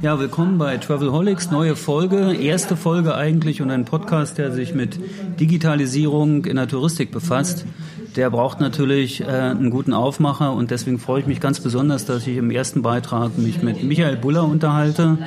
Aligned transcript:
Ja, 0.00 0.20
willkommen 0.20 0.58
bei 0.58 0.76
Travelholics, 0.76 1.50
neue 1.50 1.74
Folge, 1.74 2.32
erste 2.32 2.76
Folge 2.76 3.16
eigentlich 3.16 3.60
und 3.60 3.72
ein 3.72 3.84
Podcast, 3.84 4.38
der 4.38 4.52
sich 4.52 4.72
mit 4.72 4.96
Digitalisierung 5.40 6.44
in 6.44 6.54
der 6.54 6.68
Touristik 6.68 7.10
befasst. 7.10 7.66
Der 8.14 8.30
braucht 8.30 8.60
natürlich 8.60 9.22
äh, 9.22 9.24
einen 9.26 9.70
guten 9.70 9.92
Aufmacher 9.92 10.52
und 10.52 10.70
deswegen 10.70 11.00
freue 11.00 11.22
ich 11.22 11.26
mich 11.26 11.40
ganz 11.40 11.58
besonders, 11.58 12.04
dass 12.04 12.28
ich 12.28 12.36
im 12.36 12.52
ersten 12.52 12.82
Beitrag 12.82 13.36
mich 13.38 13.60
mit 13.60 13.82
Michael 13.82 14.16
Buller 14.16 14.44
unterhalte, 14.44 15.18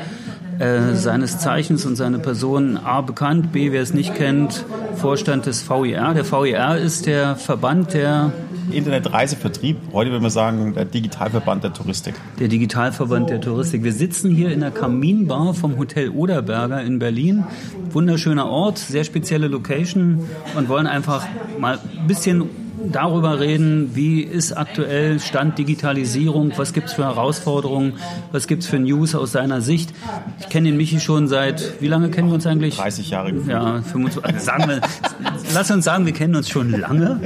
äh, 0.59 0.93
seines 0.93 1.39
Zeichens 1.39 1.85
und 1.85 1.97
seine 1.97 2.19
Person 2.19 2.77
A 2.77 3.01
bekannt, 3.01 3.51
B, 3.51 3.73
wer 3.73 3.81
es 3.81 3.93
nicht 3.93 4.15
kennt, 4.15 4.63
Vorstand 4.95 5.47
des 5.47 5.69
VIR. 5.69 6.13
Der 6.13 6.31
VIR 6.31 6.77
ist 6.77 7.07
der 7.07 7.35
Verband 7.35 7.93
der 7.93 8.31
Internetreisevertrieb. 8.73 9.77
Heute 9.93 10.11
würde 10.11 10.21
man 10.21 10.31
sagen, 10.31 10.73
der 10.73 10.85
Digitalverband 10.85 11.63
der 11.63 11.73
Touristik. 11.73 12.15
Der 12.39 12.47
Digitalverband 12.47 13.29
der 13.29 13.41
Touristik. 13.41 13.83
Wir 13.83 13.93
sitzen 13.93 14.31
hier 14.31 14.51
in 14.51 14.59
der 14.61 14.71
Kaminbar 14.71 15.53
vom 15.53 15.77
Hotel 15.77 16.09
Oderberger 16.09 16.81
in 16.83 16.99
Berlin. 16.99 17.43
Wunderschöner 17.91 18.47
Ort, 18.47 18.77
sehr 18.77 19.03
spezielle 19.03 19.47
Location 19.47 20.25
und 20.57 20.69
wollen 20.69 20.87
einfach 20.87 21.25
mal 21.59 21.79
ein 21.99 22.07
bisschen 22.07 22.49
darüber 22.89 23.39
reden, 23.39 23.91
wie 23.95 24.21
ist 24.21 24.53
aktuell 24.53 25.19
Stand 25.19 25.57
Digitalisierung, 25.57 26.53
was 26.57 26.73
gibt 26.73 26.87
es 26.87 26.93
für 26.93 27.03
Herausforderungen, 27.03 27.93
was 28.31 28.47
gibt 28.47 28.63
es 28.63 28.69
für 28.69 28.79
News 28.79 29.15
aus 29.15 29.31
seiner 29.31 29.61
Sicht. 29.61 29.93
Ich 30.39 30.49
kenne 30.49 30.69
den 30.69 30.77
Michi 30.77 30.99
schon 30.99 31.27
seit, 31.27 31.81
wie 31.81 31.87
lange 31.87 32.09
kennen 32.09 32.29
wir 32.29 32.35
uns 32.35 32.47
eigentlich? 32.47 32.77
30 32.77 33.09
Jahre. 33.09 33.33
Ja, 33.47 33.81
25, 33.81 34.41
sagen 34.41 34.67
wir, 34.67 34.81
lass 35.53 35.71
uns 35.71 35.85
sagen, 35.85 36.05
wir 36.05 36.13
kennen 36.13 36.35
uns 36.35 36.49
schon 36.49 36.71
lange. 36.71 37.21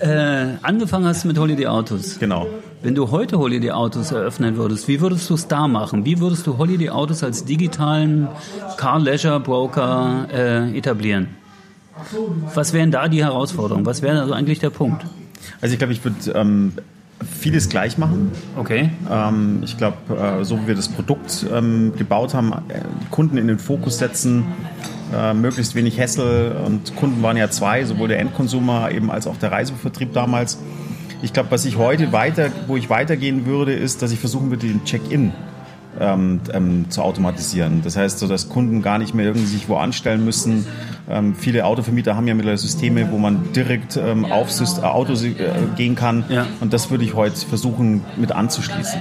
Äh, 0.00 0.58
angefangen 0.62 1.06
hast 1.06 1.24
du 1.24 1.28
mit 1.28 1.38
Holiday 1.38 1.66
Autos. 1.66 2.18
Genau. 2.18 2.46
Wenn 2.82 2.96
du 2.96 3.10
heute 3.12 3.38
Holiday 3.38 3.70
Autos 3.70 4.10
eröffnen 4.10 4.56
würdest, 4.56 4.88
wie 4.88 5.00
würdest 5.00 5.30
du 5.30 5.34
es 5.34 5.46
da 5.46 5.68
machen? 5.68 6.04
Wie 6.04 6.18
würdest 6.18 6.46
du 6.46 6.58
Holiday 6.58 6.90
Autos 6.90 7.22
als 7.22 7.44
digitalen 7.44 8.26
Car 8.76 8.98
Leisure 8.98 9.38
Broker 9.38 10.26
äh, 10.32 10.76
etablieren? 10.76 11.28
Was 12.54 12.72
wären 12.72 12.90
da 12.90 13.08
die 13.08 13.22
Herausforderungen? 13.22 13.86
Was 13.86 14.02
wäre 14.02 14.20
also 14.20 14.32
eigentlich 14.32 14.58
der 14.58 14.70
Punkt? 14.70 15.04
Also 15.60 15.72
ich 15.72 15.78
glaube, 15.78 15.92
ich 15.92 16.04
würde 16.04 16.32
ähm, 16.34 16.72
vieles 17.24 17.68
gleich 17.68 17.98
machen. 17.98 18.32
Okay. 18.56 18.90
Ähm, 19.10 19.60
ich 19.62 19.76
glaube, 19.76 19.96
äh, 20.14 20.44
so 20.44 20.60
wie 20.62 20.68
wir 20.68 20.74
das 20.74 20.88
Produkt 20.88 21.46
ähm, 21.52 21.92
gebaut 21.96 22.34
haben, 22.34 22.52
äh, 22.52 22.80
Kunden 23.10 23.36
in 23.36 23.48
den 23.48 23.58
Fokus 23.58 23.98
setzen, 23.98 24.44
äh, 25.14 25.34
möglichst 25.34 25.74
wenig 25.74 26.00
Hassel 26.00 26.56
und 26.64 26.96
Kunden 26.96 27.22
waren 27.22 27.36
ja 27.36 27.50
zwei, 27.50 27.84
sowohl 27.84 28.08
der 28.08 28.18
Endkonsumer 28.18 28.90
eben 28.90 29.10
als 29.10 29.26
auch 29.26 29.36
der 29.36 29.52
Reisevertrieb 29.52 30.12
damals. 30.12 30.58
Ich 31.22 31.32
glaube, 31.32 31.50
was 31.50 31.64
ich 31.64 31.76
heute 31.76 32.12
weiter, 32.12 32.50
wo 32.66 32.76
ich 32.76 32.90
weitergehen 32.90 33.46
würde, 33.46 33.72
ist, 33.72 34.02
dass 34.02 34.10
ich 34.10 34.18
versuchen 34.18 34.50
würde, 34.50 34.66
den 34.66 34.84
Check-in 34.84 35.32
ähm, 36.00 36.40
ähm, 36.52 36.90
zu 36.90 37.02
automatisieren. 37.02 37.82
Das 37.82 37.96
heißt, 37.96 38.18
so 38.18 38.26
dass 38.26 38.48
Kunden 38.48 38.82
gar 38.82 38.98
nicht 38.98 39.14
mehr 39.14 39.26
irgendwie 39.26 39.46
sich 39.46 39.68
wo 39.68 39.76
anstellen 39.76 40.24
müssen. 40.24 40.66
Ähm, 41.10 41.34
viele 41.34 41.64
Autovermieter 41.66 42.16
haben 42.16 42.28
ja 42.28 42.34
mittlerweile 42.34 42.58
Systeme, 42.58 43.10
wo 43.10 43.18
man 43.18 43.52
direkt 43.52 43.96
ähm, 43.96 44.24
auf 44.24 44.50
Syst 44.50 44.82
Autos 44.82 45.24
äh, 45.24 45.34
gehen 45.76 45.94
kann. 45.94 46.24
Ja. 46.28 46.46
Und 46.60 46.72
das 46.72 46.90
würde 46.90 47.04
ich 47.04 47.14
heute 47.14 47.34
versuchen 47.46 48.02
mit 48.16 48.32
anzuschließen. 48.32 49.00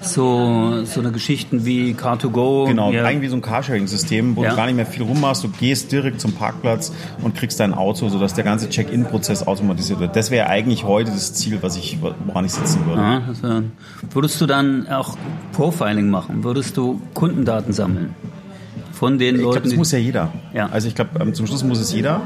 So, 0.00 0.84
so 0.84 1.00
eine 1.00 1.12
Geschichten 1.12 1.64
wie 1.64 1.92
Car2Go. 1.92 2.66
Genau, 2.66 2.90
ja. 2.90 3.04
eigentlich 3.04 3.22
wie 3.22 3.28
so 3.28 3.36
ein 3.36 3.42
Carsharing-System, 3.42 4.36
wo 4.36 4.44
ja. 4.44 4.50
du 4.50 4.56
gar 4.56 4.66
nicht 4.66 4.76
mehr 4.76 4.86
viel 4.86 5.02
rummachst. 5.02 5.44
Du 5.44 5.48
gehst 5.48 5.92
direkt 5.92 6.20
zum 6.20 6.32
Parkplatz 6.32 6.92
und 7.22 7.34
kriegst 7.34 7.60
dein 7.60 7.74
Auto, 7.74 8.08
sodass 8.08 8.34
der 8.34 8.44
ganze 8.44 8.68
Check-in-Prozess 8.68 9.46
automatisiert 9.46 10.00
wird. 10.00 10.16
Das 10.16 10.30
wäre 10.30 10.48
eigentlich 10.48 10.84
heute 10.84 11.10
das 11.10 11.34
Ziel, 11.34 11.58
was 11.60 11.76
ich, 11.76 11.98
woran 12.00 12.44
ich 12.44 12.52
sitzen 12.52 12.86
würde. 12.86 13.02
Aha, 13.02 13.22
wär, 13.42 13.62
würdest 14.10 14.40
du 14.40 14.46
dann 14.46 14.88
auch 14.88 15.16
Profiling 15.52 16.08
machen? 16.08 16.31
Würdest 16.36 16.76
du 16.76 17.00
Kundendaten 17.14 17.72
sammeln? 17.72 18.14
von 19.02 19.18
den 19.18 19.34
ich 19.34 19.40
Leuten. 19.40 19.54
Glaub, 19.54 19.64
das 19.64 19.74
muss 19.74 19.90
ja 19.90 19.98
jeder. 19.98 20.32
Ja. 20.54 20.68
Also 20.70 20.86
ich 20.86 20.94
glaube, 20.94 21.18
ähm, 21.18 21.34
zum 21.34 21.48
Schluss 21.48 21.64
muss 21.64 21.80
es 21.80 21.92
jeder. 21.92 22.20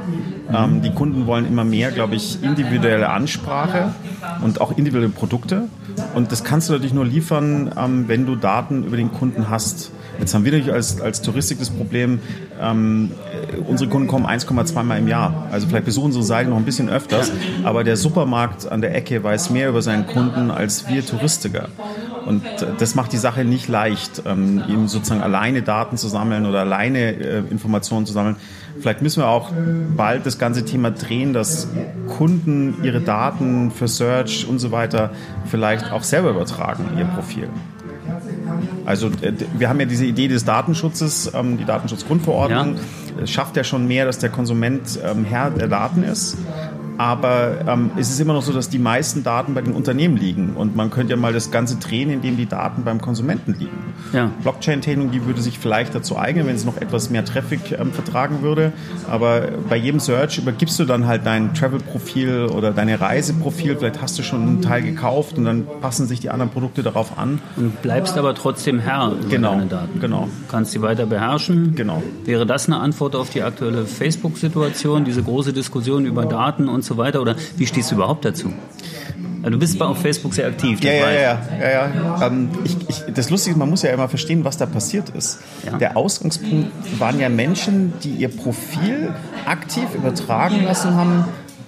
Ähm, 0.53 0.83
die 0.83 0.91
Kunden 0.91 1.27
wollen 1.27 1.47
immer 1.47 1.65
mehr, 1.65 1.91
glaube 1.91 2.17
ich, 2.17 2.43
individuelle 2.43 3.09
Ansprache 3.09 3.95
und 4.43 4.61
auch 4.61 4.77
individuelle 4.77 5.09
Produkte. 5.09 5.69
Und 6.15 6.33
das 6.33 6.45
kannst 6.45 6.69
du 6.69 6.75
natürlich 6.75 6.93
nur 6.93 7.07
liefern, 7.07 7.73
ähm, 7.79 8.09
wenn 8.09 8.27
du 8.27 8.37
Daten 8.37 8.85
über 8.85 8.99
den 8.99 9.11
Kunden 9.11 9.49
hast. 9.49 9.91
Jetzt 10.19 10.35
haben 10.35 10.45
wir 10.45 10.53
natürlich 10.53 10.73
als, 10.73 11.01
als 11.01 11.23
Touristik 11.23 11.59
das 11.59 11.71
Problem, 11.71 12.21
ähm, 12.61 13.13
unsere 13.69 13.91
Kunden 13.91 14.09
kommen 14.09 14.27
1,2 14.27 14.83
Mal 14.83 14.99
im 14.99 15.09
Jahr. 15.09 15.47
Also 15.51 15.67
vielleicht 15.67 15.85
besuchen 15.85 16.07
unsere 16.07 16.25
Seite 16.25 16.51
noch 16.51 16.57
ein 16.57 16.65
bisschen 16.65 16.89
öfters, 16.89 17.31
aber 17.65 17.85
der 17.85 17.97
Supermarkt 17.97 18.71
an 18.71 18.81
der 18.81 18.95
Ecke 18.95 19.23
weiß 19.23 19.51
mehr 19.51 19.69
über 19.69 19.83
seinen 19.83 20.07
Kunden 20.07 20.51
als 20.51 20.89
wir 20.89 21.05
Touristiker. 21.05 21.69
Und 22.27 22.43
das 22.79 22.95
macht 22.95 23.13
die 23.13 23.19
Sache 23.19 23.45
nicht 23.45 23.69
leicht, 23.69 24.23
ähm, 24.27 24.63
ihm 24.69 24.89
sozusagen 24.89 25.23
alleine 25.23 25.63
Daten 25.63 25.97
zu 25.97 26.09
sammeln 26.09 26.47
oder 26.47 26.61
alleine 26.61 27.13
äh, 27.13 27.43
Informationen 27.51 28.05
zu 28.05 28.13
sammeln. 28.13 28.37
Vielleicht 28.81 29.01
müssen 29.01 29.23
wir 29.23 29.29
auch 29.29 29.53
bald 29.97 30.27
das 30.27 30.39
ganze 30.39 30.65
Thema 30.65 30.91
drehen, 30.91 31.33
dass 31.33 31.69
Kunden 32.19 32.83
ihre 32.83 33.01
Daten 33.01 33.71
für 33.71 33.89
Search 33.89 34.47
und 34.47 34.59
so 34.59 34.71
weiter 34.71 35.11
vielleicht 35.47 35.93
auch 35.93 36.03
selber 36.03 36.31
übertragen, 36.31 36.91
ihr 36.99 37.05
Profil. 37.05 37.49
Also 38.87 39.09
äh, 39.21 39.33
wir 39.59 39.69
haben 39.69 39.81
ja 39.81 39.87
diese 39.87 40.07
Idee 40.07 40.29
des 40.29 40.45
Datenschutzes, 40.45 41.33
ähm, 41.35 41.59
die 41.59 41.65
Datenschutzgrundverordnung. 41.65 42.77
Es 43.21 43.31
schafft 43.31 43.57
ja 43.57 43.65
schon 43.65 43.87
mehr, 43.87 44.05
dass 44.05 44.19
der 44.19 44.31
Konsument 44.31 44.99
ähm, 45.05 45.25
Herr 45.25 45.51
der 45.51 45.69
Daten 45.69 46.03
ist. 46.03 46.37
Aber 46.99 47.67
ähm, 47.67 47.91
es 47.97 48.11
ist 48.11 48.21
immer 48.21 48.33
noch 48.33 48.43
so, 48.43 48.53
dass 48.53 48.69
die 48.69 48.79
meisten 48.79 49.23
Daten 49.23 49.55
bei 49.55 49.63
den 49.63 49.73
Unternehmen 49.73 50.17
liegen. 50.17 50.55
Und 50.55 50.77
man 50.77 50.91
könnte 50.91 51.13
ja 51.13 51.17
mal 51.17 51.33
das 51.33 51.51
Ganze 51.51 51.77
drehen, 51.77 52.11
indem 52.11 52.37
die 52.37 52.47
Daten 52.47 52.85
beim 52.85 53.01
Konsumenten 53.01 53.55
liegen. 53.59 53.95
Ja. 54.13 54.31
Blockchain-Technologie 54.43 55.23
würde 55.25 55.41
sich 55.41 55.59
vielleicht 55.59 55.95
dazu 55.95 56.19
eignen, 56.19 56.47
wenn 56.47 56.57
es 56.57 56.65
noch 56.65 56.77
etwas 56.77 57.11
mehr 57.11 57.25
Traffic 57.25 57.73
ähm, 57.73 57.93
vertragen 57.93 58.43
würde. 58.43 58.73
Aber 59.11 59.49
bei 59.69 59.77
jedem 59.77 60.01
Search 60.01 60.39
übergibst 60.39 60.79
du 60.79 60.85
dann 60.85 61.07
halt 61.07 61.27
dein 61.27 61.55
Travel-Profil 61.55 62.47
oder 62.47 62.73
deine 62.73 63.01
Reiseprofil. 63.01 63.77
Vielleicht 63.77 64.01
hast 64.01 64.19
du 64.19 64.23
schon 64.23 64.43
einen 64.43 64.63
Teil 64.63 64.83
gekauft 64.83 65.39
und 65.39 65.45
dann 65.45 65.67
passen 65.81 66.07
sich 66.07 66.21
die 66.21 66.31
anderen 66.31 66.51
Produkte 66.51 66.83
darauf 66.83 67.19
an. 67.19 67.41
Und 67.57 67.83
bleibst 67.83 68.17
aber 68.17 68.35
trotzdem 68.35 68.79
Herr 68.79 69.13
über 69.13 69.29
genau, 69.29 69.53
deine 69.53 69.67
Daten. 69.67 70.01
Genau. 70.01 70.29
Kannst 70.49 70.73
sie 70.73 70.83
weiter 70.83 71.07
beherrschen. 71.07 71.75
Genau. 71.75 72.03
Wäre 72.25 72.47
das 72.47 72.67
eine 72.67 72.79
Antwort 72.79 73.15
auf 73.17 73.31
die 73.31 73.43
aktuelle 73.43 73.85
Facebook-Situation, 73.87 75.05
diese 75.05 75.23
große 75.23 75.53
Diskussion 75.53 76.07
über 76.07 76.25
Daten 76.25 76.69
und 76.69 76.83
so 76.87 76.97
weiter? 76.97 77.21
Oder 77.21 77.37
wie 77.57 77.67
stehst 77.67 77.91
du 77.91 77.97
überhaupt 77.97 78.25
dazu? 78.25 78.53
Du 79.43 79.59
bist 79.59 79.81
auf 79.81 79.99
Facebook 79.99 80.35
sehr 80.35 80.49
aktiv. 80.49 80.83
Ja, 80.83 80.93
ja, 80.93 81.11
ja, 81.11 81.39
ja, 81.61 81.69
ja. 81.71 82.27
Ähm, 82.27 82.49
ich, 82.65 82.77
ich, 82.89 83.15
das 83.15 83.31
Lustige 83.31 83.53
ist, 83.53 83.59
man 83.59 83.71
muss 83.71 83.83
ja 83.83 83.91
immer 83.91 84.09
verstehen, 84.09 84.45
was 84.45 84.57
da 84.57 84.67
passiert 84.67 85.11
ist. 85.11 85.39
Ja. 85.65 85.79
Der 85.79 85.97
Ausgangspunkt 85.97 86.73
waren 86.99 87.21
ja 87.21 87.29
Menschen, 87.29 87.93
die 88.03 88.11
ihr 88.11 88.29
Profil 88.29 89.15
aktiv 89.45 89.95
übertragen 89.95 90.65
lassen 90.65 90.95
haben 90.95 91.25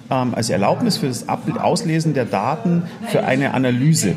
ähm, 0.09 0.33
als 0.35 0.49
Erlaubnis 0.49 0.97
für 0.97 1.07
das 1.07 1.25
Auslesen 1.27 2.13
der 2.13 2.25
Daten 2.25 2.83
für 3.07 3.23
eine 3.23 3.53
Analyse. 3.53 4.15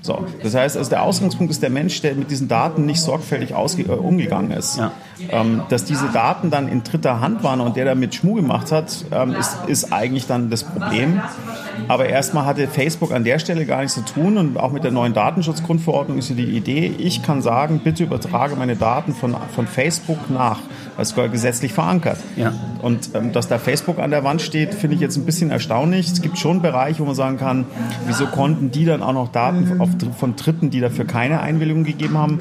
So, 0.00 0.24
das 0.42 0.54
heißt, 0.54 0.76
also 0.76 0.90
der 0.90 1.02
Ausgangspunkt 1.02 1.50
ist 1.50 1.62
der 1.62 1.70
Mensch, 1.70 2.00
der 2.00 2.14
mit 2.14 2.30
diesen 2.30 2.48
Daten 2.48 2.86
nicht 2.86 3.00
sorgfältig 3.00 3.50
äh, 3.50 3.90
umgegangen 3.90 4.52
ist. 4.52 4.78
Ja. 4.78 4.92
Ähm, 5.30 5.62
dass 5.68 5.84
diese 5.84 6.08
Daten 6.08 6.50
dann 6.50 6.68
in 6.68 6.84
dritter 6.84 7.20
Hand 7.20 7.42
waren 7.42 7.60
und 7.60 7.76
der 7.76 7.84
damit 7.84 8.14
Schmuh 8.14 8.34
gemacht 8.34 8.70
hat, 8.70 9.04
ähm, 9.10 9.34
ist, 9.34 9.56
ist 9.66 9.92
eigentlich 9.92 10.26
dann 10.26 10.50
das 10.50 10.62
Problem. 10.62 11.20
Aber 11.88 12.08
erstmal 12.08 12.44
hatte 12.44 12.68
Facebook 12.68 13.12
an 13.12 13.24
der 13.24 13.38
Stelle 13.38 13.66
gar 13.66 13.80
nichts 13.80 13.94
zu 13.94 14.04
tun 14.04 14.38
und 14.38 14.56
auch 14.58 14.70
mit 14.70 14.84
der 14.84 14.92
neuen 14.92 15.14
Datenschutzgrundverordnung 15.14 16.18
ist 16.18 16.30
ja 16.30 16.36
die 16.36 16.56
Idee, 16.56 16.94
ich 16.98 17.22
kann 17.22 17.42
sagen, 17.42 17.80
bitte 17.82 18.04
übertrage 18.04 18.56
meine 18.56 18.76
Daten 18.76 19.12
von, 19.12 19.36
von 19.54 19.66
Facebook 19.66 20.30
nach. 20.30 20.60
Das 20.98 21.12
ist 21.12 21.30
gesetzlich 21.30 21.72
verankert. 21.72 22.18
Ja. 22.34 22.52
Und 22.82 23.10
ähm, 23.14 23.32
dass 23.32 23.46
da 23.46 23.58
Facebook 23.58 24.00
an 24.00 24.10
der 24.10 24.24
Wand 24.24 24.42
steht, 24.42 24.74
finde 24.74 24.96
ich 24.96 25.00
jetzt 25.00 25.16
ein 25.16 25.24
bisschen 25.24 25.52
erstaunlich. 25.52 26.10
Es 26.10 26.20
gibt 26.20 26.38
schon 26.38 26.60
Bereiche, 26.60 26.98
wo 26.98 27.04
man 27.04 27.14
sagen 27.14 27.38
kann, 27.38 27.66
wieso 28.08 28.26
konnten 28.26 28.72
die 28.72 28.84
dann 28.84 29.00
auch 29.00 29.12
noch 29.12 29.28
Daten 29.28 29.80
auf, 29.80 29.90
von 30.18 30.34
Dritten, 30.34 30.70
die 30.70 30.80
dafür 30.80 31.04
keine 31.04 31.40
Einwilligung 31.40 31.84
gegeben 31.84 32.18
haben, 32.18 32.40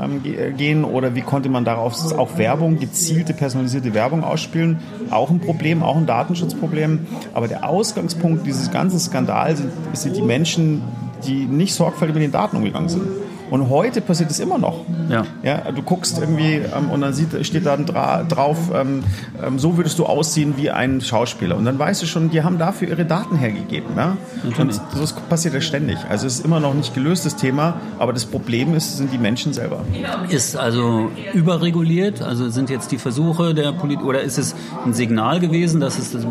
ähm, 0.00 0.20
äh, 0.24 0.52
gehen 0.52 0.84
oder 0.84 1.16
wie 1.16 1.22
konnte 1.22 1.48
man 1.48 1.64
darauf 1.64 2.16
auch 2.16 2.38
Werbung, 2.38 2.78
gezielte 2.78 3.34
personalisierte 3.34 3.92
Werbung 3.94 4.22
ausspielen? 4.22 4.78
Auch 5.10 5.30
ein 5.30 5.40
Problem, 5.40 5.82
auch 5.82 5.96
ein 5.96 6.06
Datenschutzproblem. 6.06 7.08
Aber 7.34 7.48
der 7.48 7.68
Ausgangspunkt 7.68 8.46
dieses 8.46 8.70
ganzen 8.70 9.00
Skandals 9.00 9.58
sind, 9.58 9.72
sind 9.94 10.16
die 10.16 10.22
Menschen, 10.22 10.82
die 11.26 11.46
nicht 11.46 11.74
sorgfältig 11.74 12.14
mit 12.14 12.22
den 12.22 12.32
Daten 12.32 12.58
umgegangen 12.58 12.88
sind. 12.88 13.02
Und 13.50 13.70
heute 13.70 14.00
passiert 14.00 14.30
es 14.30 14.38
immer 14.40 14.58
noch. 14.58 14.84
Ja. 15.08 15.24
Ja, 15.42 15.72
du 15.72 15.82
guckst 15.82 16.18
irgendwie 16.18 16.54
ähm, 16.54 16.90
und 16.90 17.00
dann 17.00 17.12
sieht, 17.12 17.46
steht 17.46 17.66
da 17.66 17.76
dra 17.76 18.22
drauf, 18.22 18.56
ähm, 18.74 19.02
ähm, 19.44 19.58
so 19.58 19.76
würdest 19.76 19.98
du 19.98 20.06
aussehen 20.06 20.54
wie 20.56 20.70
ein 20.70 21.00
Schauspieler. 21.00 21.56
Und 21.56 21.64
dann 21.64 21.78
weißt 21.78 22.02
du 22.02 22.06
schon, 22.06 22.30
die 22.30 22.42
haben 22.42 22.58
dafür 22.58 22.88
ihre 22.88 23.04
Daten 23.04 23.36
hergegeben. 23.36 23.90
Ja? 23.96 24.16
Und 24.44 24.80
das 24.98 25.12
passiert 25.28 25.54
ja 25.54 25.60
ständig. 25.60 25.98
Also 26.08 26.26
es 26.26 26.36
ist 26.36 26.44
immer 26.44 26.60
noch 26.60 26.74
nicht 26.74 26.94
gelöstes 26.94 27.36
Thema, 27.36 27.80
aber 27.98 28.12
das 28.12 28.26
Problem 28.26 28.74
ist, 28.74 28.96
sind 28.96 29.12
die 29.12 29.18
Menschen 29.18 29.52
selber. 29.52 29.80
Ist 30.28 30.56
also 30.56 31.10
überreguliert? 31.34 32.22
Also 32.22 32.50
sind 32.50 32.70
jetzt 32.70 32.92
die 32.92 32.98
Versuche 32.98 33.54
der 33.54 33.72
Politik, 33.72 34.04
oder 34.04 34.22
ist 34.22 34.38
es 34.38 34.54
ein 34.84 34.92
Signal 34.92 35.40
gewesen, 35.40 35.80
dass 35.80 35.98
es 35.98 36.12
dass 36.12 36.26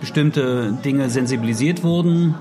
bestimmte 0.00 0.72
Dinge 0.84 1.10
sensibilisiert 1.10 1.82
wurden? 1.82 2.34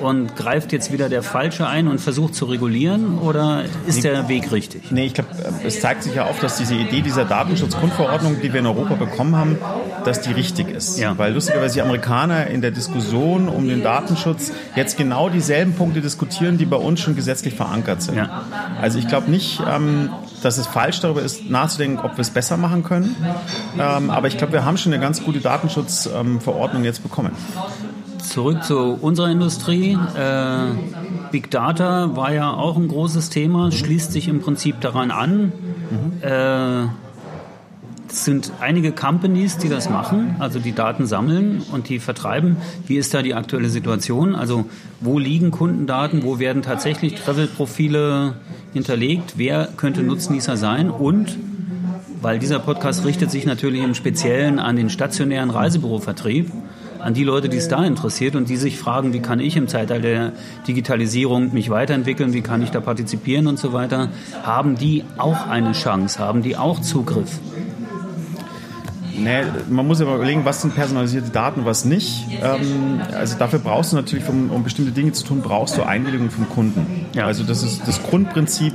Und 0.00 0.36
greift 0.36 0.72
jetzt 0.72 0.92
wieder 0.92 1.08
der 1.08 1.22
Falsche 1.22 1.66
ein 1.66 1.88
und 1.88 2.00
versucht 2.00 2.34
zu 2.34 2.46
regulieren 2.46 3.18
oder 3.18 3.64
ist 3.86 4.04
der 4.04 4.28
Weg 4.28 4.52
richtig? 4.52 4.90
Nee, 4.90 5.06
ich 5.06 5.14
glaube, 5.14 5.30
es 5.64 5.80
zeigt 5.80 6.02
sich 6.02 6.14
ja 6.14 6.26
auch, 6.26 6.38
dass 6.38 6.56
diese 6.56 6.74
Idee 6.74 7.00
dieser 7.00 7.24
Datenschutzgrundverordnung, 7.24 8.40
die 8.40 8.52
wir 8.52 8.60
in 8.60 8.66
Europa 8.66 8.94
bekommen 8.94 9.36
haben, 9.36 9.58
dass 10.04 10.20
die 10.20 10.32
richtig 10.32 10.68
ist. 10.68 10.98
Ja. 10.98 11.16
Weil 11.18 11.32
lustigerweise 11.32 11.74
die 11.74 11.82
Amerikaner 11.82 12.46
in 12.46 12.60
der 12.60 12.70
Diskussion 12.70 13.48
um 13.48 13.68
den 13.68 13.82
Datenschutz 13.82 14.52
jetzt 14.74 14.96
genau 14.96 15.28
dieselben 15.28 15.74
Punkte 15.74 16.00
diskutieren, 16.00 16.58
die 16.58 16.66
bei 16.66 16.76
uns 16.76 17.00
schon 17.00 17.16
gesetzlich 17.16 17.54
verankert 17.54 18.02
sind. 18.02 18.16
Ja. 18.16 18.44
Also 18.80 18.98
ich 18.98 19.08
glaube 19.08 19.30
nicht, 19.30 19.62
ähm, 19.68 20.10
dass 20.42 20.58
es 20.58 20.66
falsch 20.66 21.00
darüber 21.00 21.22
ist, 21.22 21.50
nachzudenken, 21.50 21.98
ob 21.98 22.16
wir 22.16 22.20
es 22.20 22.30
besser 22.30 22.56
machen 22.56 22.82
können. 22.82 23.16
Ähm, 23.78 24.10
aber 24.10 24.28
ich 24.28 24.36
glaube, 24.36 24.52
wir 24.52 24.64
haben 24.64 24.76
schon 24.76 24.92
eine 24.92 25.02
ganz 25.02 25.22
gute 25.22 25.40
Datenschutzverordnung 25.40 26.84
jetzt 26.84 27.02
bekommen 27.02 27.32
zurück 28.28 28.64
zu 28.64 28.98
unserer 29.00 29.30
Industrie. 29.30 29.98
Äh, 30.16 30.56
Big 31.30 31.50
Data 31.50 32.16
war 32.16 32.32
ja 32.32 32.52
auch 32.52 32.76
ein 32.76 32.88
großes 32.88 33.30
Thema, 33.30 33.72
schließt 33.72 34.12
sich 34.12 34.28
im 34.28 34.40
Prinzip 34.40 34.80
daran 34.80 35.10
an. 35.10 35.52
Mhm. 35.90 36.22
Äh, 36.22 36.86
es 38.08 38.24
sind 38.24 38.52
einige 38.60 38.92
Companies, 38.92 39.58
die 39.58 39.68
das 39.68 39.90
machen, 39.90 40.36
also 40.38 40.58
die 40.58 40.72
Daten 40.72 41.06
sammeln 41.06 41.62
und 41.72 41.88
die 41.88 41.98
vertreiben. 41.98 42.56
Wie 42.86 42.96
ist 42.96 43.12
da 43.12 43.20
die 43.20 43.34
aktuelle 43.34 43.68
Situation? 43.68 44.34
Also 44.34 44.64
wo 45.00 45.18
liegen 45.18 45.50
Kundendaten? 45.50 46.22
Wo 46.22 46.38
werden 46.38 46.62
tatsächlich 46.62 47.14
Travel-Profile 47.14 48.34
hinterlegt? 48.72 49.34
Wer 49.36 49.68
könnte 49.76 50.02
Nutznießer 50.02 50.56
sein? 50.56 50.88
Und 50.90 51.36
weil 52.22 52.38
dieser 52.38 52.58
Podcast 52.58 53.04
richtet 53.04 53.30
sich 53.30 53.44
natürlich 53.44 53.82
im 53.82 53.94
Speziellen 53.94 54.58
an 54.58 54.76
den 54.76 54.88
stationären 54.88 55.50
Reisebürovertrieb 55.50 56.50
an 57.00 57.14
die 57.14 57.24
Leute, 57.24 57.48
die 57.48 57.56
es 57.56 57.68
da 57.68 57.84
interessiert 57.84 58.36
und 58.36 58.48
die 58.48 58.56
sich 58.56 58.78
fragen, 58.78 59.12
wie 59.12 59.20
kann 59.20 59.40
ich 59.40 59.56
im 59.56 59.68
Zeitalter 59.68 60.02
der 60.02 60.32
Digitalisierung 60.66 61.52
mich 61.52 61.70
weiterentwickeln, 61.70 62.32
wie 62.32 62.42
kann 62.42 62.62
ich 62.62 62.70
da 62.70 62.80
partizipieren 62.80 63.46
und 63.46 63.58
so 63.58 63.72
weiter, 63.72 64.08
haben 64.42 64.76
die 64.76 65.04
auch 65.18 65.46
eine 65.46 65.72
Chance, 65.72 66.18
haben 66.18 66.42
die 66.42 66.56
auch 66.56 66.80
Zugriff. 66.80 67.38
Nee, 69.18 69.42
man 69.68 69.86
muss 69.86 70.00
ja 70.00 70.06
mal 70.06 70.16
überlegen, 70.16 70.44
was 70.44 70.62
sind 70.62 70.74
personalisierte 70.74 71.30
Daten, 71.30 71.64
was 71.64 71.84
nicht. 71.84 72.26
Ähm, 72.42 73.00
also 73.14 73.36
dafür 73.38 73.58
brauchst 73.58 73.92
du 73.92 73.96
natürlich, 73.96 74.28
um, 74.28 74.50
um, 74.50 74.62
bestimmte 74.62 74.92
Dinge 74.92 75.12
zu 75.12 75.24
tun, 75.24 75.40
brauchst 75.42 75.76
du 75.76 75.82
Einwilligung 75.82 76.30
vom 76.30 76.48
Kunden. 76.48 77.06
Ja. 77.14 77.26
Also 77.26 77.44
das 77.44 77.62
ist 77.62 77.86
das 77.86 78.02
Grundprinzip. 78.02 78.74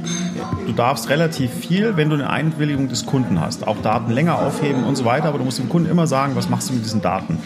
Du 0.65 0.73
darfst 0.73 1.09
relativ 1.09 1.51
viel, 1.51 1.95
wenn 1.97 2.09
du 2.09 2.15
eine 2.15 2.29
Einwilligung 2.29 2.89
des 2.89 3.05
Kunden 3.05 3.39
hast. 3.39 3.67
Auch 3.67 3.77
Daten 3.81 4.11
länger 4.11 4.39
aufheben 4.39 4.83
und 4.83 4.95
so 4.95 5.05
weiter, 5.05 5.27
aber 5.27 5.37
du 5.37 5.43
musst 5.43 5.59
dem 5.59 5.69
Kunden 5.69 5.89
immer 5.89 6.07
sagen, 6.07 6.35
was 6.35 6.49
machst 6.49 6.69
du 6.69 6.73
mit 6.73 6.83
diesen 6.83 7.01
Daten. 7.01 7.37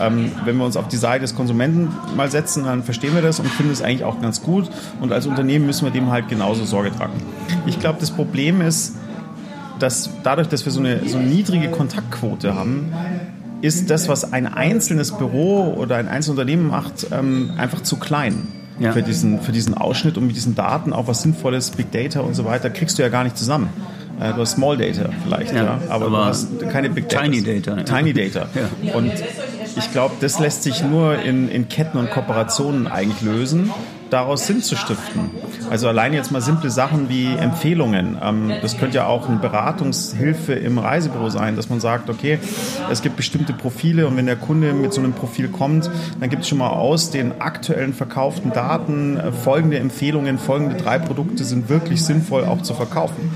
Ähm, 0.00 0.32
wenn 0.44 0.56
wir 0.56 0.64
uns 0.64 0.76
auf 0.76 0.88
die 0.88 0.96
Seite 0.96 1.22
des 1.22 1.34
Konsumenten 1.34 1.90
mal 2.16 2.30
setzen, 2.30 2.64
dann 2.64 2.82
verstehen 2.82 3.14
wir 3.14 3.22
das 3.22 3.38
und 3.40 3.48
finden 3.48 3.72
es 3.72 3.82
eigentlich 3.82 4.04
auch 4.04 4.20
ganz 4.20 4.42
gut. 4.42 4.68
Und 5.00 5.12
als 5.12 5.26
Unternehmen 5.26 5.66
müssen 5.66 5.84
wir 5.84 5.92
dem 5.92 6.10
halt 6.10 6.28
genauso 6.28 6.64
Sorge 6.64 6.90
tragen. 6.90 7.14
Ich 7.66 7.78
glaube, 7.78 7.98
das 8.00 8.10
Problem 8.10 8.60
ist, 8.60 8.94
dass 9.82 10.10
dadurch, 10.22 10.48
dass 10.48 10.64
wir 10.64 10.72
so 10.72 10.80
eine, 10.80 11.06
so 11.08 11.18
eine 11.18 11.26
niedrige 11.26 11.68
Kontaktquote 11.68 12.54
haben, 12.54 12.92
ist 13.62 13.90
das, 13.90 14.08
was 14.08 14.32
ein 14.32 14.46
einzelnes 14.46 15.12
Büro 15.12 15.74
oder 15.76 15.96
ein 15.96 16.08
einzelnes 16.08 16.38
Unternehmen 16.38 16.68
macht, 16.68 17.06
ähm, 17.12 17.52
einfach 17.56 17.82
zu 17.82 17.96
klein. 17.96 18.48
Ja. 18.78 18.92
Für, 18.92 19.02
diesen, 19.02 19.40
für 19.40 19.52
diesen 19.52 19.74
Ausschnitt 19.74 20.16
und 20.16 20.26
mit 20.26 20.34
diesen 20.34 20.54
Daten 20.54 20.92
auch 20.92 21.06
was 21.06 21.22
Sinnvolles, 21.22 21.70
Big 21.72 21.92
Data 21.92 22.20
und 22.20 22.34
so 22.34 22.44
weiter, 22.46 22.70
kriegst 22.70 22.98
du 22.98 23.02
ja 23.02 23.10
gar 23.10 23.22
nicht 23.22 23.36
zusammen. 23.36 23.68
Äh, 24.20 24.32
du 24.32 24.40
hast 24.40 24.52
Small 24.52 24.76
Data 24.76 25.08
vielleicht, 25.24 25.52
ja, 25.52 25.64
ja 25.64 25.78
aber, 25.88 26.06
aber, 26.06 26.18
du 26.18 26.24
hast 26.24 26.68
keine 26.70 26.90
Big 26.90 27.08
Data. 27.08 27.24
Tiny 27.24 27.42
Data. 27.42 27.82
Tiny 27.82 28.12
Data. 28.12 28.46
Ja. 28.54 28.94
Und 28.94 29.12
ich 29.76 29.92
glaube, 29.92 30.14
das 30.20 30.38
lässt 30.38 30.62
sich 30.62 30.82
nur 30.82 31.20
in, 31.20 31.48
in 31.48 31.68
Ketten 31.68 31.98
und 31.98 32.10
Kooperationen 32.10 32.86
eigentlich 32.86 33.22
lösen 33.22 33.70
daraus 34.12 34.46
Sinn 34.46 34.62
zu 34.62 34.76
stiften. 34.76 35.30
Also 35.70 35.88
allein 35.88 36.12
jetzt 36.12 36.30
mal 36.30 36.42
simple 36.42 36.70
Sachen 36.70 37.08
wie 37.08 37.34
Empfehlungen. 37.34 38.18
Ähm, 38.22 38.52
das 38.60 38.76
könnte 38.76 38.98
ja 38.98 39.06
auch 39.06 39.28
eine 39.28 39.38
Beratungshilfe 39.38 40.52
im 40.52 40.78
Reisebüro 40.78 41.30
sein, 41.30 41.56
dass 41.56 41.70
man 41.70 41.80
sagt, 41.80 42.10
okay, 42.10 42.38
es 42.90 43.00
gibt 43.00 43.16
bestimmte 43.16 43.54
Profile 43.54 44.06
und 44.06 44.16
wenn 44.16 44.26
der 44.26 44.36
Kunde 44.36 44.74
mit 44.74 44.92
so 44.92 45.00
einem 45.00 45.14
Profil 45.14 45.48
kommt, 45.48 45.90
dann 46.20 46.28
gibt 46.28 46.42
es 46.42 46.48
schon 46.48 46.58
mal 46.58 46.70
aus 46.70 47.10
den 47.10 47.40
aktuellen 47.40 47.94
verkauften 47.94 48.52
Daten 48.52 49.16
äh, 49.16 49.32
folgende 49.32 49.78
Empfehlungen, 49.78 50.38
folgende 50.38 50.76
drei 50.76 50.98
Produkte 50.98 51.44
sind 51.44 51.70
wirklich 51.70 52.04
sinnvoll 52.04 52.44
auch 52.44 52.62
zu 52.62 52.74
verkaufen. 52.74 53.30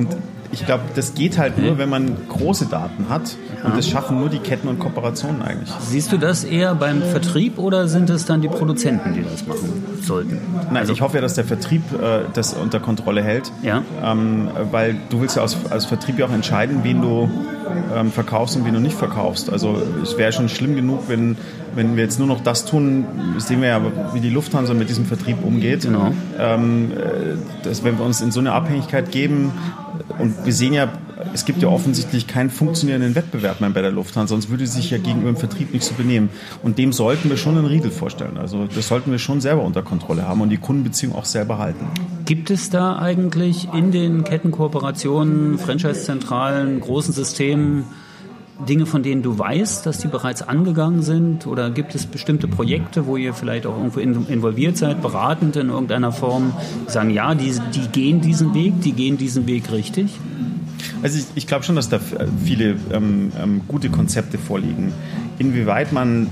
Und 0.00 0.16
ich 0.50 0.64
glaube, 0.64 0.84
das 0.94 1.14
geht 1.14 1.36
halt 1.36 1.58
nur, 1.58 1.76
wenn 1.76 1.90
man 1.90 2.16
große 2.28 2.66
Daten 2.66 3.10
hat. 3.10 3.36
Und 3.62 3.76
das 3.76 3.86
schaffen 3.86 4.18
nur 4.18 4.30
die 4.30 4.38
Ketten 4.38 4.68
und 4.68 4.78
Kooperationen 4.78 5.42
eigentlich. 5.42 5.68
Siehst 5.80 6.10
du 6.10 6.16
das 6.16 6.44
eher 6.44 6.74
beim 6.74 7.02
Vertrieb 7.02 7.58
oder 7.58 7.86
sind 7.86 8.08
es 8.08 8.24
dann 8.24 8.40
die 8.40 8.48
Produzenten, 8.48 9.12
die 9.12 9.22
das 9.22 9.46
machen 9.46 10.00
sollten? 10.02 10.38
Nein, 10.68 10.78
also 10.78 10.94
ich 10.94 11.02
hoffe 11.02 11.16
ja, 11.16 11.20
dass 11.20 11.34
der 11.34 11.44
Vertrieb 11.44 11.82
äh, 11.92 12.22
das 12.32 12.54
unter 12.54 12.80
Kontrolle 12.80 13.22
hält. 13.22 13.52
Ja. 13.62 13.82
Ähm, 14.02 14.48
weil 14.70 14.96
du 15.10 15.20
willst 15.20 15.36
ja 15.36 15.42
als, 15.42 15.58
als 15.68 15.84
Vertrieb 15.84 16.18
ja 16.18 16.26
auch 16.26 16.32
entscheiden, 16.32 16.80
wen 16.82 17.02
du 17.02 17.28
ähm, 17.94 18.10
verkaufst 18.10 18.56
und 18.56 18.64
wen 18.64 18.74
du 18.74 18.80
nicht 18.80 18.96
verkaufst. 18.96 19.50
Also 19.50 19.80
es 20.02 20.16
wäre 20.16 20.32
schon 20.32 20.48
schlimm 20.48 20.74
genug, 20.74 21.04
wenn, 21.08 21.36
wenn 21.74 21.96
wir 21.96 22.04
jetzt 22.04 22.18
nur 22.18 22.28
noch 22.28 22.42
das 22.42 22.64
tun, 22.64 23.04
sehen 23.38 23.60
wir 23.60 23.68
ja, 23.68 23.80
wie 24.14 24.20
die 24.20 24.30
Lufthansa 24.30 24.74
mit 24.74 24.88
diesem 24.88 25.04
Vertrieb 25.04 25.44
umgeht. 25.44 25.82
Genau. 25.82 26.12
Ähm, 26.38 26.92
äh, 26.92 27.64
dass 27.64 27.84
wenn 27.84 27.98
wir 27.98 28.04
uns 28.04 28.20
in 28.20 28.32
so 28.32 28.40
eine 28.40 28.52
Abhängigkeit 28.52 29.12
geben, 29.12 29.52
und 30.20 30.44
wir 30.44 30.52
sehen 30.52 30.72
ja, 30.72 30.92
es 31.34 31.44
gibt 31.44 31.62
ja 31.62 31.68
offensichtlich 31.68 32.26
keinen 32.26 32.50
funktionierenden 32.50 33.14
Wettbewerb 33.14 33.60
mehr 33.60 33.70
bei 33.70 33.82
der 33.82 33.90
Lufthansa, 33.90 34.34
sonst 34.34 34.50
würde 34.50 34.66
sie 34.66 34.80
sich 34.80 34.90
ja 34.90 34.98
gegenüber 34.98 35.32
dem 35.32 35.36
Vertrieb 35.36 35.72
nicht 35.72 35.84
so 35.84 35.94
benehmen. 35.94 36.30
Und 36.62 36.78
dem 36.78 36.92
sollten 36.92 37.28
wir 37.30 37.36
schon 37.36 37.56
einen 37.56 37.66
Riegel 37.66 37.90
vorstellen. 37.90 38.36
Also 38.38 38.66
das 38.66 38.88
sollten 38.88 39.10
wir 39.10 39.18
schon 39.18 39.40
selber 39.40 39.62
unter 39.62 39.82
Kontrolle 39.82 40.26
haben 40.26 40.40
und 40.40 40.50
die 40.50 40.56
Kundenbeziehung 40.56 41.14
auch 41.14 41.24
selber 41.24 41.58
halten. 41.58 41.86
Gibt 42.24 42.50
es 42.50 42.70
da 42.70 42.98
eigentlich 42.98 43.68
in 43.74 43.90
den 43.90 44.24
Kettenkooperationen, 44.24 45.58
Franchise-Zentralen, 45.58 46.80
großen 46.80 47.12
Systemen 47.12 47.84
Dinge, 48.68 48.86
von 48.86 49.02
denen 49.02 49.22
du 49.22 49.38
weißt, 49.38 49.86
dass 49.86 49.98
die 49.98 50.08
bereits 50.08 50.42
angegangen 50.42 51.02
sind? 51.02 51.46
Oder 51.46 51.70
gibt 51.70 51.94
es 51.94 52.06
bestimmte 52.06 52.48
Projekte, 52.48 53.06
wo 53.06 53.16
ihr 53.16 53.34
vielleicht 53.34 53.66
auch 53.66 53.76
irgendwo 53.76 54.00
involviert 54.00 54.76
seid, 54.76 55.02
beratend 55.02 55.56
in 55.56 55.70
irgendeiner 55.70 56.12
Form, 56.12 56.52
sagen, 56.86 57.10
ja, 57.10 57.34
die, 57.34 57.54
die 57.74 57.88
gehen 57.88 58.20
diesen 58.20 58.54
Weg, 58.54 58.80
die 58.82 58.92
gehen 58.92 59.16
diesen 59.16 59.46
Weg 59.46 59.70
richtig? 59.72 60.18
Also 61.02 61.18
ich, 61.18 61.24
ich 61.34 61.46
glaube 61.46 61.64
schon, 61.64 61.76
dass 61.76 61.88
da 61.88 61.98
viele 62.44 62.76
ähm, 62.92 63.32
ähm, 63.40 63.62
gute 63.66 63.88
Konzepte 63.88 64.38
vorliegen. 64.38 64.92
Inwieweit 65.38 65.92
man 65.92 66.28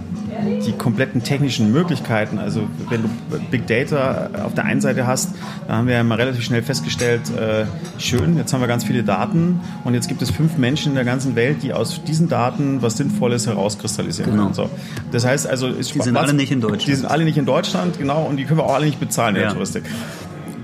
die 0.66 0.72
kompletten 0.72 1.22
technischen 1.22 1.72
Möglichkeiten, 1.72 2.38
also 2.38 2.68
wenn 2.88 3.02
du 3.02 3.08
Big 3.50 3.66
Data 3.66 4.30
auf 4.44 4.54
der 4.54 4.64
einen 4.64 4.80
Seite 4.80 5.06
hast, 5.06 5.34
da 5.66 5.76
haben 5.76 5.86
wir 5.86 5.94
ja 5.94 6.02
mal 6.02 6.16
relativ 6.16 6.42
schnell 6.44 6.62
festgestellt, 6.62 7.22
äh, 7.36 7.64
schön, 7.98 8.36
jetzt 8.36 8.52
haben 8.52 8.60
wir 8.60 8.68
ganz 8.68 8.84
viele 8.84 9.02
Daten 9.02 9.60
und 9.84 9.94
jetzt 9.94 10.08
gibt 10.08 10.22
es 10.22 10.30
fünf 10.30 10.56
Menschen 10.56 10.90
in 10.90 10.94
der 10.94 11.04
ganzen 11.04 11.34
Welt, 11.36 11.62
die 11.62 11.72
aus 11.72 12.02
diesen 12.04 12.28
Daten 12.28 12.82
was 12.82 12.96
Sinnvolles 12.96 13.46
herauskristallisieren 13.46 14.32
genau. 14.32 14.44
können. 14.44 14.54
So. 14.54 14.70
Das 15.12 15.26
heißt 15.26 15.46
also, 15.46 15.70
die 15.70 15.82
sind 15.82 16.16
alle 16.16 16.34
nicht 16.34 16.52
in 16.52 16.60
Deutschland. 16.60 16.86
Die 16.86 16.94
sind 16.94 17.06
alle 17.06 17.24
nicht 17.24 17.38
in 17.38 17.46
Deutschland, 17.46 17.98
genau, 17.98 18.24
und 18.24 18.36
die 18.36 18.44
können 18.44 18.60
wir 18.60 18.64
auch 18.64 18.74
alle 18.74 18.86
nicht 18.86 19.00
bezahlen 19.00 19.36
in 19.36 19.42
ja. 19.42 19.48
der 19.48 19.54
Touristik. 19.54 19.84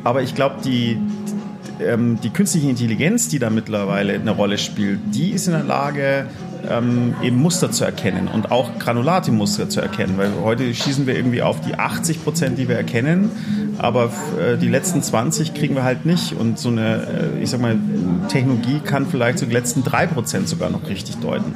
Aber 0.05 0.23
ich 0.23 0.35
glaube, 0.35 0.57
die, 0.63 0.99
ähm, 1.81 2.19
die 2.23 2.31
künstliche 2.31 2.69
Intelligenz, 2.69 3.29
die 3.29 3.39
da 3.39 3.51
mittlerweile 3.51 4.15
eine 4.15 4.31
Rolle 4.31 4.59
spielt, 4.59 5.01
die 5.07 5.31
ist 5.31 5.47
in 5.47 5.55
der 5.55 5.65
Lage, 5.65 6.27
ähm, 6.69 7.15
eben 7.23 7.37
Muster 7.37 7.71
zu 7.71 7.85
erkennen 7.85 8.29
und 8.33 8.51
auch 8.51 8.79
granulate 8.79 9.33
Muster 9.33 9.69
zu 9.69 9.81
erkennen, 9.81 10.15
weil 10.17 10.31
heute 10.43 10.75
schießen 10.75 11.07
wir 11.07 11.17
irgendwie 11.17 11.43
auf 11.43 11.61
die 11.61 11.75
80 11.75 12.23
Prozent, 12.25 12.59
die 12.59 12.69
wir 12.69 12.77
erkennen, 12.77 13.31
aber 13.79 14.11
äh, 14.39 14.57
die 14.57 14.69
letzten 14.69 15.03
20 15.03 15.55
kriegen 15.55 15.75
wir 15.75 15.85
halt 15.85 16.07
nicht 16.07 16.35
und 16.35 16.59
so 16.59 16.69
eine, 16.69 17.33
äh, 17.39 17.43
ich 17.43 17.51
sag 17.51 17.61
mal, 17.61 17.77
Technologie 18.29 18.81
kann 18.81 19.07
vielleicht 19.07 19.39
so 19.39 19.47
die 19.47 19.53
letzten 19.53 19.83
drei 19.85 20.07
Prozent 20.07 20.49
sogar 20.49 20.71
noch 20.71 20.89
richtig 20.89 21.17
deuten. 21.17 21.55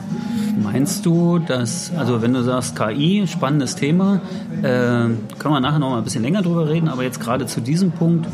Meinst 0.63 1.07
du, 1.07 1.39
dass, 1.39 1.93
also 1.97 2.21
wenn 2.21 2.35
du 2.35 2.43
sagst 2.43 2.77
KI, 2.77 3.27
spannendes 3.27 3.77
Thema, 3.77 4.21
äh, 4.59 4.63
können 4.63 5.19
wir 5.43 5.61
nachher 5.61 5.79
noch 5.79 5.91
mal 5.91 5.99
ein 5.99 6.05
bisschen 6.05 6.23
länger 6.23 6.43
drüber 6.43 6.69
reden, 6.69 6.89
aber 6.89 7.05
jetzt 7.05 7.21
gerade 7.21 7.47
zu 7.47 7.61
diesem 7.61 7.93
Punkt, 7.93 8.27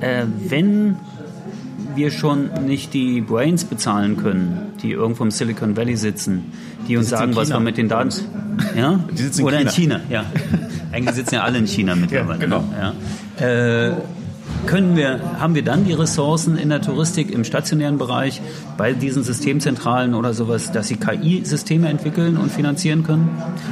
äh, 0.00 0.24
wenn 0.48 0.96
wir 1.96 2.10
schon 2.10 2.50
nicht 2.66 2.94
die 2.94 3.20
Brains 3.20 3.64
bezahlen 3.64 4.16
können, 4.16 4.72
die 4.82 4.92
irgendwo 4.92 5.24
im 5.24 5.30
Silicon 5.30 5.76
Valley 5.76 5.96
sitzen, 5.96 6.52
die 6.88 6.96
uns 6.96 7.06
die 7.06 7.10
sagen, 7.10 7.36
was 7.36 7.50
wir 7.50 7.60
mit 7.60 7.76
den 7.76 7.88
Daten. 7.88 8.14
Ja? 8.76 9.00
Die 9.10 9.22
sitzen 9.22 9.40
in 9.40 9.46
Oder 9.46 9.58
China. 9.58 9.70
in 9.70 9.74
China, 9.74 10.00
ja. 10.10 10.24
Eigentlich 10.92 11.14
sitzen 11.14 11.34
ja 11.34 11.42
alle 11.42 11.58
in 11.58 11.66
China 11.66 11.94
mittlerweile. 11.96 12.40
Ja, 12.40 12.44
genau. 12.44 12.64
Ja. 13.40 13.88
Äh, 13.88 13.94
können 14.66 14.96
wir, 14.96 15.20
haben 15.40 15.54
wir 15.54 15.62
dann 15.62 15.84
die 15.84 15.92
Ressourcen 15.92 16.56
in 16.56 16.70
der 16.70 16.80
Touristik 16.80 17.30
im 17.30 17.44
stationären 17.44 17.98
Bereich 17.98 18.40
bei 18.78 18.92
diesen 18.92 19.22
Systemzentralen 19.22 20.14
oder 20.14 20.32
sowas, 20.32 20.72
dass 20.72 20.88
sie 20.88 20.96
KI-Systeme 20.96 21.88
entwickeln 21.88 22.36
und 22.36 22.50
finanzieren 22.50 23.02
können? 23.02 23.28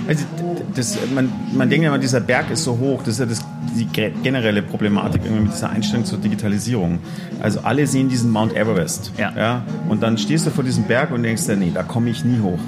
Also 0.07 0.25
das, 0.75 0.99
man, 1.14 1.33
man 1.55 1.71
denkt 1.71 1.85
ja 1.85 1.91
immer, 1.91 1.99
dieser 1.99 2.21
Berg 2.21 2.50
ist 2.50 2.64
so 2.64 2.79
hoch, 2.79 3.00
das 3.05 3.14
ist 3.14 3.21
ja 3.21 3.26
das, 3.26 3.45
die 3.75 3.87
generelle 4.23 4.62
Problematik 4.62 5.23
irgendwie 5.25 5.45
mit 5.45 5.52
dieser 5.52 5.71
Einstellung 5.71 6.05
zur 6.05 6.19
Digitalisierung. 6.19 6.99
Also 7.41 7.61
alle 7.61 7.87
sehen 7.87 8.09
diesen 8.09 8.31
Mount 8.31 8.55
Everest. 8.55 9.12
Ja. 9.19 9.33
ja 9.37 9.62
und 9.88 10.02
dann 10.02 10.19
stehst 10.19 10.47
du 10.47 10.50
vor 10.50 10.64
diesem 10.64 10.85
Berg 10.85 11.11
und 11.11 11.23
denkst 11.23 11.47
dir, 11.47 11.57
nee, 11.57 11.71
da 11.73 11.83
komme 11.83 12.11
ich 12.11 12.25
nie 12.25 12.41
hoch. 12.41 12.61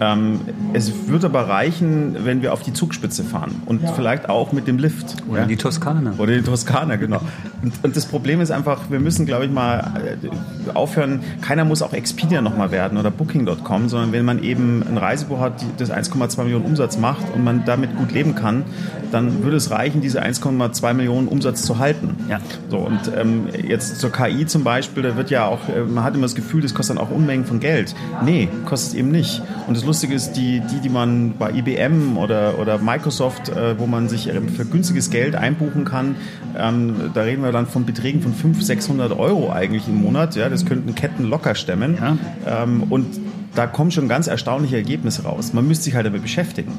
Ähm, 0.00 0.40
es 0.72 1.08
wird 1.08 1.24
aber 1.24 1.48
reichen, 1.48 2.16
wenn 2.24 2.42
wir 2.42 2.52
auf 2.52 2.62
die 2.62 2.72
Zugspitze 2.72 3.24
fahren 3.24 3.62
und 3.66 3.82
ja. 3.82 3.92
vielleicht 3.92 4.28
auch 4.28 4.52
mit 4.52 4.66
dem 4.66 4.78
Lift. 4.78 5.16
Oder 5.28 5.42
ja? 5.42 5.46
die 5.46 5.56
Toskana. 5.56 6.14
Oder 6.18 6.34
die 6.34 6.42
Toskana, 6.42 6.96
genau. 6.96 7.20
Und, 7.62 7.72
und, 7.82 7.96
das 7.96 8.06
Problem 8.06 8.40
ist 8.40 8.50
einfach, 8.50 8.90
wir 8.90 9.00
müssen, 9.00 9.24
glaube 9.24 9.46
ich, 9.46 9.50
mal 9.50 9.92
äh, 10.22 10.74
aufhören, 10.74 11.20
keiner 11.40 11.64
muss 11.64 11.82
auch 11.82 11.92
Expedia 11.92 12.42
nochmal 12.42 12.70
werden 12.70 12.98
oder 12.98 13.10
Booking.com, 13.10 13.88
sondern 13.88 14.12
wenn 14.12 14.24
man 14.24 14.42
eben 14.42 14.82
ein 14.82 14.98
Reisebuch 14.98 15.40
hat, 15.40 15.64
das 15.78 15.90
1,2 15.90 16.42
Millionen 16.42 16.64
Umsatz 16.66 16.98
macht 16.98 17.24
und 17.34 17.42
man 17.42 17.64
damit 17.64 17.96
gut 17.96 18.12
leben 18.12 18.34
kann, 18.34 18.64
dann 19.12 19.42
würde 19.42 19.56
es 19.56 19.70
reichen, 19.70 20.00
diese 20.00 20.22
1,2 20.22 20.94
Millionen 20.94 21.28
Umsatz 21.28 21.62
zu 21.62 21.78
halten. 21.78 22.16
Ja. 22.28 22.40
So, 22.68 22.78
und 22.78 23.00
ähm, 23.16 23.46
jetzt 23.66 23.98
zur 24.00 24.12
KI 24.12 24.46
zum 24.46 24.62
Beispiel, 24.64 25.02
da 25.02 25.16
wird 25.16 25.30
ja 25.30 25.46
auch, 25.46 25.68
äh, 25.68 25.80
man 25.82 26.04
hat 26.04 26.14
immer 26.14 26.24
das 26.24 26.34
Gefühl, 26.34 26.60
das 26.60 26.74
kostet 26.74 26.96
dann 26.96 27.04
auch 27.04 27.10
Unmengen 27.10 27.46
von 27.46 27.60
Geld. 27.60 27.94
Nee, 28.24 28.48
kostet 28.66 28.92
es 28.92 28.94
eben 28.98 29.10
nicht. 29.10 29.42
Und 29.66 29.76
das 29.76 29.85
Lustige 29.86 30.14
ist, 30.14 30.32
die, 30.32 30.60
die, 30.60 30.80
die 30.80 30.88
man 30.88 31.34
bei 31.38 31.50
IBM 31.52 32.18
oder, 32.18 32.58
oder 32.58 32.78
Microsoft, 32.78 33.48
äh, 33.48 33.78
wo 33.78 33.86
man 33.86 34.08
sich 34.08 34.24
für 34.24 34.64
günstiges 34.64 35.10
Geld 35.10 35.34
einbuchen 35.34 35.84
kann, 35.84 36.16
ähm, 36.58 37.10
da 37.14 37.22
reden 37.22 37.42
wir 37.42 37.52
dann 37.52 37.66
von 37.66 37.86
Beträgen 37.86 38.22
von 38.22 38.34
500, 38.34 38.66
600 38.66 39.18
Euro 39.18 39.50
eigentlich 39.50 39.88
im 39.88 39.96
Monat. 40.02 40.36
Ja, 40.36 40.48
das 40.48 40.66
könnten 40.66 40.94
Ketten 40.94 41.24
locker 41.24 41.54
stemmen. 41.54 41.98
Ja. 42.00 42.62
Ähm, 42.64 42.84
und 42.90 43.06
da 43.56 43.66
kommen 43.66 43.90
schon 43.90 44.08
ganz 44.08 44.26
erstaunliche 44.26 44.76
Ergebnisse 44.76 45.24
raus. 45.24 45.52
Man 45.52 45.66
müsste 45.66 45.84
sich 45.84 45.94
halt 45.94 46.06
damit 46.06 46.22
beschäftigen. 46.22 46.72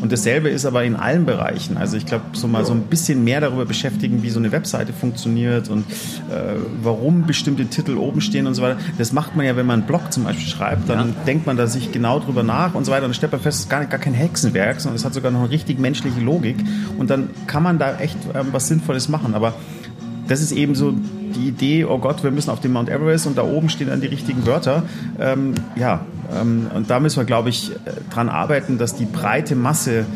Und 0.00 0.12
dasselbe 0.12 0.48
ist 0.48 0.64
aber 0.64 0.82
in 0.84 0.96
allen 0.96 1.26
Bereichen. 1.26 1.76
Also 1.76 1.96
ich 1.96 2.06
glaube, 2.06 2.24
so 2.32 2.48
mal 2.48 2.64
so 2.64 2.72
ein 2.72 2.82
bisschen 2.82 3.22
mehr 3.22 3.40
darüber 3.40 3.66
beschäftigen, 3.66 4.22
wie 4.22 4.30
so 4.30 4.38
eine 4.38 4.50
Webseite 4.50 4.92
funktioniert 4.92 5.68
und 5.68 5.84
äh, 6.30 6.54
warum 6.82 7.26
bestimmte 7.26 7.66
Titel 7.66 7.96
oben 7.96 8.20
stehen 8.20 8.46
und 8.46 8.54
so 8.54 8.62
weiter. 8.62 8.78
Das 8.98 9.12
macht 9.12 9.36
man 9.36 9.46
ja, 9.46 9.56
wenn 9.56 9.66
man 9.66 9.80
einen 9.80 9.86
Blog 9.86 10.12
zum 10.12 10.24
Beispiel 10.24 10.46
schreibt, 10.48 10.88
dann 10.88 11.08
ja. 11.08 11.14
denkt 11.26 11.46
man 11.46 11.56
da 11.56 11.66
sich 11.66 11.92
genau 11.92 12.18
drüber 12.18 12.42
nach 12.42 12.74
und 12.74 12.84
so 12.84 12.92
weiter. 12.92 13.04
Und 13.04 13.10
dann 13.10 13.14
stellt 13.14 13.32
man 13.32 13.40
fest, 13.40 13.58
es 13.58 13.64
ist 13.64 13.70
gar, 13.70 13.84
gar 13.84 14.00
kein 14.00 14.14
Hexenwerk, 14.14 14.80
sondern 14.80 14.96
es 14.96 15.04
hat 15.04 15.14
sogar 15.14 15.30
noch 15.30 15.40
eine 15.40 15.50
richtig 15.50 15.78
menschliche 15.78 16.20
Logik. 16.20 16.56
Und 16.98 17.10
dann 17.10 17.30
kann 17.46 17.62
man 17.62 17.78
da 17.78 17.98
echt 17.98 18.16
ähm, 18.34 18.48
was 18.52 18.68
Sinnvolles 18.68 19.08
machen. 19.08 19.34
Aber 19.34 19.54
das 20.28 20.40
ist 20.40 20.52
eben 20.52 20.74
so 20.74 20.94
die 21.32 21.48
Idee, 21.48 21.84
oh 21.84 21.98
Gott, 21.98 22.22
wir 22.22 22.30
müssen 22.30 22.50
auf 22.50 22.60
den 22.60 22.72
Mount 22.72 22.88
Everest 22.88 23.26
und 23.26 23.36
da 23.38 23.42
oben 23.42 23.68
stehen 23.68 23.88
dann 23.88 24.00
die 24.00 24.06
richtigen 24.06 24.46
Wörter. 24.46 24.84
Ähm, 25.18 25.54
ja, 25.76 26.04
ähm, 26.38 26.70
und 26.74 26.90
da 26.90 27.00
müssen 27.00 27.18
wir, 27.18 27.24
glaube 27.24 27.48
ich, 27.48 27.72
dran 28.10 28.28
arbeiten, 28.28 28.78
dass 28.78 28.94
die 28.94 29.04
breite 29.04 29.56
Masse 29.56 30.06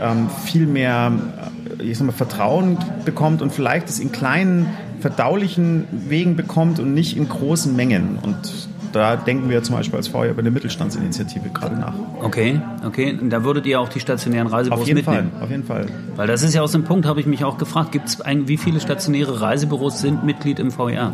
ähm, 0.00 0.28
viel 0.44 0.66
mehr 0.66 1.12
äh, 1.78 1.82
ich 1.82 1.98
sag 1.98 2.06
mal, 2.06 2.12
Vertrauen 2.12 2.78
bekommt 3.04 3.42
und 3.42 3.52
vielleicht 3.52 3.88
es 3.88 3.98
in 3.98 4.12
kleinen, 4.12 4.68
verdaulichen 5.00 5.84
Wegen 5.90 6.36
bekommt 6.36 6.78
und 6.78 6.94
nicht 6.94 7.16
in 7.16 7.28
großen 7.28 7.74
Mengen. 7.76 8.18
Und 8.22 8.38
da 8.94 9.16
denken 9.16 9.50
wir 9.50 9.62
zum 9.62 9.76
Beispiel 9.76 9.96
als 9.96 10.08
VR 10.08 10.30
über 10.30 10.40
eine 10.40 10.50
Mittelstandsinitiative 10.50 11.48
gerade 11.50 11.76
nach. 11.76 11.94
Okay, 12.20 12.60
okay. 12.86 13.18
Und 13.20 13.30
da 13.30 13.42
würdet 13.44 13.66
ihr 13.66 13.80
auch 13.80 13.88
die 13.88 14.00
stationären 14.00 14.46
Reisebüros 14.46 14.82
auf 14.82 14.86
jeden 14.86 14.98
mitnehmen? 14.98 15.32
Fall, 15.32 15.42
auf 15.42 15.50
jeden 15.50 15.64
Fall. 15.64 15.86
Weil 16.16 16.26
das 16.26 16.42
ist 16.42 16.54
ja 16.54 16.62
aus 16.62 16.72
dem 16.72 16.84
Punkt, 16.84 17.06
habe 17.06 17.20
ich 17.20 17.26
mich 17.26 17.44
auch 17.44 17.58
gefragt, 17.58 17.92
gibt's 17.92 18.20
ein, 18.20 18.46
wie 18.46 18.56
viele 18.56 18.80
stationäre 18.80 19.40
Reisebüros 19.40 20.00
sind 20.00 20.24
Mitglied 20.24 20.60
im 20.60 20.70
VR? 20.70 21.12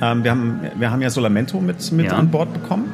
Ähm, 0.00 0.22
wir, 0.22 0.30
haben, 0.30 0.60
wir 0.76 0.90
haben 0.90 1.02
ja 1.02 1.10
Solamento 1.10 1.60
mit, 1.60 1.90
mit 1.92 2.06
ja. 2.06 2.12
an 2.12 2.30
Bord 2.30 2.52
bekommen. 2.52 2.84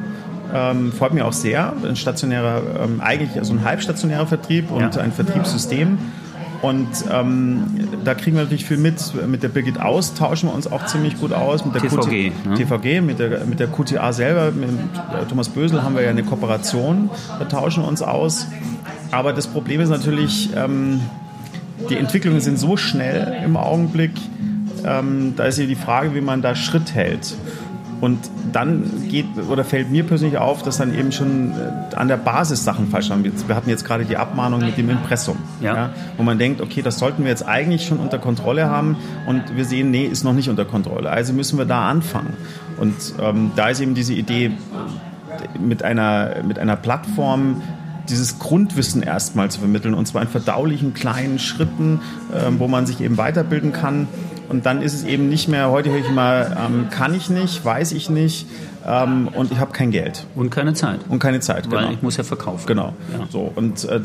Ähm, 0.53 0.91
freut 0.91 1.13
mich 1.13 1.23
auch 1.23 1.33
sehr. 1.33 1.73
Ein 1.83 1.95
stationärer, 1.95 2.61
ähm, 2.83 3.01
eigentlich 3.01 3.37
also 3.37 3.53
ein 3.53 3.63
halbstationärer 3.63 4.25
Vertrieb 4.25 4.71
und 4.71 4.95
ja. 4.95 5.01
ein 5.01 5.11
Vertriebssystem. 5.11 5.97
Und 6.61 6.87
ähm, 7.11 7.65
da 8.03 8.15
kriegen 8.15 8.35
wir 8.35 8.43
natürlich 8.43 8.65
viel 8.65 8.77
mit. 8.77 8.95
Mit 9.27 9.43
der 9.43 9.49
Birgit 9.49 9.79
Aus 9.79 10.13
tauschen 10.13 10.49
wir 10.49 10.55
uns 10.55 10.67
auch 10.67 10.85
ziemlich 10.85 11.19
gut 11.19 11.33
aus. 11.33 11.65
Mit 11.65 11.75
der 11.75 11.81
TVG. 11.81 12.31
QT, 12.31 12.45
ne? 12.45 12.55
TVG, 12.55 13.01
mit 13.01 13.19
der, 13.19 13.45
mit 13.45 13.59
der 13.59 13.67
QTA 13.67 14.13
selber, 14.13 14.51
mit 14.51 14.69
Thomas 15.29 15.49
Bösel 15.49 15.83
haben 15.83 15.95
wir 15.95 16.03
ja 16.03 16.09
eine 16.09 16.23
Kooperation. 16.23 17.09
Da 17.39 17.45
tauschen 17.45 17.83
wir 17.83 17.87
uns 17.87 18.01
aus. 18.01 18.47
Aber 19.11 19.33
das 19.33 19.47
Problem 19.47 19.81
ist 19.81 19.89
natürlich, 19.89 20.49
ähm, 20.55 21.01
die 21.89 21.95
Entwicklungen 21.95 22.41
sind 22.41 22.57
so 22.57 22.77
schnell 22.77 23.41
im 23.43 23.57
Augenblick. 23.57 24.11
Ähm, 24.85 25.33
da 25.35 25.45
ist 25.45 25.57
ja 25.57 25.65
die 25.65 25.75
Frage, 25.75 26.13
wie 26.15 26.21
man 26.21 26.41
da 26.41 26.55
Schritt 26.55 26.93
hält. 26.93 27.35
Und 28.01 28.19
dann 28.51 29.07
geht 29.09 29.25
oder 29.49 29.63
fällt 29.63 29.89
mir 29.89 30.03
persönlich 30.03 30.37
auf, 30.37 30.63
dass 30.63 30.77
dann 30.77 30.93
eben 30.93 31.11
schon 31.11 31.51
äh, 31.51 31.95
an 31.95 32.07
der 32.07 32.17
Basis 32.17 32.63
Sachen 32.63 32.87
falsch 32.87 33.09
waren. 33.09 33.23
Wir 33.23 33.55
hatten 33.55 33.69
jetzt 33.69 33.85
gerade 33.85 34.05
die 34.05 34.17
Abmahnung 34.17 34.59
mit 34.59 34.77
dem 34.77 34.89
Impressum, 34.89 35.37
ja. 35.61 35.75
Ja, 35.75 35.89
wo 36.17 36.23
man 36.23 36.37
denkt, 36.37 36.61
okay, 36.61 36.81
das 36.81 36.99
sollten 36.99 37.23
wir 37.23 37.29
jetzt 37.29 37.47
eigentlich 37.47 37.85
schon 37.85 37.99
unter 37.99 38.19
Kontrolle 38.19 38.69
haben 38.69 38.97
und 39.27 39.55
wir 39.55 39.65
sehen, 39.65 39.91
nee, 39.91 40.05
ist 40.05 40.23
noch 40.23 40.33
nicht 40.33 40.49
unter 40.49 40.65
Kontrolle. 40.65 41.09
Also 41.09 41.33
müssen 41.33 41.57
wir 41.57 41.65
da 41.65 41.89
anfangen. 41.89 42.33
Und 42.77 42.95
ähm, 43.21 43.51
da 43.55 43.69
ist 43.69 43.79
eben 43.79 43.95
diese 43.95 44.13
Idee 44.13 44.51
mit 45.59 45.83
einer, 45.83 46.43
mit 46.45 46.59
einer 46.59 46.75
Plattform, 46.75 47.61
dieses 48.09 48.39
Grundwissen 48.39 49.01
erstmal 49.01 49.49
zu 49.49 49.59
vermitteln 49.59 49.93
und 49.93 50.05
zwar 50.07 50.21
in 50.21 50.27
verdaulichen 50.27 50.93
kleinen 50.93 51.39
Schritten, 51.39 52.01
äh, 52.31 52.51
wo 52.59 52.67
man 52.67 52.85
sich 52.85 53.01
eben 53.01 53.17
weiterbilden 53.17 53.71
kann 53.71 54.07
und 54.49 54.65
dann 54.65 54.81
ist 54.81 54.93
es 54.93 55.03
eben 55.03 55.29
nicht 55.29 55.47
mehr, 55.47 55.69
heute 55.71 55.89
höre 55.89 55.99
ich 55.99 56.09
mal, 56.09 56.57
ähm, 56.59 56.87
kann 56.89 57.13
ich 57.13 57.29
nicht, 57.29 57.63
weiß 57.63 57.91
ich 57.93 58.09
nicht 58.09 58.47
ähm, 58.87 59.29
und 59.29 59.51
ich 59.51 59.59
habe 59.59 59.71
kein 59.71 59.91
Geld. 59.91 60.25
Und 60.35 60.49
keine 60.51 60.73
Zeit. 60.73 60.99
Und 61.09 61.19
keine 61.19 61.39
Zeit, 61.39 61.69
Weil 61.71 61.79
genau. 61.79 61.91
ich 61.93 62.01
muss 62.01 62.17
ja 62.17 62.23
verkaufen. 62.23 62.65
Genau. 62.67 62.93
Ja. 63.17 63.25
So, 63.29 63.51
und 63.55 63.83
äh, 63.85 63.99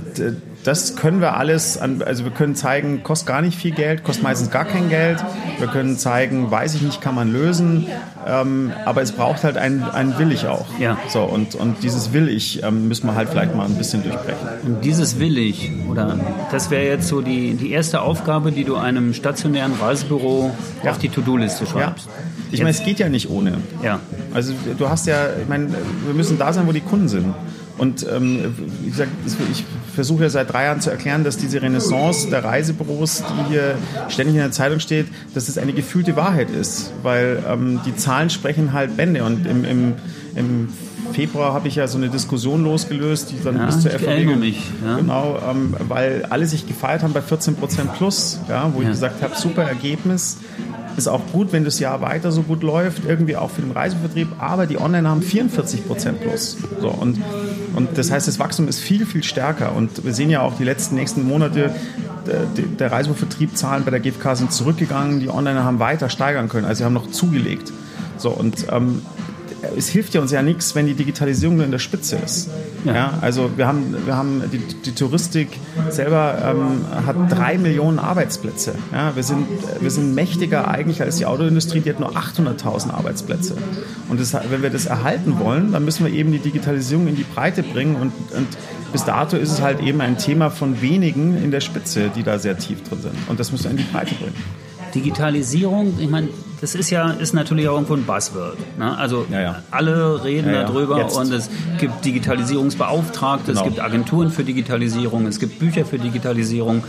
das 0.65 0.97
können 0.97 1.21
wir 1.21 1.37
alles, 1.37 1.79
an, 1.79 2.03
also 2.03 2.25
wir 2.25 2.31
können 2.31 2.55
zeigen, 2.55 3.03
kostet 3.03 3.29
gar 3.29 3.43
nicht 3.43 3.59
viel 3.59 3.73
Geld, 3.73 4.05
kostet 4.05 4.25
meistens 4.25 4.51
gar 4.51 4.65
kein 4.65 4.89
Geld. 4.89 5.23
Wir 5.59 5.69
können 5.69 5.99
zeigen, 5.99 6.51
weiß 6.51 6.75
ich 6.75 6.83
nicht, 6.83 7.01
kann 7.01 7.15
man 7.15 7.33
lösen. 7.33 7.87
Ähm, 8.27 8.73
aber 8.85 9.03
es 9.03 9.13
braucht 9.13 9.45
halt 9.45 9.57
ein, 9.57 9.83
ein 9.83 10.19
Will 10.19 10.33
ich 10.33 10.47
auch. 10.47 10.67
Ja. 10.79 10.99
So, 11.09 11.23
und, 11.23 11.55
und 11.55 11.83
dieses 11.83 12.13
Will 12.13 12.29
ich 12.29 12.63
ähm, 12.63 12.89
müssen 12.89 13.07
wir 13.07 13.15
halt 13.15 13.29
vielleicht 13.29 13.55
mal 13.55 13.65
ein 13.65 13.77
bisschen 13.77 14.03
durchbrechen. 14.03 14.49
Und 14.65 14.85
dieses 14.85 15.19
Will 15.19 15.39
ich, 15.39 15.71
oder 15.89 16.19
das 16.51 16.71
wäre 16.71 16.85
jetzt 16.85 17.09
so 17.09 17.21
die, 17.21 17.55
die 17.55 17.71
erste 17.71 18.03
Aufgabe, 18.03 18.53
die 18.53 18.65
du 18.65 18.77
einem 18.77 19.15
stationären 19.15 19.73
Reisebüro 19.75 20.51
ja. 20.83 20.91
auf 20.91 20.99
die 20.99 21.09
To-Do-Liste 21.09 21.67
schreibst. 21.67 22.07
Ja. 22.07 22.30
Ich 22.53 22.61
meine, 22.61 22.71
es 22.71 22.83
geht 22.83 22.99
ja 22.99 23.09
nicht 23.09 23.31
ohne. 23.31 23.59
Ja. 23.83 24.01
Also 24.35 24.53
du 24.77 24.89
hast 24.89 25.07
ja, 25.07 25.29
ich 25.41 25.49
meine, 25.49 25.69
wir 26.07 26.15
müssen 26.15 26.39
da 26.39 26.53
sein, 26.53 26.67
wo 26.67 26.73
die 26.73 26.81
Kunden 26.81 27.09
sind. 27.09 27.35
Und 27.79 28.07
ähm, 28.13 28.55
wie 28.83 28.91
gesagt, 28.91 29.11
ich 29.51 29.65
versuche 29.95 30.25
ja 30.25 30.29
seit 30.29 30.53
drei 30.53 30.65
Jahren 30.65 30.83
zu 30.83 30.91
erklären, 30.91 31.25
dass 31.25 31.39
diese 31.39 31.63
Renaissance 31.63 32.29
der 32.29 32.45
Reisebüros, 32.45 33.23
die 33.23 33.53
hier 33.53 33.79
ständig 34.09 34.35
in 34.35 34.43
der 34.43 34.53
Zeitung 34.53 34.81
steht, 34.81 35.07
dass 35.35 35.49
es 35.49 35.57
eine 35.57 35.73
gefühlte 35.73 36.15
Wahrheit 36.15 36.51
ist. 36.51 36.93
Weil 37.03 37.43
ähm, 37.49 37.81
die 37.87 37.97
Zahlen 37.97 38.29
sprechen 38.29 38.75
halt 38.75 38.99
Bände. 38.99 39.25
Und 39.25 39.47
im, 39.47 39.65
im, 39.65 39.95
im 40.37 40.69
Februar 41.13 41.53
habe 41.53 41.69
ich 41.69 41.77
ja 41.77 41.89
so 41.89 41.99
eine 41.99 42.09
Diskussion 42.09 42.65
losgelöst, 42.65 43.31
die 43.31 43.43
dann 43.43 43.57
ja, 43.57 43.67
bis 43.67 43.81
zur 43.81 43.91
FAW 43.91 44.37
mich, 44.37 44.63
ja. 44.85 44.97
genau, 44.97 45.39
ähm, 45.51 45.75
weil 45.89 46.27
alle 46.31 46.47
sich 46.47 46.67
gefeiert 46.67 47.03
haben 47.03 47.13
bei 47.13 47.23
14 47.23 47.57
Prozent 47.57 47.95
plus, 47.95 48.41
ja, 48.49 48.71
wo 48.73 48.79
ja. 48.81 48.85
ich 48.85 48.91
gesagt 48.91 49.23
habe, 49.23 49.35
super 49.37 49.63
Ergebnis, 49.63 50.39
ist 51.01 51.09
auch 51.09 51.23
gut, 51.33 51.53
wenn 51.53 51.65
das 51.65 51.81
Jahr 51.81 52.03
weiter 52.03 52.31
so 52.31 52.43
gut 52.43 52.63
läuft, 52.63 53.05
irgendwie 53.07 53.37
auch 53.37 53.51
für 53.51 53.63
den 53.63 53.71
Reisevertrieb, 53.71 54.29
aber 54.39 54.67
die 54.67 54.79
Online 54.79 55.09
haben 55.09 55.23
44 55.23 55.87
Prozent 55.87 56.21
plus. 56.21 56.59
So, 56.81 56.89
und, 56.89 57.19
und 57.75 57.97
das 57.97 58.11
heißt, 58.11 58.29
das 58.29 58.39
Wachstum 58.39 58.69
ist 58.69 58.81
viel, 58.81 59.07
viel 59.07 59.23
stärker. 59.23 59.75
Und 59.75 60.05
wir 60.05 60.13
sehen 60.13 60.29
ja 60.29 60.43
auch 60.43 60.59
die 60.59 60.65
letzten 60.65 60.97
nächsten 60.97 61.27
Monate, 61.27 61.75
der, 62.79 62.93
Reisevertrieb 62.93 63.57
Zahlen 63.57 63.85
bei 63.85 63.91
der 63.91 64.01
GfK 64.01 64.37
sind 64.37 64.53
zurückgegangen, 64.53 65.21
die 65.21 65.31
Online 65.31 65.65
haben 65.65 65.79
weiter 65.79 66.11
steigern 66.11 66.49
können, 66.49 66.67
also 66.67 66.81
sie 66.81 66.85
haben 66.85 66.93
noch 66.93 67.11
zugelegt. 67.11 67.73
So, 68.19 68.29
und 68.29 68.67
ähm, 68.71 69.01
es 69.77 69.89
hilft 69.89 70.15
ja 70.15 70.21
uns 70.21 70.33
ja 70.33 70.43
nichts, 70.43 70.75
wenn 70.75 70.87
die 70.87 70.95
Digitalisierung 70.95 71.57
nur 71.57 71.65
in 71.65 71.71
der 71.71 71.79
Spitze 71.79 72.17
ist. 72.17 72.49
Ja. 72.85 72.95
ja 72.95 73.19
also 73.21 73.51
wir 73.57 73.67
haben, 73.67 73.95
wir 74.05 74.17
haben 74.17 74.43
die, 74.53 74.59
die 74.59 74.95
Touristik 74.95 75.49
selber 75.91 76.39
ähm, 76.45 77.07
hat 77.07 77.17
drei 77.31 77.59
Millionen 77.59 77.99
Arbeitsplätze. 77.99 78.75
Ja, 78.93 79.15
wir, 79.15 79.23
sind, 79.23 79.47
wir 79.81 79.91
sind 79.91 80.15
mächtiger 80.15 80.69
eigentlich 80.69 81.03
als 81.03 81.17
die 81.17 81.27
Autoindustrie, 81.27 81.81
die 81.81 81.91
hat 81.91 82.01
nur 82.01 82.17
800.000 82.17 82.91
Arbeitsplätze. 82.91 83.57
Und 84.09 84.21
das, 84.21 84.35
wenn 84.35 84.63
wir 84.63 84.71
das 84.71 84.87
erhalten 84.87 85.39
wollen, 85.39 85.73
dann 85.73 85.85
müssen 85.85 86.07
wir 86.07 86.13
eben 86.13 86.33
die 86.33 86.39
Digitalisierung 86.39 87.07
in 87.09 87.17
die 87.17 87.25
Breite 87.25 87.63
bringen 87.63 87.97
und, 87.97 88.13
und 88.37 88.49
bis 88.93 89.05
dato 89.05 89.37
ist 89.37 89.53
es 89.53 89.61
halt 89.61 89.81
eben 89.81 90.01
ein 90.01 90.19
Thema 90.19 90.51
von 90.51 90.81
wenigen 90.81 91.43
in 91.43 91.51
der 91.51 91.61
Spitze, 91.61 92.11
die 92.15 92.23
da 92.23 92.39
sehr 92.39 92.59
tief 92.59 92.83
drin 92.83 93.01
sind. 93.03 93.15
Und 93.29 93.39
das 93.39 93.53
müssen 93.53 93.65
wir 93.65 93.71
in 93.71 93.77
die 93.77 93.85
Breite 93.85 94.15
bringen. 94.15 94.35
Digitalisierung, 94.95 95.95
ich 95.99 96.09
meine, 96.09 96.29
das 96.61 96.75
ist 96.75 96.91
ja 96.91 97.11
ist 97.11 97.33
natürlich 97.33 97.69
auch 97.69 97.75
irgendwo 97.75 97.95
ein 97.95 98.05
Buzzword. 98.05 98.59
Ne? 98.79 98.97
Also 98.97 99.25
ja, 99.31 99.41
ja. 99.41 99.63
alle 99.71 100.23
reden 100.25 100.53
ja, 100.53 100.65
darüber 100.65 100.99
Jetzt. 100.99 101.17
und 101.17 101.33
es 101.33 101.49
gibt 101.79 102.05
Digitalisierungsbeauftragte, 102.05 103.53
genau. 103.53 103.61
es 103.61 103.67
gibt 103.67 103.81
Agenturen 103.81 104.31
für 104.31 104.45
Digitalisierung, 104.45 105.27
es 105.27 105.41
gibt 105.41 105.59
Bücher 105.59 105.85
für 105.85 105.99
Digitalisierung. 105.99 106.85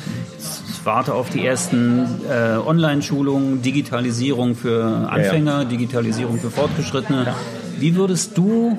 warte 0.83 1.13
auf 1.13 1.29
die 1.29 1.45
ersten 1.45 2.07
äh, 2.29 2.57
Online-Schulungen, 2.57 3.61
Digitalisierung 3.61 4.55
für 4.55 5.07
Anfänger. 5.09 5.65
Digitalisierung 5.65 6.39
für 6.39 6.51
Fortgeschrittene. 6.51 7.33
Wie 7.79 7.95
würdest 7.95 8.37
du 8.37 8.77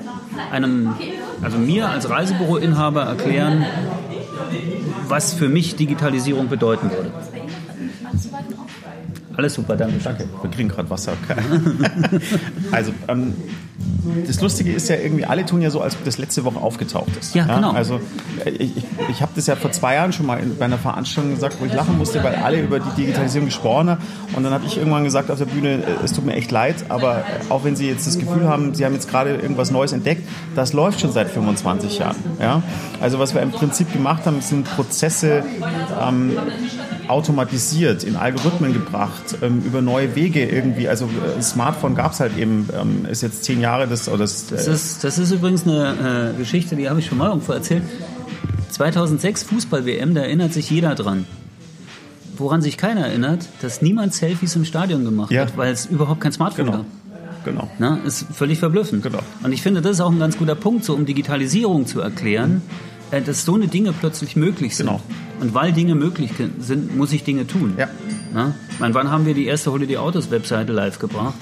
einem, 0.51 0.93
also 1.41 1.57
mir 1.57 1.89
als 1.89 2.09
Reisebüroinhaber 2.09 3.03
erklären, 3.03 3.65
was 5.07 5.33
für 5.33 5.49
mich 5.49 5.75
Digitalisierung 5.75 6.49
bedeuten 6.49 6.89
würde? 6.91 7.11
Alles 9.35 9.53
super, 9.55 9.75
danke. 9.75 9.95
Danke. 10.03 10.25
Wir 10.41 10.51
kriegen 10.51 10.69
gerade 10.69 10.89
Wasser. 10.89 11.13
also, 12.71 12.93
ähm, 13.07 13.33
das 14.27 14.41
Lustige 14.41 14.71
ist 14.71 14.89
ja 14.89 14.97
irgendwie, 14.97 15.25
alle 15.25 15.45
tun 15.45 15.61
ja 15.61 15.69
so, 15.69 15.81
als 15.81 15.95
ob 15.95 16.03
das 16.03 16.17
letzte 16.17 16.43
Woche 16.43 16.59
aufgetaucht 16.59 17.15
ist. 17.19 17.33
Ja, 17.35 17.45
genau. 17.45 17.71
Also 17.71 17.99
äh, 18.45 18.49
ich, 18.49 18.77
ich, 18.77 18.85
ich 19.09 19.21
habe 19.21 19.31
das 19.35 19.47
ja 19.47 19.55
vor 19.55 19.71
zwei 19.71 19.95
Jahren 19.95 20.13
schon 20.13 20.25
mal 20.25 20.41
bei 20.59 20.65
einer 20.65 20.77
Veranstaltung 20.77 21.33
gesagt, 21.33 21.57
wo 21.59 21.65
ich 21.65 21.73
lachen 21.73 21.97
musste, 21.97 22.23
weil 22.23 22.35
alle 22.35 22.61
über 22.61 22.79
die 22.79 22.89
Digitalisierung 22.95 23.47
gesprochen 23.47 23.89
haben. 23.89 24.01
Und 24.35 24.43
dann 24.43 24.53
habe 24.53 24.65
ich 24.65 24.77
irgendwann 24.77 25.03
gesagt 25.03 25.31
auf 25.31 25.39
der 25.39 25.45
Bühne, 25.45 25.83
äh, 25.83 26.03
es 26.03 26.13
tut 26.13 26.25
mir 26.25 26.33
echt 26.33 26.51
leid, 26.51 26.75
aber 26.89 27.23
auch 27.49 27.63
wenn 27.63 27.75
Sie 27.75 27.87
jetzt 27.87 28.05
das 28.05 28.19
Gefühl 28.19 28.47
haben, 28.47 28.73
Sie 28.75 28.85
haben 28.85 28.93
jetzt 28.93 29.09
gerade 29.09 29.35
irgendwas 29.35 29.71
Neues 29.71 29.93
entdeckt, 29.93 30.27
das 30.55 30.73
läuft 30.73 31.01
schon 31.01 31.11
seit 31.11 31.29
25 31.29 31.99
Jahren. 31.99 32.17
Ja? 32.39 32.61
Also 33.01 33.19
was 33.19 33.33
wir 33.33 33.41
im 33.41 33.51
Prinzip 33.51 33.91
gemacht 33.93 34.25
haben, 34.25 34.41
sind 34.41 34.65
Prozesse 34.65 35.43
ähm, 36.01 36.37
automatisiert, 37.07 38.03
in 38.03 38.15
Algorithmen 38.15 38.73
gebracht, 38.73 39.37
ähm, 39.41 39.61
über 39.65 39.81
neue 39.81 40.15
Wege 40.15 40.45
irgendwie. 40.45 40.87
Also 40.87 41.05
äh, 41.05 41.41
Smartphone 41.41 41.95
gab 41.95 42.13
es 42.13 42.19
halt 42.19 42.37
eben, 42.37 42.69
ähm, 42.79 43.05
ist 43.09 43.21
jetzt 43.21 43.43
zehn 43.43 43.61
Jahre 43.61 43.87
das. 43.87 44.07
Oder 44.07 44.19
das, 44.19 44.47
das, 44.47 44.67
ist, 44.67 45.03
das 45.03 45.17
ist 45.17 45.31
übrigens 45.31 45.67
eine 45.67 46.33
äh, 46.33 46.37
Geschichte, 46.37 46.75
die 46.75 46.89
habe 46.89 46.99
ich 46.99 47.05
schon 47.05 47.17
mal 47.17 47.29
irgendwo 47.29 47.53
erzählt. 47.53 47.83
2006 48.71 49.43
Fußball-WM, 49.43 50.15
da 50.15 50.21
erinnert 50.21 50.53
sich 50.53 50.69
jeder 50.69 50.95
dran. 50.95 51.25
Woran 52.37 52.61
sich 52.61 52.77
keiner 52.77 53.07
erinnert, 53.07 53.47
dass 53.61 53.81
niemand 53.81 54.13
Selfies 54.13 54.55
im 54.55 54.65
Stadion 54.65 55.05
gemacht 55.05 55.31
ja. 55.31 55.41
hat, 55.41 55.57
weil 55.57 55.71
es 55.71 55.85
überhaupt 55.85 56.21
kein 56.21 56.31
Smartphone 56.31 56.65
genau. 56.65 56.77
gab. 56.79 56.85
Genau. 57.45 57.69
Na, 57.77 57.99
ist 58.05 58.25
völlig 58.31 58.59
verblüffend. 58.59 59.03
Genau. 59.03 59.19
Und 59.43 59.51
ich 59.51 59.61
finde, 59.61 59.81
das 59.81 59.93
ist 59.93 60.01
auch 60.01 60.11
ein 60.11 60.19
ganz 60.19 60.37
guter 60.37 60.55
Punkt, 60.55 60.85
so 60.85 60.93
um 60.93 61.05
Digitalisierung 61.05 61.85
zu 61.85 61.99
erklären. 61.99 62.53
Mhm 62.53 62.93
äh, 63.13 63.21
dass 63.21 63.45
so 63.45 63.53
eine 63.55 63.67
Dinge 63.67 63.93
plötzlich 63.93 64.35
möglich 64.35 64.75
sind. 64.75 64.87
Genau. 64.87 64.99
Und 65.43 65.53
weil 65.53 65.73
Dinge 65.73 65.93
möglich 65.93 66.31
sind, 66.59 66.95
muss 66.95 67.11
ich 67.11 67.25
Dinge 67.25 67.45
tun. 67.45 67.73
Ja. 67.77 67.89
Na? 68.33 68.55
Meine, 68.79 68.93
wann 68.93 69.11
haben 69.11 69.25
wir 69.25 69.33
die 69.33 69.45
erste 69.45 69.73
Holiday 69.73 69.97
Autos 69.97 70.31
Webseite 70.31 70.71
live 70.71 70.99
gebracht? 70.99 71.35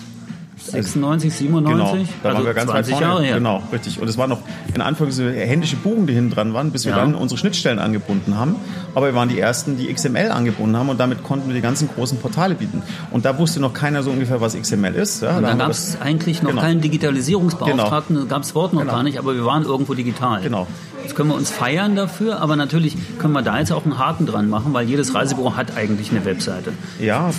96, 0.58 1.32
97? 1.32 1.84
Genau, 1.84 2.08
da 2.24 2.30
also 2.30 2.38
waren 2.40 2.46
wir 2.48 2.54
ganz 2.56 2.72
20 2.72 2.94
weit 2.94 3.00
vorne. 3.00 3.14
Jahre 3.14 3.24
her. 3.24 3.36
Genau, 3.36 3.64
richtig. 3.72 4.00
Und 4.00 4.08
es 4.08 4.18
waren 4.18 4.32
noch 4.32 4.42
in 4.76 4.82
Anführungszeichen 4.82 5.34
händische 5.34 5.76
Buchen, 5.76 6.08
die 6.08 6.14
hinten 6.14 6.32
dran 6.32 6.54
waren, 6.54 6.72
bis 6.72 6.86
wir 6.86 6.92
ja. 6.92 7.00
dann 7.00 7.16
unsere 7.16 7.38
Schnittstellen 7.38 7.80
angebunden 7.80 8.38
haben. 8.38 8.56
Aber 8.96 9.08
wir 9.08 9.16
waren 9.16 9.30
die 9.30 9.40
Ersten, 9.40 9.78
die 9.78 9.92
XML 9.94 10.32
angebunden 10.32 10.78
haben 10.78 10.90
und 10.90 11.00
damit 11.00 11.24
konnten 11.24 11.48
wir 11.48 11.56
die 11.56 11.62
ganzen 11.62 11.90
großen 11.90 12.18
Portale 12.20 12.56
bieten. 12.56 12.82
Und 13.12 13.26
da 13.26 13.38
wusste 13.38 13.60
noch 13.60 13.74
keiner 13.74 14.04
so 14.04 14.12
ungefähr, 14.12 14.42
was 14.42 14.60
XML 14.60 14.96
ist. 14.96 15.22
Ja, 15.22 15.38
und 15.38 15.44
da 15.44 15.54
gab 15.54 15.72
es 15.72 16.00
eigentlich 16.02 16.42
noch 16.42 16.52
genau. 16.52 16.62
keinen 16.62 16.82
Digitalisierungsbeauftragten, 16.82 18.16
genau. 18.16 18.28
gab 18.28 18.44
es 18.44 18.56
Wort 18.56 18.74
noch 18.74 18.82
genau. 18.82 18.94
gar 18.94 19.04
nicht, 19.04 19.18
aber 19.18 19.36
wir 19.36 19.46
waren 19.46 19.64
irgendwo 19.64 19.94
digital. 19.94 20.42
Genau. 20.42 20.68
Jetzt 21.04 21.16
können 21.16 21.30
wir 21.30 21.36
uns 21.36 21.50
feiern 21.50 21.96
dafür, 21.96 22.40
aber 22.40 22.56
natürlich 22.56 22.96
können 23.18 23.34
wir 23.34 23.42
da 23.42 23.60
jetzt 23.60 23.72
auch 23.72 23.84
einen 23.84 23.98
Haken 23.98 24.26
dran 24.26 24.50
machen, 24.50 24.74
weil 24.74 24.88
jedes 24.88 25.14
Reisebüro 25.14 25.56
hat 25.56 25.76
eigentlich 25.76 26.12
eine 26.12 26.24
Webseite. 26.26 26.74
Ja, 27.00 27.32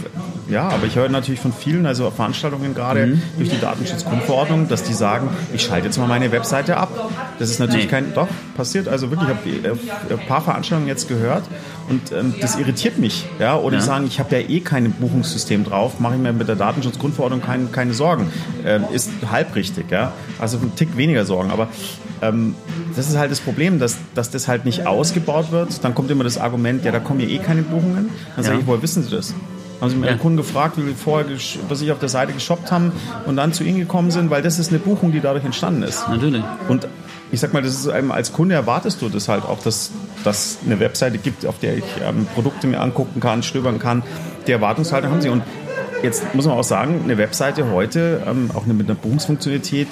ja, 0.48 0.68
aber 0.68 0.86
ich 0.86 0.96
höre 0.96 1.08
natürlich 1.08 1.40
von 1.40 1.52
vielen, 1.52 1.86
also 1.86 2.10
Veranstaltungen 2.10 2.74
gerade 2.74 3.06
mhm. 3.06 3.22
durch 3.38 3.50
die 3.50 3.60
Datenschutzgrundverordnung, 3.60 4.68
dass 4.68 4.82
die 4.82 4.92
sagen, 4.92 5.30
ich 5.54 5.62
schalte 5.62 5.86
jetzt 5.86 5.98
mal 5.98 6.08
meine 6.08 6.32
Webseite 6.32 6.76
ab. 6.76 6.90
Das 7.38 7.50
ist 7.50 7.58
natürlich 7.58 7.84
nee. 7.84 7.90
kein, 7.90 8.14
doch, 8.14 8.28
passiert. 8.56 8.88
Also 8.88 9.10
wirklich, 9.10 9.28
ich 9.28 9.68
habe 9.68 9.78
äh, 10.10 10.12
ein 10.12 10.26
paar 10.26 10.42
Veranstaltungen 10.42 10.88
jetzt 10.88 11.08
gehört 11.08 11.44
und 11.88 12.12
ähm, 12.12 12.34
das 12.40 12.56
irritiert 12.56 12.98
mich. 12.98 13.26
Ja? 13.38 13.56
Oder 13.56 13.74
ja. 13.74 13.80
die 13.80 13.86
sagen, 13.86 14.06
ich 14.06 14.20
habe 14.20 14.36
ja 14.36 14.48
eh 14.48 14.60
kein 14.60 14.92
Buchungssystem 14.92 15.64
drauf, 15.64 16.00
mache 16.00 16.14
ich 16.14 16.20
mir 16.20 16.32
mit 16.32 16.48
der 16.48 16.56
Datenschutzgrundverordnung 16.56 17.42
kein, 17.42 17.72
keine 17.72 17.94
Sorgen. 17.94 18.30
Ähm, 18.64 18.84
ist 18.92 19.10
halb 19.30 19.54
richtig, 19.54 19.90
ja. 19.90 20.12
Also 20.38 20.58
ein 20.58 20.74
Tick 20.76 20.96
weniger 20.96 21.24
Sorgen. 21.24 21.50
Aber 21.50 21.68
ähm, 22.20 22.54
das 22.94 23.08
ist 23.08 23.16
halt 23.16 23.30
das 23.30 23.40
Problem, 23.40 23.78
dass, 23.78 23.96
dass 24.14 24.30
das 24.30 24.48
halt 24.48 24.64
nicht 24.64 24.86
ausgebaut 24.86 25.50
wird. 25.50 25.84
Dann 25.84 25.94
kommt 25.94 26.10
immer 26.10 26.24
das 26.24 26.38
Argument, 26.38 26.84
ja, 26.84 26.92
da 26.92 27.00
kommen 27.00 27.20
ja 27.20 27.26
eh 27.26 27.38
keine 27.38 27.62
Buchungen. 27.62 28.10
Dann 28.36 28.44
sage 28.44 28.58
ich, 28.60 28.66
woher 28.66 28.82
wissen 28.82 29.02
Sie 29.02 29.10
das? 29.10 29.34
Haben 29.80 29.90
Sie 29.90 29.96
meinen 29.96 30.10
ja. 30.10 30.16
Kunden 30.16 30.36
gefragt, 30.36 30.78
wie 30.78 30.86
wir 30.86 30.94
vorher, 30.94 31.26
was 31.68 31.80
ich 31.80 31.90
auf 31.90 31.98
der 31.98 32.08
Seite 32.08 32.32
geshoppt 32.32 32.70
haben 32.70 32.92
und 33.26 33.34
dann 33.34 33.52
zu 33.52 33.64
Ihnen 33.64 33.80
gekommen 33.80 34.12
sind, 34.12 34.30
weil 34.30 34.40
das 34.40 34.60
ist 34.60 34.68
eine 34.68 34.78
Buchung, 34.78 35.10
die 35.10 35.20
dadurch 35.20 35.44
entstanden 35.44 35.82
ist. 35.82 36.08
Natürlich. 36.08 36.44
Und 36.68 36.86
ich 37.32 37.40
sag 37.40 37.52
mal, 37.54 37.62
das 37.62 37.74
ist 37.74 37.88
einem 37.88 38.12
als 38.12 38.32
Kunde 38.32 38.54
erwartest 38.54 39.02
du 39.02 39.08
das 39.08 39.28
halt 39.28 39.44
auch, 39.44 39.60
dass 39.62 39.90
dass 40.22 40.58
eine 40.64 40.78
Webseite 40.78 41.18
gibt, 41.18 41.46
auf 41.46 41.58
der 41.58 41.78
ich 41.78 41.84
ähm, 42.06 42.26
Produkte 42.34 42.66
mir 42.66 42.80
angucken 42.80 43.20
kann, 43.20 43.42
stöbern 43.42 43.78
kann. 43.78 44.02
Die 44.46 44.52
Erwartungshaltung 44.52 45.10
haben 45.10 45.20
sie. 45.22 45.30
Und 45.30 45.42
jetzt 46.02 46.34
muss 46.34 46.46
man 46.46 46.56
auch 46.56 46.64
sagen, 46.64 47.00
eine 47.02 47.18
Webseite 47.18 47.70
heute, 47.70 48.22
ähm, 48.26 48.50
auch 48.54 48.66
mit 48.66 48.88
einer 48.88 48.98
Buchungsfunktionalität, 48.98 49.88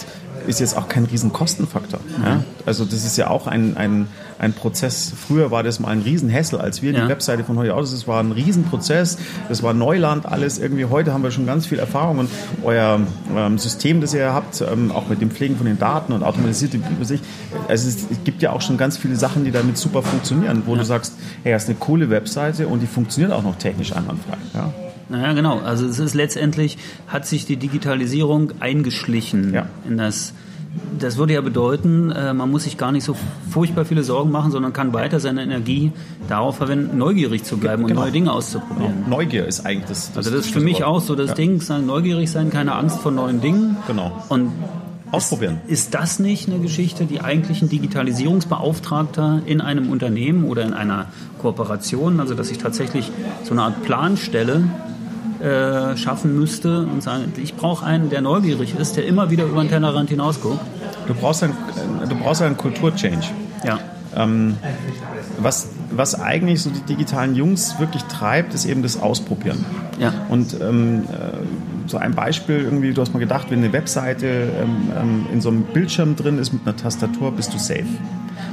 ist 0.46 0.60
jetzt 0.60 0.76
auch 0.76 0.88
kein 0.88 1.04
Riesenkostenfaktor. 1.04 2.00
Mhm. 2.00 2.24
Ja? 2.24 2.44
Also 2.66 2.84
das 2.84 3.04
ist 3.04 3.16
ja 3.16 3.28
auch 3.28 3.46
ein, 3.46 3.76
ein, 3.76 4.08
ein 4.38 4.52
Prozess. 4.52 5.12
Früher 5.16 5.50
war 5.50 5.62
das 5.62 5.80
mal 5.80 5.88
ein 5.88 6.02
Riesenhässel, 6.02 6.60
als 6.60 6.82
wir 6.82 6.92
ja. 6.92 7.02
die 7.02 7.08
Webseite 7.08 7.44
von 7.44 7.58
heute 7.58 7.74
aus, 7.74 7.90
das 7.90 8.06
war 8.06 8.22
ein 8.22 8.32
Riesenprozess, 8.32 9.18
das 9.48 9.62
war 9.62 9.74
Neuland, 9.74 10.26
alles 10.26 10.58
irgendwie. 10.58 10.84
Heute 10.86 11.12
haben 11.12 11.22
wir 11.22 11.30
schon 11.30 11.46
ganz 11.46 11.66
viel 11.66 11.78
Erfahrung 11.78 12.18
und 12.18 12.30
euer 12.62 13.00
ähm, 13.36 13.58
System, 13.58 14.00
das 14.00 14.14
ihr 14.14 14.32
habt, 14.32 14.60
ähm, 14.60 14.92
auch 14.92 15.08
mit 15.08 15.20
dem 15.20 15.30
Pflegen 15.30 15.56
von 15.56 15.66
den 15.66 15.78
Daten 15.78 16.12
und 16.12 16.22
automatisierte 16.22 16.78
Übersicht, 16.78 17.24
also 17.68 17.88
es, 17.88 18.06
es, 18.10 18.24
gibt 18.24 18.42
ja 18.42 18.52
auch 18.52 18.60
schon 18.60 18.76
ganz 18.76 18.96
viele 18.96 19.16
Sachen, 19.16 19.44
die 19.44 19.50
damit 19.50 19.76
super 19.78 20.02
funktionieren, 20.02 20.62
wo 20.66 20.72
ja. 20.72 20.78
du 20.78 20.84
sagst, 20.84 21.14
hey, 21.42 21.52
das 21.52 21.64
ist 21.64 21.68
eine 21.68 21.78
coole 21.78 22.10
Webseite 22.10 22.68
und 22.68 22.80
die 22.80 22.86
funktioniert 22.86 23.32
auch 23.32 23.42
noch 23.42 23.56
technisch 23.56 23.94
einwandfrei. 23.94 24.36
Ja? 24.54 24.72
Naja, 25.10 25.32
genau. 25.32 25.58
Also 25.58 25.86
es 25.86 25.98
ist 25.98 26.14
letztendlich, 26.14 26.78
hat 27.08 27.26
sich 27.26 27.44
die 27.44 27.56
Digitalisierung 27.56 28.52
eingeschlichen 28.60 29.52
ja. 29.52 29.66
in 29.86 29.98
das 29.98 30.32
das 30.98 31.16
würde 31.16 31.34
ja 31.34 31.40
bedeuten, 31.40 32.12
äh, 32.12 32.32
man 32.32 32.50
muss 32.50 32.64
sich 32.64 32.76
gar 32.76 32.92
nicht 32.92 33.02
so 33.02 33.16
furchtbar 33.50 33.84
viele 33.84 34.04
Sorgen 34.04 34.30
machen, 34.30 34.52
sondern 34.52 34.72
kann 34.72 34.92
weiter 34.92 35.18
seine 35.18 35.42
Energie 35.42 35.92
darauf 36.28 36.58
verwenden, 36.58 36.96
neugierig 36.96 37.42
zu 37.42 37.56
bleiben 37.56 37.86
genau. 37.86 38.00
und 38.00 38.04
neue 38.04 38.12
Dinge 38.12 38.32
auszuprobieren. 38.32 39.04
Genau. 39.04 39.16
Neugier 39.16 39.46
ist 39.46 39.66
eigentlich 39.66 39.88
das. 39.88 40.08
das 40.08 40.16
also 40.18 40.30
das 40.30 40.46
ist 40.46 40.52
für 40.52 40.60
mich 40.60 40.84
auch 40.84 41.00
so 41.00 41.16
das 41.16 41.30
ja. 41.30 41.34
Ding, 41.34 41.60
sagen, 41.60 41.86
neugierig 41.86 42.30
sein, 42.30 42.50
keine 42.50 42.76
Angst 42.76 43.00
vor 43.00 43.10
neuen 43.10 43.40
Dingen. 43.40 43.78
Genau. 43.88 44.12
Und 44.28 44.52
Ausprobieren. 45.12 45.58
Ist, 45.66 45.86
ist 45.86 45.94
das 45.94 46.20
nicht 46.20 46.48
eine 46.48 46.60
Geschichte, 46.60 47.04
die 47.04 47.20
eigentlich 47.20 47.62
ein 47.62 47.68
Digitalisierungsbeauftragter 47.68 49.42
in 49.44 49.60
einem 49.60 49.90
Unternehmen 49.90 50.44
oder 50.44 50.62
in 50.62 50.72
einer 50.72 51.06
Kooperation, 51.40 52.20
also 52.20 52.34
dass 52.34 52.50
ich 52.50 52.58
tatsächlich 52.58 53.10
so 53.42 53.52
eine 53.52 53.62
Art 53.62 53.82
Plan 53.82 54.16
stelle, 54.16 54.62
äh, 55.40 55.96
schaffen 55.96 56.38
müsste 56.38 56.82
und 56.82 57.02
sagen, 57.02 57.32
ich 57.42 57.54
brauche 57.54 57.84
einen, 57.84 58.10
der 58.10 58.20
neugierig 58.20 58.74
ist, 58.78 58.96
der 58.96 59.06
immer 59.06 59.30
wieder 59.30 59.44
über 59.44 59.62
den 59.62 59.68
Tellerrand 59.68 60.10
hinausguckt. 60.10 60.60
Du 61.06 61.14
brauchst 61.14 61.42
einen, 61.42 61.54
du 62.08 62.14
brauchst 62.16 62.42
einen 62.42 62.56
Kulturchange. 62.56 63.22
Ja. 63.64 63.78
Ähm, 64.14 64.56
was, 65.38 65.70
was 65.90 66.20
eigentlich 66.20 66.62
so 66.62 66.70
die 66.70 66.82
digitalen 66.82 67.34
Jungs 67.34 67.78
wirklich 67.78 68.02
treibt, 68.04 68.54
ist 68.54 68.64
eben 68.64 68.82
das 68.82 69.00
Ausprobieren. 69.00 69.64
Ja. 69.98 70.12
Und 70.28 70.60
ähm, 70.60 71.04
äh, 71.04 71.88
so 71.88 71.96
ein 71.96 72.14
Beispiel 72.14 72.60
irgendwie, 72.60 72.92
du 72.92 73.00
hast 73.00 73.12
mal 73.12 73.20
gedacht, 73.20 73.50
wenn 73.50 73.60
eine 73.60 73.72
Webseite 73.72 74.26
ähm, 74.26 74.92
ähm, 75.00 75.26
in 75.32 75.40
so 75.40 75.48
einem 75.48 75.62
Bildschirm 75.62 76.16
drin 76.16 76.38
ist 76.38 76.52
mit 76.52 76.62
einer 76.66 76.76
Tastatur, 76.76 77.32
bist 77.32 77.54
du 77.54 77.58
safe. 77.58 77.86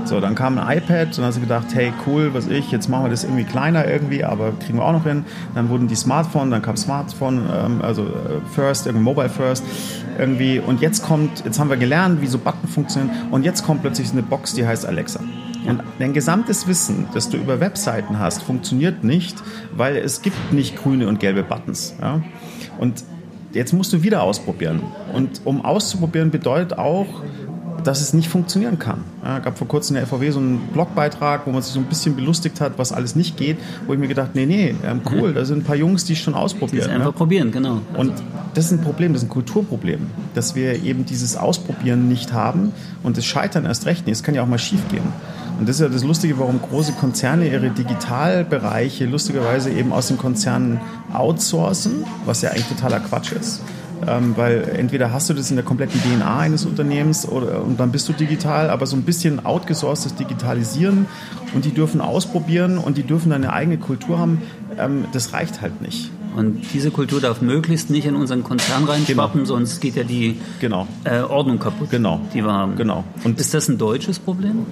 So, 0.07 0.21
dann 0.21 0.35
kam 0.35 0.57
ein 0.57 0.77
iPad 0.77 1.07
und 1.07 1.17
dann 1.17 1.25
hast 1.25 1.35
du 1.35 1.41
gedacht, 1.41 1.67
hey, 1.73 1.91
cool, 2.05 2.33
was 2.33 2.47
ich, 2.47 2.71
jetzt 2.71 2.87
machen 2.87 3.05
wir 3.05 3.09
das 3.09 3.25
irgendwie 3.25 3.43
kleiner 3.43 3.85
irgendwie, 3.85 4.23
aber 4.23 4.53
kriegen 4.53 4.77
wir 4.77 4.85
auch 4.85 4.93
noch 4.93 5.03
hin. 5.03 5.25
Dann 5.53 5.67
wurden 5.67 5.89
die 5.89 5.95
Smartphone, 5.95 6.49
dann 6.49 6.61
kam 6.61 6.77
Smartphone, 6.77 7.45
ähm, 7.53 7.81
also 7.81 8.03
äh, 8.03 8.39
First, 8.53 8.85
irgendwie 8.85 9.03
Mobile 9.03 9.29
First 9.29 9.65
irgendwie. 10.17 10.59
Und 10.59 10.81
jetzt 10.81 11.03
kommt, 11.03 11.43
jetzt 11.43 11.59
haben 11.59 11.69
wir 11.69 11.75
gelernt, 11.75 12.21
wie 12.21 12.27
so 12.27 12.37
Button 12.37 12.69
funktionieren 12.69 13.11
und 13.31 13.43
jetzt 13.43 13.65
kommt 13.65 13.81
plötzlich 13.81 14.11
eine 14.13 14.23
Box, 14.23 14.53
die 14.53 14.65
heißt 14.65 14.85
Alexa. 14.85 15.19
Und 15.65 15.83
dein 15.99 16.13
gesamtes 16.13 16.67
Wissen, 16.67 17.07
das 17.13 17.29
du 17.29 17.35
über 17.35 17.59
Webseiten 17.59 18.17
hast, 18.17 18.43
funktioniert 18.43 19.03
nicht, 19.03 19.35
weil 19.75 19.97
es 19.97 20.21
gibt 20.21 20.53
nicht 20.53 20.77
grüne 20.77 21.09
und 21.09 21.19
gelbe 21.19 21.43
Buttons. 21.43 21.95
Ja? 22.01 22.21
Und 22.79 23.03
jetzt 23.51 23.73
musst 23.73 23.91
du 23.91 24.03
wieder 24.03 24.23
ausprobieren. 24.23 24.81
Und 25.13 25.41
um 25.43 25.65
auszuprobieren 25.65 26.31
bedeutet 26.31 26.77
auch, 26.77 27.07
dass 27.83 28.01
es 28.01 28.13
nicht 28.13 28.29
funktionieren 28.29 28.79
kann. 28.79 29.03
Ja, 29.23 29.39
gab 29.39 29.57
vor 29.57 29.67
kurzem 29.67 29.95
in 29.95 30.01
der 30.01 30.07
FVW 30.07 30.31
so 30.31 30.39
einen 30.39 30.59
Blogbeitrag, 30.73 31.45
wo 31.45 31.51
man 31.51 31.61
sich 31.61 31.73
so 31.73 31.79
ein 31.79 31.85
bisschen 31.85 32.15
belustigt 32.15 32.61
hat, 32.61 32.77
was 32.77 32.91
alles 32.91 33.15
nicht 33.15 33.37
geht, 33.37 33.57
wo 33.85 33.93
ich 33.93 33.99
mir 33.99 34.07
gedacht, 34.07 34.31
nee, 34.33 34.45
nee, 34.45 34.75
ähm, 34.85 35.01
cool, 35.11 35.33
da 35.33 35.45
sind 35.45 35.59
ein 35.59 35.63
paar 35.63 35.75
Jungs, 35.75 36.05
die 36.05 36.13
es 36.13 36.19
schon 36.19 36.33
ausprobieren. 36.33 36.71
Die 36.71 36.79
es 36.79 36.87
einfach 36.87 37.07
ja. 37.07 37.11
probieren, 37.11 37.51
genau. 37.51 37.81
Und 37.95 38.13
das 38.53 38.65
ist 38.65 38.71
ein 38.71 38.81
Problem, 38.81 39.13
das 39.13 39.23
ist 39.23 39.29
ein 39.29 39.31
Kulturproblem, 39.31 40.07
dass 40.33 40.55
wir 40.55 40.83
eben 40.83 41.05
dieses 41.05 41.37
Ausprobieren 41.37 42.07
nicht 42.07 42.33
haben 42.33 42.71
und 43.03 43.17
das 43.17 43.25
Scheitern 43.25 43.65
erst 43.65 43.85
recht 43.85 44.05
nicht. 44.05 44.15
Es 44.15 44.23
kann 44.23 44.35
ja 44.35 44.43
auch 44.43 44.47
mal 44.47 44.59
schief 44.59 44.87
gehen. 44.89 45.03
Und 45.59 45.67
das 45.67 45.77
ist 45.77 45.81
ja 45.81 45.89
das 45.89 46.03
Lustige, 46.03 46.37
warum 46.37 46.61
große 46.61 46.93
Konzerne 46.93 47.47
ihre 47.49 47.69
Digitalbereiche 47.69 49.05
lustigerweise 49.05 49.71
eben 49.71 49.91
aus 49.91 50.07
den 50.07 50.17
Konzernen 50.17 50.79
outsourcen, 51.13 52.05
was 52.25 52.41
ja 52.41 52.51
eigentlich 52.51 52.67
totaler 52.67 52.99
Quatsch 52.99 53.31
ist. 53.31 53.61
Ähm, 54.05 54.33
weil 54.37 54.69
entweder 54.77 55.11
hast 55.11 55.29
du 55.29 55.33
das 55.33 55.49
in 55.49 55.55
der 55.55 55.65
kompletten 55.65 55.99
DNA 56.01 56.39
eines 56.39 56.65
Unternehmens 56.65 57.27
oder, 57.27 57.63
und 57.63 57.79
dann 57.79 57.91
bist 57.91 58.07
du 58.07 58.13
digital, 58.13 58.69
aber 58.69 58.85
so 58.85 58.95
ein 58.95 59.03
bisschen 59.03 59.45
outgesourcedes 59.45 60.15
Digitalisieren 60.15 61.07
und 61.55 61.65
die 61.65 61.71
dürfen 61.71 62.01
ausprobieren 62.01 62.77
und 62.77 62.97
die 62.97 63.03
dürfen 63.03 63.31
eine 63.31 63.51
eigene 63.51 63.77
Kultur 63.77 64.19
haben. 64.19 64.41
ähm, 64.77 65.05
das 65.13 65.33
reicht 65.33 65.61
halt 65.61 65.81
nicht. 65.81 66.11
Und 66.35 66.61
diese 66.71 66.91
Kultur 66.91 67.19
darf 67.19 67.41
möglichst 67.41 67.89
nicht 67.89 68.05
in 68.05 68.15
unseren 68.15 68.43
Konzern 68.43 68.83
reinschwappen, 68.83 69.41
genau. 69.41 69.55
sonst 69.55 69.81
geht 69.81 69.95
ja 69.95 70.03
die 70.03 70.39
genau. 70.59 70.87
äh, 71.03 71.21
Ordnung 71.21 71.57
kaputt, 71.57 71.89
genau. 71.89 72.21
die 72.33 72.43
wir 72.43 72.51
haben. 72.51 72.75
Genau. 72.75 73.03
Und 73.23 73.39
ist 73.39 73.55
das 73.55 73.67
ein 73.69 73.79
deutsches 73.79 74.19
Problem? 74.19 74.67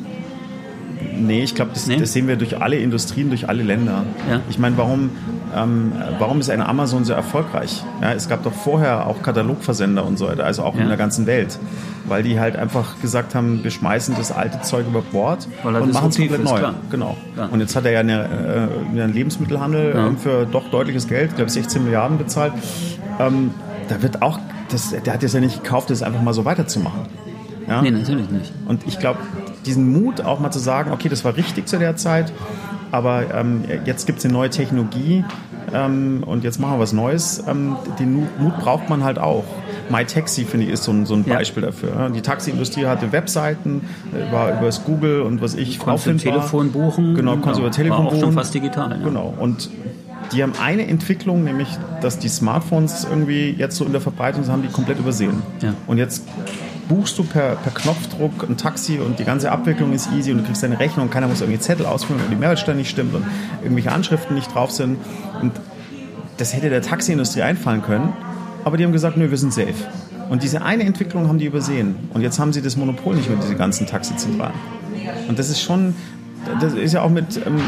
Nee, 1.18 1.44
ich 1.44 1.56
glaube, 1.56 1.72
das, 1.74 1.88
nee? 1.88 1.98
das, 1.98 2.14
sehen 2.14 2.28
wir 2.28 2.36
durch 2.36 2.62
alle 2.62 2.78
Industrien, 2.78 3.30
durch 3.30 3.50
alle 3.50 3.64
Länder. 3.64 4.04
Ja. 4.30 4.42
Ich 4.50 4.60
meine, 4.60 4.78
warum, 4.78 5.12
ähm, 5.56 5.92
warum 6.20 6.40
ist 6.40 6.50
eine 6.50 6.68
Amazon 6.68 7.06
so 7.06 7.14
erfolgreich? 7.14 7.84
Ja, 8.02 8.14
es 8.14 8.30
gab 8.30 8.44
doch 8.44 8.54
vorher 8.54 9.08
auch 9.08 9.22
Katalogversender 9.22 10.06
und 10.06 10.18
so 10.18 10.28
weiter, 10.28 10.46
also 10.46 10.64
auch 10.64 10.76
ja. 10.76 10.82
in 10.82 10.88
der 10.88 10.98
ganzen 10.98 11.26
Welt. 11.26 11.60
Weil 12.08 12.24
die 12.24 12.40
halt 12.40 12.56
einfach 12.56 13.02
gesagt 13.02 13.34
haben, 13.34 13.64
wir 13.64 13.72
schmeißen 13.72 14.16
das 14.16 14.32
alte 14.32 14.62
Zeug 14.62 14.86
über 14.88 15.02
Bord 15.02 15.48
und 15.64 15.74
machen 15.74 16.10
es 16.10 16.18
komplett 16.18 16.44
neu. 16.44 16.58
Klar. 16.58 16.76
Genau. 16.92 17.18
Ja. 17.36 17.46
Und 17.46 17.60
jetzt 17.60 17.76
hat 17.76 17.86
er 17.86 17.92
ja 17.92 18.00
eine, 18.02 18.70
äh, 18.94 19.02
einen 19.02 19.14
Lebensmittelhandel 19.14 19.96
ähm, 19.96 20.18
für 20.18 20.46
doch 20.46 20.70
deutliches 20.70 21.08
Geld, 21.08 21.32
ich 21.32 21.36
glaube 21.36 21.50
16 21.50 21.84
Milliarden 21.84 22.18
bezahlt. 22.18 22.54
Ähm, 23.20 23.52
da 23.88 24.02
wird 24.02 24.22
auch, 24.22 24.40
das, 24.70 24.92
der 24.92 25.14
hat 25.14 25.24
es 25.24 25.34
ja 25.34 25.40
nicht 25.40 25.64
gekauft, 25.64 25.90
das 25.90 26.04
einfach 26.04 26.22
mal 26.22 26.34
so 26.34 26.46
weiterzumachen. 26.46 27.02
Ja? 27.68 27.82
Nee, 27.82 27.92
natürlich 27.92 28.30
nicht. 28.30 28.52
Und 28.68 28.86
ich 28.88 29.00
glaube, 29.00 29.20
diesen 29.66 29.92
Mut 29.92 30.22
auch 30.22 30.40
mal 30.40 30.52
zu 30.52 30.60
sagen, 30.60 30.92
okay, 30.92 31.10
das 31.10 31.24
war 31.26 31.36
richtig 31.36 31.68
zu 31.68 31.78
der 31.78 31.96
Zeit, 31.96 32.32
aber 32.92 33.34
ähm, 33.34 33.64
jetzt 33.86 34.06
gibt 34.06 34.20
es 34.20 34.26
eine 34.26 34.34
neue 34.34 34.50
Technologie 34.50 35.24
ähm, 35.74 36.24
und 36.26 36.44
jetzt 36.44 36.60
machen 36.60 36.76
wir 36.76 36.80
was 36.80 36.94
Neues. 36.94 37.44
Ähm, 37.48 37.76
den 38.00 38.28
Mut 38.40 38.58
braucht 38.60 38.90
man 38.90 39.04
halt 39.04 39.20
auch. 39.20 39.44
MyTaxi, 39.90 40.46
finde 40.46 40.66
ich, 40.66 40.74
ist 40.74 40.84
so 40.84 40.92
ein, 40.92 41.06
so 41.06 41.14
ein 41.14 41.24
Beispiel 41.24 41.62
ja. 41.62 41.70
dafür. 41.70 42.10
Die 42.10 42.22
Taxiindustrie 42.22 42.88
hatte 42.88 43.12
Webseiten, 43.12 43.82
äh, 44.14 44.32
war 44.32 44.54
über 44.54 44.66
das 44.66 44.84
Google 44.84 45.22
und 45.22 45.42
was 45.42 45.54
ich 45.54 45.78
Konntest 45.78 46.08
du 46.08 46.18
Telefon 46.18 46.72
buchen. 46.72 47.14
Genau, 47.14 47.34
konntest 47.34 47.60
über 47.60 47.72
Telefon 47.72 48.06
war 48.06 48.14
auch 48.14 48.20
schon 48.20 48.34
fast 48.34 48.54
digital. 48.54 48.92
Ja. 48.92 48.98
Genau. 49.04 49.34
Und 49.38 49.70
die 50.32 50.42
haben 50.42 50.54
eine 50.60 50.88
Entwicklung, 50.88 51.44
nämlich, 51.44 51.68
dass 52.02 52.18
die 52.18 52.30
Smartphones 52.30 53.06
irgendwie 53.08 53.52
jetzt 53.52 53.76
so 53.76 53.86
in 53.86 53.92
der 53.92 54.02
Verbreitung 54.02 54.44
sind, 54.44 54.52
haben 54.52 54.64
die 54.64 54.70
komplett 54.70 54.98
übersehen. 54.98 55.44
Ja. 55.62 55.74
Und 55.86 55.98
jetzt 55.98 56.24
buchst 56.88 57.18
du 57.18 57.24
per, 57.24 57.56
per 57.56 57.74
Knopfdruck 57.74 58.48
ein 58.48 58.58
Taxi 58.58 59.00
und 59.00 59.20
die 59.20 59.24
ganze 59.24 59.52
Abwicklung 59.52 59.94
ist 59.94 60.10
easy 60.12 60.32
und 60.32 60.40
du 60.40 60.44
kriegst 60.44 60.64
deine 60.64 60.80
Rechnung 60.80 61.08
und 61.08 61.12
keiner 61.12 61.28
muss 61.28 61.42
irgendwie 61.42 61.60
Zettel 61.60 61.86
ausfüllen, 61.86 62.22
weil 62.22 62.30
die 62.30 62.36
Mehrwertsteuer 62.36 62.76
nicht 62.76 62.90
stimmt 62.90 63.14
und 63.14 63.26
irgendwelche 63.62 63.92
Anschriften 63.92 64.36
nicht 64.36 64.54
drauf 64.54 64.72
sind. 64.72 64.98
Und 65.42 65.52
das 66.38 66.54
hätte 66.54 66.70
der 66.70 66.82
Taxiindustrie 66.82 67.42
einfallen 67.42 67.82
können, 67.82 68.14
aber 68.64 68.78
die 68.78 68.84
haben 68.84 68.92
gesagt, 68.92 69.18
nö, 69.18 69.30
wir 69.30 69.38
sind 69.38 69.54
safe. 69.54 69.74
Und 70.30 70.44
diese 70.44 70.64
eine 70.64 70.84
Entwicklung 70.84 71.28
haben 71.28 71.38
die 71.38 71.46
übersehen. 71.46 71.96
Und 72.14 72.22
jetzt 72.22 72.40
haben 72.40 72.52
sie 72.52 72.62
das 72.62 72.76
Monopol 72.78 73.16
nicht 73.16 73.30
mehr, 73.30 73.38
diese 73.40 73.56
ganzen 73.56 73.86
Taxizentralen. 73.86 74.56
Und 75.28 75.38
das 75.40 75.50
ist 75.50 75.62
schon, 75.62 75.96
das 76.62 76.74
ist 76.74 76.94
ja 76.94 77.02
auch 77.02 77.10
mit 77.10 77.38
ähm, 77.46 77.60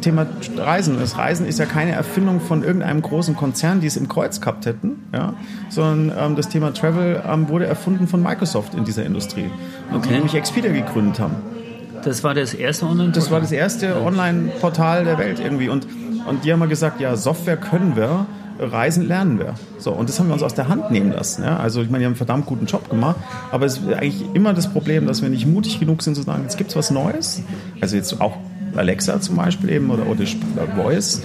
Thema 0.00 0.26
Reisen. 0.56 0.98
Das 0.98 1.16
Reisen 1.16 1.46
ist 1.46 1.58
ja 1.58 1.66
keine 1.66 1.92
Erfindung 1.92 2.40
von 2.40 2.62
irgendeinem 2.62 3.02
großen 3.02 3.36
Konzern, 3.36 3.80
die 3.80 3.86
es 3.86 3.96
im 3.96 4.08
Kreuz 4.08 4.40
gehabt 4.40 4.66
hätten, 4.66 5.02
ja, 5.12 5.34
sondern 5.68 6.16
ähm, 6.18 6.36
das 6.36 6.48
Thema 6.48 6.72
Travel 6.72 7.22
ähm, 7.26 7.48
wurde 7.48 7.66
erfunden 7.66 8.06
von 8.06 8.22
Microsoft 8.22 8.74
in 8.74 8.84
dieser 8.84 9.04
Industrie, 9.04 9.50
okay. 9.92 10.08
die 10.08 10.14
nämlich 10.14 10.34
Expedia 10.34 10.72
gegründet 10.72 11.20
haben. 11.20 11.36
Das 12.04 12.22
war 12.22 12.34
das 12.34 12.54
erste 12.54 12.86
Online-Portal? 12.86 13.22
Das 13.22 13.30
war 13.30 13.40
das 13.40 13.52
erste 13.52 14.02
Online-Portal 14.02 15.04
der 15.04 15.18
Welt 15.18 15.40
irgendwie. 15.40 15.68
Und, 15.68 15.86
und 16.26 16.44
die 16.44 16.52
haben 16.52 16.60
mal 16.60 16.68
gesagt, 16.68 17.00
ja, 17.00 17.16
Software 17.16 17.56
können 17.56 17.96
wir, 17.96 18.26
Reisen 18.58 19.06
lernen 19.06 19.38
wir. 19.38 19.54
So, 19.78 19.92
und 19.92 20.08
das 20.08 20.18
haben 20.18 20.28
wir 20.28 20.34
uns 20.34 20.42
aus 20.42 20.54
der 20.54 20.68
Hand 20.68 20.90
nehmen 20.90 21.12
lassen. 21.12 21.42
Ja? 21.44 21.58
Also 21.58 21.82
ich 21.82 21.90
meine, 21.90 22.00
die 22.00 22.04
haben 22.06 22.12
einen 22.12 22.16
verdammt 22.16 22.46
guten 22.46 22.66
Job 22.66 22.88
gemacht, 22.90 23.16
aber 23.50 23.66
es 23.66 23.78
ist 23.78 23.92
eigentlich 23.92 24.24
immer 24.34 24.54
das 24.54 24.72
Problem, 24.72 25.06
dass 25.06 25.22
wir 25.22 25.28
nicht 25.28 25.46
mutig 25.46 25.80
genug 25.80 26.02
sind 26.02 26.14
zu 26.14 26.22
sagen, 26.22 26.42
jetzt 26.42 26.58
gibt 26.58 26.70
es 26.70 26.76
was 26.76 26.90
Neues. 26.90 27.42
Also 27.80 27.96
jetzt 27.96 28.20
auch 28.20 28.36
Alexa 28.76 29.20
zum 29.20 29.36
Beispiel 29.36 29.70
eben 29.70 29.90
oder, 29.90 30.06
oder 30.06 30.24
Voice. 30.76 31.22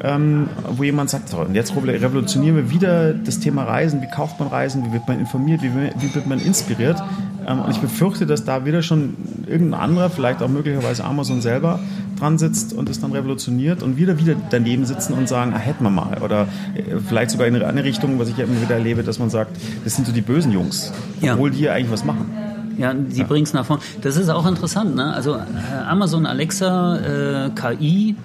Ähm, 0.00 0.48
wo 0.70 0.84
jemand 0.84 1.10
sagt, 1.10 1.28
so, 1.28 1.38
und 1.38 1.54
jetzt 1.54 1.74
revolutionieren 1.76 2.56
wir 2.56 2.70
wieder 2.70 3.12
das 3.12 3.40
Thema 3.40 3.64
Reisen, 3.64 4.00
wie 4.00 4.08
kauft 4.08 4.40
man 4.40 4.48
Reisen, 4.48 4.86
wie 4.86 4.92
wird 4.92 5.06
man 5.06 5.20
informiert, 5.20 5.62
wie, 5.62 5.70
wie 5.74 6.14
wird 6.14 6.26
man 6.26 6.40
inspiriert. 6.40 7.02
Ähm, 7.46 7.60
und 7.60 7.70
ich 7.70 7.78
befürchte, 7.78 8.26
dass 8.26 8.44
da 8.44 8.64
wieder 8.64 8.82
schon 8.82 9.16
irgendein 9.46 9.80
anderer, 9.80 10.10
vielleicht 10.10 10.42
auch 10.42 10.48
möglicherweise 10.48 11.04
Amazon 11.04 11.40
selber, 11.40 11.78
dran 12.18 12.38
sitzt 12.38 12.72
und 12.72 12.88
es 12.88 13.00
dann 13.00 13.12
revolutioniert 13.12 13.82
und 13.82 13.96
wieder 13.96 14.18
wieder 14.18 14.34
daneben 14.50 14.84
sitzen 14.84 15.12
und 15.14 15.28
sagen, 15.28 15.52
ah, 15.54 15.58
hätten 15.58 15.84
wir 15.84 15.90
mal. 15.90 16.22
Oder 16.22 16.46
äh, 16.74 16.98
vielleicht 17.06 17.30
sogar 17.30 17.46
in 17.46 17.54
eine 17.54 17.66
andere 17.66 17.84
Richtung, 17.84 18.18
was 18.18 18.28
ich 18.28 18.36
ja 18.36 18.44
immer 18.44 18.60
wieder 18.62 18.76
erlebe, 18.76 19.02
dass 19.02 19.18
man 19.18 19.28
sagt, 19.28 19.56
das 19.84 19.96
sind 19.96 20.06
so 20.06 20.12
die 20.12 20.22
bösen 20.22 20.52
Jungs, 20.52 20.92
obwohl 21.22 21.50
ja. 21.50 21.56
die 21.56 21.62
ja 21.64 21.72
eigentlich 21.72 21.92
was 21.92 22.04
machen. 22.04 22.30
Ja, 22.78 22.94
die 22.94 23.20
ja. 23.20 23.24
bringen 23.24 23.44
es 23.44 23.52
nach 23.52 23.66
vorne. 23.66 23.82
Das 24.00 24.16
ist 24.16 24.28
auch 24.28 24.46
interessant. 24.46 24.96
Ne? 24.96 25.12
Also 25.12 25.34
äh, 25.34 25.40
Amazon 25.86 26.24
Alexa, 26.24 27.46
äh, 27.46 27.50
KI, 27.50 28.16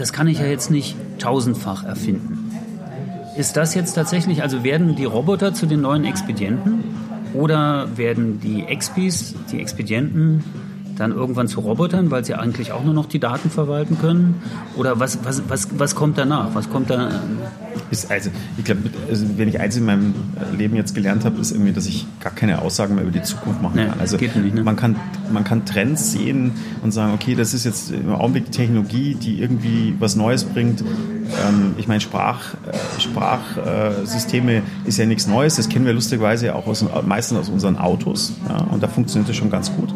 das 0.00 0.14
kann 0.14 0.28
ich 0.28 0.38
ja 0.38 0.46
jetzt 0.46 0.70
nicht 0.70 0.96
tausendfach 1.18 1.84
erfinden. 1.84 2.50
Ist 3.36 3.58
das 3.58 3.74
jetzt 3.74 3.92
tatsächlich, 3.92 4.42
also 4.42 4.64
werden 4.64 4.96
die 4.96 5.04
Roboter 5.04 5.52
zu 5.52 5.66
den 5.66 5.82
neuen 5.82 6.06
Expedienten 6.06 6.82
oder 7.34 7.86
werden 7.98 8.40
die 8.40 8.62
Expis, 8.62 9.34
die 9.52 9.60
Expedienten, 9.60 10.42
dann 10.96 11.12
irgendwann 11.12 11.48
zu 11.48 11.60
Robotern, 11.60 12.10
weil 12.10 12.24
sie 12.24 12.34
eigentlich 12.34 12.72
auch 12.72 12.82
nur 12.82 12.94
noch 12.94 13.06
die 13.06 13.18
Daten 13.18 13.50
verwalten 13.50 13.98
können? 13.98 14.42
Oder 14.74 14.98
was, 15.00 15.18
was, 15.22 15.42
was, 15.48 15.78
was 15.78 15.94
kommt 15.94 16.16
danach? 16.16 16.54
Was 16.54 16.70
kommt 16.70 16.88
da? 16.88 17.10
Ist 17.90 18.10
also, 18.10 18.30
ich 18.56 18.64
glaube, 18.64 18.82
also, 19.08 19.26
wenn 19.36 19.48
ich 19.48 19.58
eins 19.58 19.76
in 19.76 19.84
meinem 19.84 20.14
Leben 20.56 20.76
jetzt 20.76 20.94
gelernt 20.94 21.24
habe, 21.24 21.40
ist 21.40 21.50
irgendwie, 21.50 21.72
dass 21.72 21.86
ich 21.86 22.06
gar 22.20 22.32
keine 22.32 22.62
Aussagen 22.62 22.94
mehr 22.94 23.04
über 23.04 23.12
die 23.12 23.22
Zukunft 23.22 23.62
machen 23.62 23.76
kann. 23.76 23.98
also 23.98 24.16
nicht, 24.16 24.54
ne? 24.54 24.62
man 24.62 24.76
kann 24.76 24.96
man 25.32 25.44
kann 25.44 25.64
Trends 25.64 26.12
sehen 26.12 26.52
und 26.82 26.92
sagen, 26.92 27.12
okay, 27.14 27.34
das 27.34 27.54
ist 27.54 27.64
jetzt 27.64 27.90
im 27.90 28.12
Augenblick 28.12 28.46
die 28.46 28.50
Technologie, 28.52 29.14
die 29.14 29.40
irgendwie 29.40 29.94
was 29.98 30.16
Neues 30.16 30.44
bringt. 30.44 30.82
Ähm, 30.82 31.74
ich 31.78 31.88
meine, 31.88 32.00
Sprach, 32.00 32.54
äh, 32.54 33.00
Sprachsysteme 33.00 34.62
ist 34.84 34.98
ja 34.98 35.06
nichts 35.06 35.26
Neues. 35.26 35.56
Das 35.56 35.68
kennen 35.68 35.86
wir 35.86 35.92
lustigerweise 35.92 36.54
auch 36.54 36.66
aus, 36.66 36.84
meistens 37.06 37.38
aus 37.38 37.48
unseren 37.48 37.76
Autos. 37.76 38.34
Ja, 38.48 38.58
und 38.64 38.82
da 38.82 38.88
funktioniert 38.88 39.28
das 39.28 39.36
schon 39.36 39.50
ganz 39.50 39.72
gut 39.74 39.92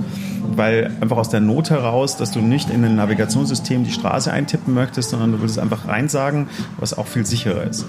weil 0.57 0.92
einfach 1.00 1.16
aus 1.16 1.28
der 1.28 1.40
Not 1.40 1.70
heraus, 1.70 2.16
dass 2.16 2.30
du 2.30 2.40
nicht 2.40 2.70
in 2.70 2.85
ein 2.85 2.96
Navigationssystem 2.96 3.85
die 3.85 3.92
Straße 3.92 4.33
eintippen 4.33 4.74
möchtest, 4.74 5.11
sondern 5.11 5.33
du 5.33 5.40
willst 5.40 5.57
es 5.57 5.62
einfach 5.62 5.88
reinsagen, 5.88 6.48
was 6.78 6.96
auch 6.96 7.07
viel 7.07 7.26
sicherer 7.26 7.64
ist. 7.64 7.87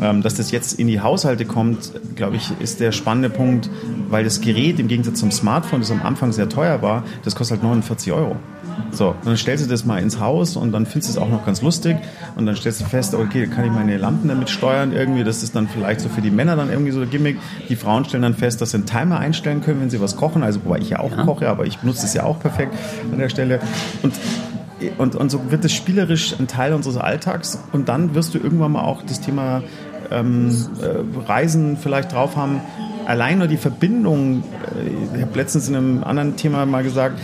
Ähm, 0.00 0.22
dass 0.22 0.34
das 0.34 0.50
jetzt 0.50 0.78
in 0.78 0.86
die 0.86 1.00
Haushalte 1.00 1.44
kommt, 1.44 1.92
glaube 2.14 2.36
ich, 2.36 2.52
ist 2.60 2.80
der 2.80 2.92
spannende 2.92 3.30
Punkt, 3.30 3.70
weil 4.10 4.22
das 4.22 4.40
Gerät 4.40 4.78
im 4.78 4.88
Gegensatz 4.88 5.20
zum 5.20 5.30
Smartphone, 5.30 5.80
das 5.80 5.90
am 5.90 6.02
Anfang 6.02 6.32
sehr 6.32 6.48
teuer 6.48 6.82
war, 6.82 7.04
das 7.24 7.34
kostet 7.34 7.58
halt 7.58 7.64
49 7.64 8.12
Euro. 8.12 8.36
So, 8.90 9.14
dann 9.24 9.36
stellst 9.36 9.64
du 9.64 9.68
das 9.68 9.84
mal 9.84 9.98
ins 9.98 10.18
Haus 10.18 10.56
und 10.56 10.72
dann 10.72 10.86
findest 10.86 11.14
du 11.14 11.18
es 11.20 11.24
auch 11.24 11.30
noch 11.30 11.44
ganz 11.44 11.62
lustig. 11.62 11.96
Und 12.36 12.46
dann 12.46 12.56
stellst 12.56 12.80
du 12.80 12.84
fest, 12.84 13.14
okay, 13.14 13.46
kann 13.46 13.64
ich 13.64 13.70
meine 13.70 13.96
Lampen 13.96 14.28
damit 14.28 14.50
steuern 14.50 14.92
irgendwie, 14.92 15.24
das 15.24 15.42
ist 15.42 15.54
dann 15.54 15.68
vielleicht 15.68 16.00
so 16.00 16.08
für 16.08 16.20
die 16.20 16.30
Männer 16.30 16.56
dann 16.56 16.70
irgendwie 16.70 16.92
so 16.92 17.00
ein 17.00 17.10
Gimmick. 17.10 17.38
Die 17.68 17.76
Frauen 17.76 18.04
stellen 18.04 18.22
dann 18.22 18.34
fest, 18.34 18.60
dass 18.60 18.70
sie 18.70 18.78
einen 18.78 18.86
Timer 18.86 19.18
einstellen 19.18 19.60
können, 19.60 19.80
wenn 19.80 19.90
sie 19.90 20.00
was 20.00 20.16
kochen, 20.16 20.42
also 20.42 20.64
wobei 20.64 20.78
ich 20.78 20.90
ja 20.90 21.00
auch 21.00 21.16
ja. 21.16 21.24
koche, 21.24 21.48
aber 21.48 21.66
ich 21.66 21.78
benutze 21.78 22.06
es 22.06 22.14
ja 22.14 22.24
auch 22.24 22.40
perfekt 22.40 22.74
an 23.12 23.18
der 23.18 23.28
Stelle. 23.28 23.60
Und 24.02 24.14
und, 24.96 25.16
und 25.16 25.30
so 25.30 25.50
wird 25.50 25.64
es 25.64 25.72
spielerisch 25.72 26.38
ein 26.38 26.46
Teil 26.46 26.72
unseres 26.72 26.96
Alltags. 26.96 27.58
Und 27.72 27.88
dann 27.88 28.14
wirst 28.14 28.34
du 28.34 28.38
irgendwann 28.38 28.72
mal 28.72 28.84
auch 28.84 29.02
das 29.02 29.20
Thema 29.20 29.62
ähm, 30.10 30.48
äh, 30.80 31.28
Reisen 31.28 31.76
vielleicht 31.76 32.12
drauf 32.12 32.36
haben, 32.36 32.60
allein 33.06 33.38
nur 33.38 33.46
die 33.46 33.56
Verbindung, 33.56 34.44
äh, 34.76 35.16
ich 35.16 35.22
habe 35.22 35.34
letztens 35.34 35.68
in 35.68 35.76
einem 35.76 36.04
anderen 36.04 36.36
Thema 36.36 36.66
mal 36.66 36.82
gesagt, 36.82 37.18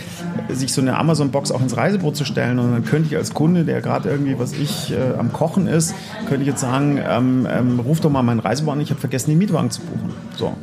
sich 0.49 0.73
so 0.73 0.81
eine 0.81 0.97
Amazon-Box 0.97 1.51
auch 1.51 1.61
ins 1.61 1.77
Reisebrot 1.77 2.15
zu 2.15 2.25
stellen 2.25 2.59
und 2.59 2.71
dann 2.71 2.83
könnte 2.83 3.09
ich 3.09 3.15
als 3.15 3.33
Kunde, 3.33 3.65
der 3.65 3.81
gerade 3.81 4.09
irgendwie, 4.09 4.37
was 4.39 4.53
ich, 4.53 4.91
äh, 4.91 5.17
am 5.17 5.31
Kochen 5.31 5.67
ist, 5.67 5.93
könnte 6.27 6.41
ich 6.41 6.47
jetzt 6.47 6.61
sagen, 6.61 6.99
ähm, 7.07 7.47
ähm, 7.49 7.79
ruf 7.79 7.99
doch 7.99 8.09
mal 8.09 8.23
meinen 8.23 8.39
Reisewagen, 8.39 8.81
ich 8.81 8.89
habe 8.89 8.99
vergessen, 8.99 9.29
den 9.29 9.37
Mietwagen 9.37 9.69
zu 9.69 9.81
buchen. 9.81 10.13
So. 10.35 10.55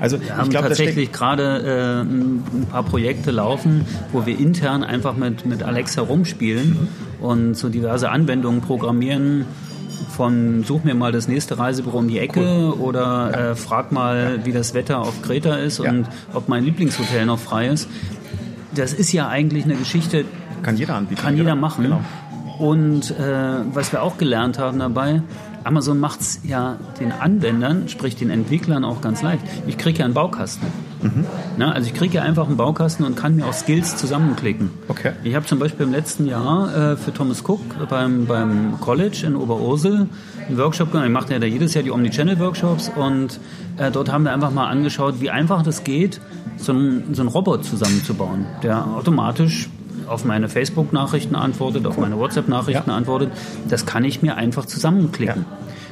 Also 0.00 0.20
wir 0.20 0.36
haben 0.36 0.50
glaub, 0.50 0.64
tatsächlich 0.64 1.10
gerade 1.10 1.62
äh, 1.62 2.00
ein 2.02 2.66
paar 2.70 2.82
Projekte 2.82 3.30
laufen, 3.30 3.86
wo 4.12 4.26
wir 4.26 4.38
intern 4.38 4.84
einfach 4.84 5.16
mit, 5.16 5.46
mit 5.46 5.62
Alexa 5.62 6.02
rumspielen 6.02 6.88
und 7.20 7.54
so 7.56 7.70
diverse 7.70 8.10
Anwendungen 8.10 8.60
programmieren, 8.60 9.46
von 10.16 10.64
such 10.64 10.84
mir 10.84 10.94
mal 10.94 11.12
das 11.12 11.28
nächste 11.28 11.58
Reisebüro 11.58 11.98
um 11.98 12.08
die 12.08 12.18
Ecke 12.18 12.40
cool. 12.40 12.72
oder 12.80 13.30
ja. 13.32 13.50
äh, 13.50 13.56
frag 13.56 13.92
mal, 13.92 14.38
ja. 14.38 14.46
wie 14.46 14.52
das 14.52 14.74
Wetter 14.74 15.00
auf 15.00 15.22
Kreta 15.22 15.56
ist 15.56 15.78
ja. 15.78 15.90
und 15.90 16.06
ob 16.32 16.48
mein 16.48 16.64
Lieblingshotel 16.64 17.26
noch 17.26 17.38
frei 17.38 17.68
ist. 17.68 17.88
Das 18.74 18.92
ist 18.92 19.12
ja 19.12 19.28
eigentlich 19.28 19.64
eine 19.64 19.76
Geschichte. 19.76 20.24
Kann 20.62 20.76
jeder 20.76 20.94
anbieten. 20.94 21.20
Kann 21.20 21.36
jeder 21.36 21.54
machen. 21.54 21.84
Genau. 21.84 22.00
Und 22.58 23.10
äh, 23.10 23.24
was 23.72 23.92
wir 23.92 24.02
auch 24.02 24.18
gelernt 24.18 24.58
haben 24.58 24.78
dabei, 24.78 25.22
Amazon 25.66 25.98
macht 25.98 26.20
es 26.20 26.40
ja 26.44 26.78
den 27.00 27.10
Anwendern, 27.10 27.88
sprich 27.88 28.14
den 28.14 28.30
Entwicklern 28.30 28.84
auch 28.84 29.00
ganz 29.00 29.22
leicht. 29.22 29.42
Ich 29.66 29.76
kriege 29.76 29.98
ja 29.98 30.04
einen 30.04 30.14
Baukasten. 30.14 30.68
Mhm. 31.02 31.24
Na, 31.56 31.72
also 31.72 31.88
ich 31.88 31.94
kriege 31.94 32.14
ja 32.14 32.22
einfach 32.22 32.46
einen 32.46 32.56
Baukasten 32.56 33.04
und 33.04 33.16
kann 33.16 33.36
mir 33.36 33.46
auch 33.46 33.52
Skills 33.52 33.96
zusammenklicken. 33.96 34.70
Okay. 34.88 35.12
Ich 35.24 35.34
habe 35.34 35.44
zum 35.44 35.58
Beispiel 35.58 35.86
im 35.86 35.92
letzten 35.92 36.26
Jahr 36.26 36.92
äh, 36.92 36.96
für 36.96 37.12
Thomas 37.12 37.42
Cook 37.46 37.60
beim, 37.88 38.26
beim 38.26 38.80
College 38.80 39.24
in 39.26 39.34
Oberursel 39.34 40.08
einen 40.48 40.58
Workshop 40.58 40.92
gemacht. 40.92 41.06
Ich 41.06 41.12
mache 41.12 41.32
ja 41.32 41.38
da 41.38 41.46
jedes 41.46 41.74
Jahr 41.74 41.82
die 41.82 41.90
Omnichannel-Workshops 41.90 42.92
und 42.94 43.40
äh, 43.76 43.90
dort 43.90 44.12
haben 44.12 44.24
wir 44.24 44.32
einfach 44.32 44.52
mal 44.52 44.68
angeschaut, 44.68 45.16
wie 45.20 45.30
einfach 45.30 45.62
das 45.62 45.82
geht, 45.82 46.20
so 46.56 46.72
einen, 46.72 47.14
so 47.14 47.22
einen 47.22 47.28
Robot 47.28 47.64
zusammenzubauen, 47.64 48.46
der 48.62 48.86
automatisch 48.86 49.68
auf 50.08 50.24
meine 50.24 50.48
Facebook-Nachrichten 50.48 51.34
antwortet, 51.36 51.86
auf 51.86 51.98
meine 51.98 52.16
WhatsApp-Nachrichten 52.18 52.90
Ja. 52.90 52.96
antwortet. 52.96 53.30
Das 53.68 53.86
kann 53.86 54.04
ich 54.04 54.22
mir 54.22 54.36
einfach 54.36 54.64
zusammenklicken. 54.66 55.44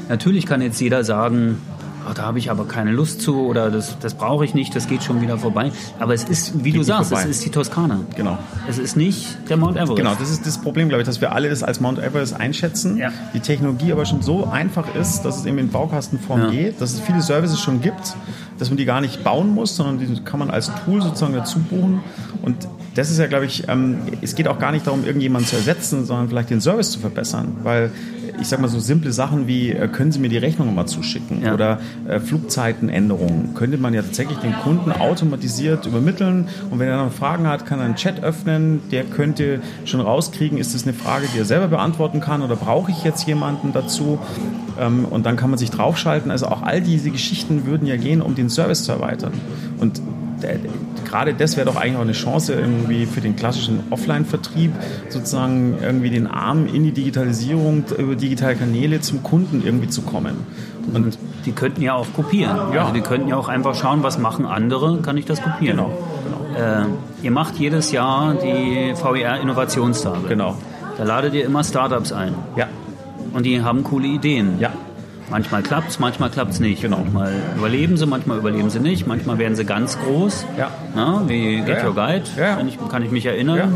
Natürlich 0.09 0.47
kann 0.47 0.61
jetzt 0.61 0.81
jeder 0.81 1.03
sagen, 1.05 1.59
"Ah, 2.07 2.13
da 2.15 2.23
habe 2.25 2.39
ich 2.39 2.51
aber 2.51 2.67
keine 2.67 2.93
Lust 2.93 3.23
zu 3.23 3.47
oder 3.47 3.71
das, 3.71 3.99
das 3.99 4.13
brauche 4.15 4.45
ich 4.45 4.53
nicht, 4.53 4.77
das 4.77 4.87
geht 4.89 5.03
schon 5.03 5.23
wieder 5.23 5.39
vorbei. 5.39 5.73
Aber 5.99 6.13
es 6.13 6.25
ist, 6.25 6.63
wie 6.63 6.73
du 6.73 6.79
nicht 6.79 6.87
sagst, 6.87 7.09
vorbei. 7.09 7.25
es 7.25 7.31
ist 7.37 7.45
die 7.47 7.51
Toskana. 7.51 8.01
Genau. 8.15 8.37
Es 8.69 8.77
ist 8.79 8.95
nicht 8.97 9.39
der 9.49 9.57
Mount 9.57 9.77
Everest. 9.79 9.97
Genau, 9.97 10.15
das 10.19 10.31
ist 10.31 10.47
das 10.47 10.59
Problem, 10.61 10.91
glaube 10.91 11.01
ich, 11.01 11.07
dass 11.09 11.23
wir 11.23 11.33
alle 11.33 11.49
das 11.49 11.63
als 11.63 11.81
Mount 11.81 11.99
Everest 11.99 12.39
einschätzen. 12.39 12.99
Ja. 12.99 13.11
Die 13.33 13.41
Technologie 13.41 13.91
aber 13.93 14.05
schon 14.05 14.21
so 14.21 14.47
einfach 14.47 14.95
ist, 14.95 15.23
dass 15.23 15.39
es 15.39 15.47
eben 15.47 15.57
in 15.57 15.71
Baukastenform 15.71 16.41
Ja. 16.43 16.51
geht, 16.51 16.81
dass 16.83 16.93
es 16.93 17.01
viele 17.01 17.23
Services 17.23 17.59
schon 17.61 17.81
gibt, 17.81 18.15
dass 18.59 18.69
man 18.69 18.77
die 18.77 18.85
gar 18.85 19.01
nicht 19.01 19.25
bauen 19.25 19.49
muss, 19.55 19.75
sondern 19.75 19.99
die 19.99 20.21
kann 20.23 20.39
man 20.39 20.51
als 20.51 20.71
Tool 20.85 21.01
sozusagen 21.01 21.33
dazu 21.35 21.59
buchen. 21.59 22.01
Und 22.45 22.69
das 22.95 23.11
ist 23.11 23.19
ja, 23.19 23.27
glaube 23.27 23.47
ich, 23.47 23.69
ähm, 23.69 23.97
es 24.21 24.35
geht 24.35 24.49
auch 24.49 24.59
gar 24.59 24.71
nicht 24.71 24.87
darum, 24.87 25.05
irgendjemanden 25.05 25.49
zu 25.49 25.57
ersetzen, 25.57 26.05
sondern 26.05 26.29
vielleicht 26.29 26.51
den 26.51 26.61
Service 26.61 26.91
zu 26.91 27.01
verbessern. 27.01 27.57
Weil 27.63 27.91
ich 28.41 28.49
sag 28.49 28.61
mal 28.61 28.69
so 28.69 28.79
simple 28.79 29.13
Sachen 29.13 29.47
wie, 29.47 29.71
äh, 29.71 29.89
können 29.89 30.13
Sie 30.13 30.19
mir 30.19 30.29
die 30.29 30.37
Rechnung 30.37 30.75
mal 30.75 30.87
zuschicken? 30.87 31.43
Ja. 31.43 31.55
Oder 31.55 31.81
äh, 32.07 32.21
Flugzeitenänderungen 32.21 33.55
könnte 33.55 33.79
man 33.79 33.95
ja 33.95 34.03
tatsächlich 34.03 34.39
den 34.39 34.53
Kunden 34.53 34.93
automatisiert 34.93 35.87
übermitteln. 35.87 36.49
Und 36.71 36.79
wenn 36.79 36.89
er 36.89 37.03
noch 37.03 37.13
Fragen 37.13 37.47
hat, 37.47 37.65
kann 37.65 37.79
er 37.79 37.87
einen 37.87 37.97
Chat 37.97 38.23
öffnen. 38.23 38.83
Der 38.91 39.05
könnte 39.05 39.61
schon 39.87 40.01
rauskriegen, 40.01 40.59
ist 40.59 40.75
das 40.75 40.85
eine 40.85 40.93
Frage, 40.93 41.27
die 41.35 41.39
er 41.39 41.47
selber 41.47 41.69
beantworten 41.69 42.21
kann 42.21 42.43
oder 42.43 42.57
brauche 42.57 42.91
ich 42.91 43.05
jetzt 43.05 43.27
jemanden 43.27 43.73
dazu? 43.73 44.19
Ähm, 44.79 45.07
und 45.07 45.25
dann 45.25 45.37
kann 45.37 45.49
man 45.49 45.59
sich 45.59 45.71
draufschalten. 45.71 46.31
Also 46.31 46.47
auch 46.47 46.63
all 46.63 46.83
diese 46.83 47.11
Geschichten 47.11 47.65
würden 47.65 47.87
ja 47.87 47.97
gehen, 47.97 48.21
um 48.21 48.35
den 48.35 48.51
Service 48.51 48.85
zu 48.85 48.93
erweitern. 48.93 49.33
Und 49.79 50.03
gerade 51.05 51.35
das 51.35 51.57
wäre 51.57 51.67
doch 51.67 51.77
eigentlich 51.77 51.97
auch 51.97 52.01
eine 52.03 52.13
Chance 52.13 52.55
irgendwie 52.55 53.07
für 53.07 53.21
den 53.21 53.37
klassischen 53.37 53.81
Offline-Vertrieb, 53.91 54.73
sozusagen 55.09 55.79
irgendwie 55.83 56.11
den 56.11 56.27
Arm 56.27 56.67
in 56.67 56.85
die 56.85 56.93
Digitalisierung 56.93 57.85
über 57.99 58.15
digitale 58.17 58.57
Kanäle 58.57 59.01
zum 59.01 59.23
Kunden 59.23 59.63
irgendwie 59.65 59.89
zu 59.89 60.03
kommen. 60.03 60.35
Und 60.93 61.17
Die 61.47 61.53
könnten 61.53 61.83
ja 61.83 61.95
auch 61.95 62.07
kopieren. 62.15 62.57
Ja. 62.75 62.83
Also 62.83 62.95
die 62.95 63.01
könnten 63.01 63.29
ja 63.29 63.37
auch 63.37 63.49
einfach 63.49 63.75
schauen, 63.75 64.03
was 64.03 64.19
machen 64.19 64.47
andere, 64.47 64.99
kann 65.01 65.17
ich 65.17 65.25
das 65.25 65.41
kopieren. 65.43 65.77
Genau, 65.79 65.93
Äh, 66.57 66.85
ihr 67.25 67.31
macht 67.31 67.57
jedes 67.57 67.91
Jahr 67.93 68.35
die 68.35 68.95
VR-Innovationstage. 68.95 70.29
Genau. 70.29 70.55
Da 70.97 71.05
ladet 71.05 71.35
ihr 71.35 71.45
immer 71.45 71.65
Startups 71.65 72.13
ein. 72.13 72.35
ja, 72.57 72.67
Und 73.33 73.45
die 73.47 73.63
haben 73.63 73.83
coole 73.83 74.07
Ideen. 74.07 74.59
ja, 74.61 74.71
Manchmal 75.31 75.63
klappt's, 75.63 75.99
manchmal 75.99 76.31
klappt's 76.31 76.61
nicht. 76.61 76.83
Genau. 76.83 76.99
Manchmal 76.99 77.33
überleben 77.57 77.97
sie, 77.97 78.07
manchmal 78.07 78.39
überleben 78.39 78.71
sie 78.71 78.81
nicht. 78.81 79.07
Manchmal 79.07 79.39
werden 79.39 79.57
sie 79.57 79.65
ganz 79.65 79.99
groß. 79.99 80.45
Ja. 80.59 80.71
Na, 80.95 81.23
wie 81.27 81.57
Get 81.63 81.79
Ja, 81.79 81.87
Your. 81.89 81.95
Guide, 81.95 82.25
Ja, 82.37 82.61
ich, 82.61 82.79
kann 82.91 83.03
ich 83.03 83.11
mich 83.11 83.27
erinnern. 83.27 83.75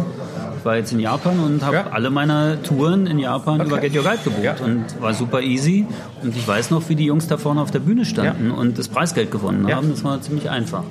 Ich 0.59 0.65
war 0.65 0.77
jetzt 0.77 0.93
in 0.93 0.99
Japan 1.01 1.39
und 1.41 1.65
habe 1.65 1.93
alle 1.93 2.11
meine 2.11 2.59
Touren 2.63 3.07
in 3.07 3.19
Japan 3.19 3.61
Okay. 3.61 3.69
über 3.69 3.79
Get 3.79 3.97
Your 3.97 4.03
Guide 4.03 4.19
gebucht. 4.25 4.61
Und 4.61 4.85
war 5.01 5.15
super 5.15 5.41
easy. 5.41 5.87
Und 6.23 6.37
ich 6.37 6.47
weiß 6.47 6.71
noch, 6.71 6.89
wie 6.89 6.97
die 6.97 7.05
Jungs 7.07 7.29
da 7.29 7.39
vorne 7.39 7.61
auf 7.63 7.71
der 7.71 7.79
Bühne 7.81 8.05
standen 8.05 8.51
und 8.51 8.79
das 8.79 8.89
Preisgeld 8.89 9.31
gewonnen 9.31 9.73
haben. 9.75 9.91
Das 9.91 10.05
war 10.05 10.21
ziemlich 10.21 10.51
einfach. 10.51 10.83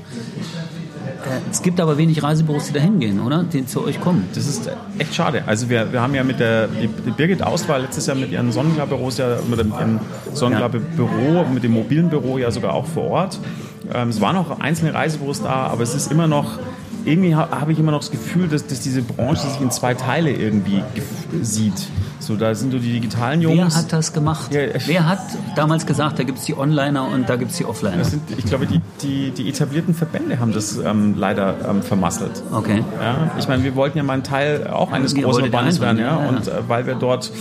Äh, 1.27 1.39
Es 1.51 1.61
gibt 1.61 1.79
aber 1.79 1.97
wenig 1.97 2.21
Reisebüros, 2.23 2.67
die 2.67 2.73
da 2.73 2.79
hingehen, 2.79 3.19
oder? 3.19 3.43
Die 3.43 3.65
zu 3.65 3.83
euch 3.83 3.99
kommen. 3.99 4.27
Das 4.33 4.47
ist 4.47 4.69
echt 4.97 5.13
schade. 5.15 5.43
Also 5.45 5.69
wir, 5.69 5.91
wir 5.91 6.01
haben 6.01 6.15
ja 6.15 6.23
mit 6.23 6.39
der 6.39 6.67
die, 6.67 6.87
Birgit 7.11 7.43
Aus 7.43 7.67
war 7.67 7.79
letztes 7.79 8.05
Jahr 8.07 8.15
mit 8.15 8.31
ihren 8.31 8.51
Sonnenklar-Büros 8.51 9.17
ja 9.17 9.37
mit 9.49 9.59
dem 9.59 9.71
ihrem 9.71 9.99
Sonnenklar-Büro, 10.33 11.45
mit 11.53 11.63
dem 11.63 11.73
mobilen 11.73 12.09
Büro 12.09 12.37
ja 12.37 12.51
sogar 12.51 12.73
auch 12.73 12.85
vor 12.85 13.05
Ort. 13.05 13.39
Ähm, 13.93 14.09
es 14.09 14.21
waren 14.21 14.35
noch 14.35 14.59
einzelne 14.59 14.93
Reisebüros 14.93 15.41
da, 15.43 15.67
aber 15.67 15.83
es 15.83 15.95
ist 15.95 16.11
immer 16.11 16.27
noch 16.27 16.59
irgendwie 17.07 17.35
ha, 17.35 17.49
habe 17.51 17.71
ich 17.71 17.79
immer 17.79 17.91
noch 17.91 17.99
das 17.99 18.11
Gefühl, 18.11 18.47
dass, 18.47 18.67
dass 18.67 18.81
diese 18.81 19.01
Branche 19.01 19.47
sich 19.47 19.61
in 19.61 19.71
zwei 19.71 19.93
Teile 19.93 20.31
irgendwie 20.31 20.83
sieht. 21.41 21.87
So, 22.19 22.35
da 22.35 22.53
sind 22.55 22.71
so 22.71 22.79
die 22.79 22.91
digitalen 22.91 23.41
Jungs. 23.41 23.57
Wer 23.57 23.83
hat 23.83 23.93
das 23.93 24.11
gemacht? 24.11 24.53
Ja, 24.53 24.61
Wer 24.85 25.07
hat 25.07 25.19
damals 25.55 25.85
gesagt, 25.85 26.19
da 26.19 26.23
gibt 26.23 26.39
es 26.39 26.45
die 26.45 26.57
Onliner 26.57 27.07
und 27.07 27.29
da 27.29 27.37
gibt 27.37 27.51
es 27.51 27.57
die 27.57 27.65
Offliner? 27.65 28.03
sind, 28.03 28.23
ich 28.37 28.45
glaube, 28.45 28.65
die, 28.65 28.81
die, 29.01 29.31
die 29.31 29.47
etablierten 29.47 29.93
Verbände 29.93 30.39
haben 30.39 30.51
das 30.51 30.77
ähm, 30.77 31.15
leider 31.17 31.55
ähm, 31.69 31.81
vermasselt. 31.81 32.43
Okay. 32.51 32.83
Ja, 32.99 33.31
ich 33.39 33.47
meine, 33.47 33.63
wir 33.63 33.75
wollten 33.75 33.97
ja 33.97 34.03
mal 34.03 34.13
ein 34.13 34.23
Teil 34.23 34.67
auch 34.67 34.91
eines 34.91 35.13
Ihr 35.13 35.23
großen 35.23 35.43
Verbandes 35.43 35.79
werden, 35.79 35.99
ja. 35.99 36.21
ja. 36.21 36.29
Und 36.29 36.47
äh, 36.47 36.67
weil 36.67 36.85
wir 36.85 36.95
dort 36.95 37.31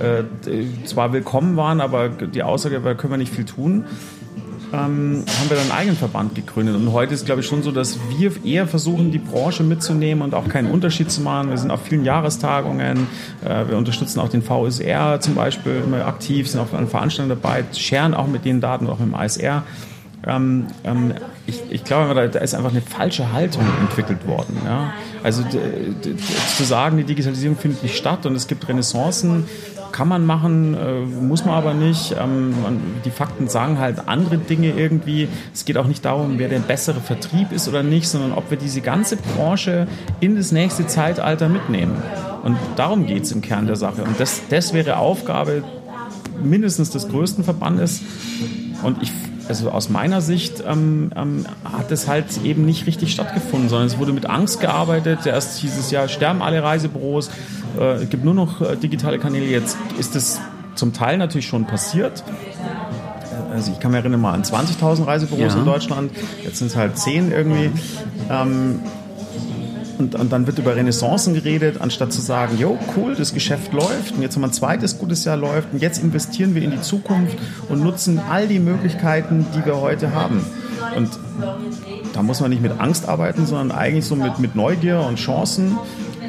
äh, 0.00 0.22
zwar 0.84 1.12
willkommen 1.12 1.56
waren, 1.56 1.80
aber 1.80 2.08
die 2.08 2.44
Aussage 2.44 2.84
war, 2.84 2.94
können 2.94 3.14
wir 3.14 3.18
nicht 3.18 3.34
viel 3.34 3.44
tun, 3.44 3.86
ähm, 4.72 5.24
haben 5.38 5.48
wir 5.48 5.56
dann 5.56 5.70
einen 5.70 5.72
eigenen 5.72 5.96
Verband 5.96 6.34
gegründet. 6.34 6.76
Und 6.76 6.92
heute 6.92 7.14
ist, 7.14 7.26
glaube 7.26 7.40
ich, 7.40 7.46
schon 7.46 7.62
so, 7.62 7.72
dass 7.72 7.98
wir 8.16 8.32
eher 8.44 8.66
versuchen, 8.66 9.10
die 9.10 9.18
Branche 9.18 9.62
mitzunehmen 9.62 10.22
und 10.22 10.34
auch 10.34 10.48
keinen 10.48 10.70
Unterschied 10.70 11.10
zu 11.10 11.22
machen. 11.22 11.50
Wir 11.50 11.58
sind 11.58 11.70
auf 11.70 11.82
vielen 11.82 12.04
Jahrestagungen, 12.04 13.06
äh, 13.44 13.68
wir 13.68 13.76
unterstützen 13.76 14.20
auch 14.20 14.28
den 14.28 14.42
VSR 14.42 15.20
zum 15.20 15.34
Beispiel 15.34 15.82
immer 15.84 16.06
aktiv, 16.06 16.48
sind 16.48 16.60
auch 16.60 16.72
an 16.72 16.88
Veranstaltungen 16.88 17.40
dabei, 17.40 17.64
scheren 17.72 18.14
auch 18.14 18.26
mit 18.26 18.44
den 18.44 18.60
Daten, 18.60 18.86
auch 18.86 18.98
mit 18.98 19.08
dem 19.08 19.14
ASR. 19.14 19.62
Ähm, 20.26 20.66
ähm, 20.84 21.14
ich, 21.46 21.62
ich 21.70 21.84
glaube, 21.84 22.14
da, 22.28 22.40
ist 22.40 22.54
einfach 22.54 22.70
eine 22.70 22.82
falsche 22.82 23.32
Haltung 23.32 23.62
entwickelt 23.80 24.26
worden. 24.26 24.60
Ja? 24.64 24.92
Also 25.22 25.42
zu 25.44 26.64
sagen, 26.64 26.98
die 26.98 27.04
Digitalisierung 27.04 27.56
findet 27.56 27.82
nicht 27.82 27.96
statt 27.96 28.26
und 28.26 28.34
es 28.34 28.46
gibt 28.46 28.68
Renaissancen, 28.68 29.44
kann 29.92 30.08
man 30.08 30.24
machen, 30.26 30.74
äh, 30.74 31.00
muss 31.00 31.44
man 31.44 31.54
aber 31.54 31.74
nicht. 31.74 32.14
Ähm, 32.18 32.54
die 33.04 33.10
Fakten 33.10 33.48
sagen 33.48 33.78
halt 33.78 34.08
andere 34.08 34.38
Dinge 34.38 34.72
irgendwie. 34.72 35.28
Es 35.52 35.64
geht 35.64 35.76
auch 35.76 35.86
nicht 35.86 36.04
darum, 36.04 36.38
wer 36.38 36.48
der 36.48 36.60
bessere 36.60 37.00
Vertrieb 37.00 37.52
ist 37.52 37.68
oder 37.68 37.82
nicht, 37.82 38.08
sondern 38.08 38.32
ob 38.32 38.50
wir 38.50 38.58
diese 38.58 38.80
ganze 38.80 39.16
Branche 39.16 39.86
in 40.20 40.36
das 40.36 40.52
nächste 40.52 40.86
Zeitalter 40.86 41.48
mitnehmen. 41.48 41.96
Und 42.42 42.56
darum 42.76 43.06
geht 43.06 43.24
es 43.24 43.32
im 43.32 43.40
Kern 43.40 43.66
der 43.66 43.76
Sache. 43.76 44.02
Und 44.02 44.18
das, 44.20 44.42
das 44.48 44.72
wäre 44.72 44.96
Aufgabe 44.96 45.64
mindestens 46.42 46.90
des 46.90 47.08
größten 47.08 47.44
Verbandes. 47.44 48.02
Und 48.82 49.02
ich, 49.02 49.12
also 49.48 49.70
aus 49.70 49.88
meiner 49.88 50.20
Sicht 50.20 50.62
ähm, 50.66 51.10
ähm, 51.16 51.46
hat 51.64 51.90
es 51.90 52.06
halt 52.08 52.26
eben 52.44 52.64
nicht 52.66 52.86
richtig 52.86 53.12
stattgefunden, 53.12 53.68
sondern 53.68 53.86
es 53.86 53.98
wurde 53.98 54.12
mit 54.12 54.26
Angst 54.26 54.60
gearbeitet. 54.60 55.26
Erst 55.26 55.58
hieß 55.58 55.76
es 55.78 55.90
ja, 55.90 56.08
sterben 56.08 56.42
alle 56.42 56.62
Reisebüros, 56.62 57.30
äh, 57.78 57.94
es 58.02 58.10
gibt 58.10 58.24
nur 58.24 58.34
noch 58.34 58.60
äh, 58.60 58.76
digitale 58.76 59.18
Kanäle. 59.18 59.46
Jetzt 59.46 59.76
ist 59.98 60.14
es 60.16 60.40
zum 60.74 60.92
Teil 60.92 61.18
natürlich 61.18 61.46
schon 61.46 61.66
passiert. 61.66 62.22
Also 63.52 63.72
ich 63.72 63.80
kann 63.80 63.90
mich 63.92 64.00
erinnern 64.00 64.20
mal 64.20 64.34
an 64.34 64.42
20.000 64.42 65.06
Reisebüros 65.06 65.54
Ja. 65.54 65.58
in 65.58 65.64
Deutschland. 65.64 66.12
Jetzt 66.44 66.58
sind 66.58 66.68
es 66.68 66.76
halt 66.76 66.98
10 66.98 67.32
irgendwie. 67.32 67.70
Ähm, 68.30 68.80
und, 69.98 70.14
und 70.14 70.32
dann 70.32 70.46
wird 70.46 70.58
über 70.58 70.76
Renaissancen 70.76 71.34
geredet, 71.34 71.80
anstatt 71.80 72.12
zu 72.12 72.20
sagen, 72.20 72.56
jo, 72.58 72.78
cool, 72.96 73.14
das 73.14 73.34
Geschäft 73.34 73.72
läuft 73.72 74.14
und 74.14 74.22
jetzt 74.22 74.34
haben 74.34 74.42
wir 74.42 74.48
ein 74.48 74.52
zweites 74.52 74.98
gutes 74.98 75.24
Jahr 75.24 75.36
läuft 75.36 75.72
und 75.72 75.82
jetzt 75.82 76.02
investieren 76.02 76.54
wir 76.54 76.62
in 76.62 76.70
die 76.70 76.80
Zukunft 76.80 77.36
und 77.68 77.82
nutzen 77.82 78.20
all 78.30 78.48
die 78.48 78.58
Möglichkeiten, 78.58 79.46
die 79.54 79.64
wir 79.64 79.80
heute 79.80 80.14
haben. 80.14 80.44
Und 80.96 81.10
da 82.12 82.22
muss 82.22 82.40
man 82.40 82.50
nicht 82.50 82.62
mit 82.62 82.80
Angst 82.80 83.08
arbeiten, 83.08 83.46
sondern 83.46 83.76
eigentlich 83.76 84.06
so 84.06 84.16
mit, 84.16 84.38
mit 84.38 84.54
Neugier 84.54 85.00
und 85.00 85.16
Chancen. 85.16 85.76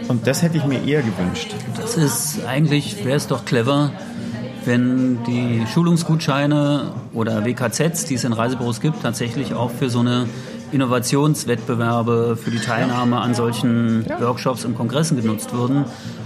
Und 0.08 0.26
das 0.28 0.42
hätte 0.42 0.58
ich 0.58 0.66
mir 0.66 0.84
eher 0.86 1.02
gewünscht. 1.02 1.54
Das 1.76 1.96
ist 1.96 2.46
eigentlich, 2.46 3.06
wäre 3.06 3.18
es 3.18 3.28
doch 3.28 3.46
clever, 3.46 3.92
wenn 4.66 5.24
die 5.24 5.64
Schulungsgutscheine 5.72 6.92
oder 7.14 7.46
WKZs, 7.46 8.06
die 8.06 8.16
es 8.16 8.24
in 8.24 8.34
Reisebüros 8.34 8.82
gibt, 8.82 9.02
tatsächlich 9.02 9.54
auch 9.54 9.72
für 9.72 9.90
so 9.90 10.00
eine 10.00 10.28
Innovationswettbewerbe, 10.72 12.38
für 12.42 12.52
die 12.52 12.60
Teilnahme 12.60 13.20
an 13.20 13.34
solchen 13.34 14.06
Workshops 14.20 14.66
und 14.66 14.76
Kongressen 14.76 15.18
genutzt 15.22 15.54
würden. 15.54 15.86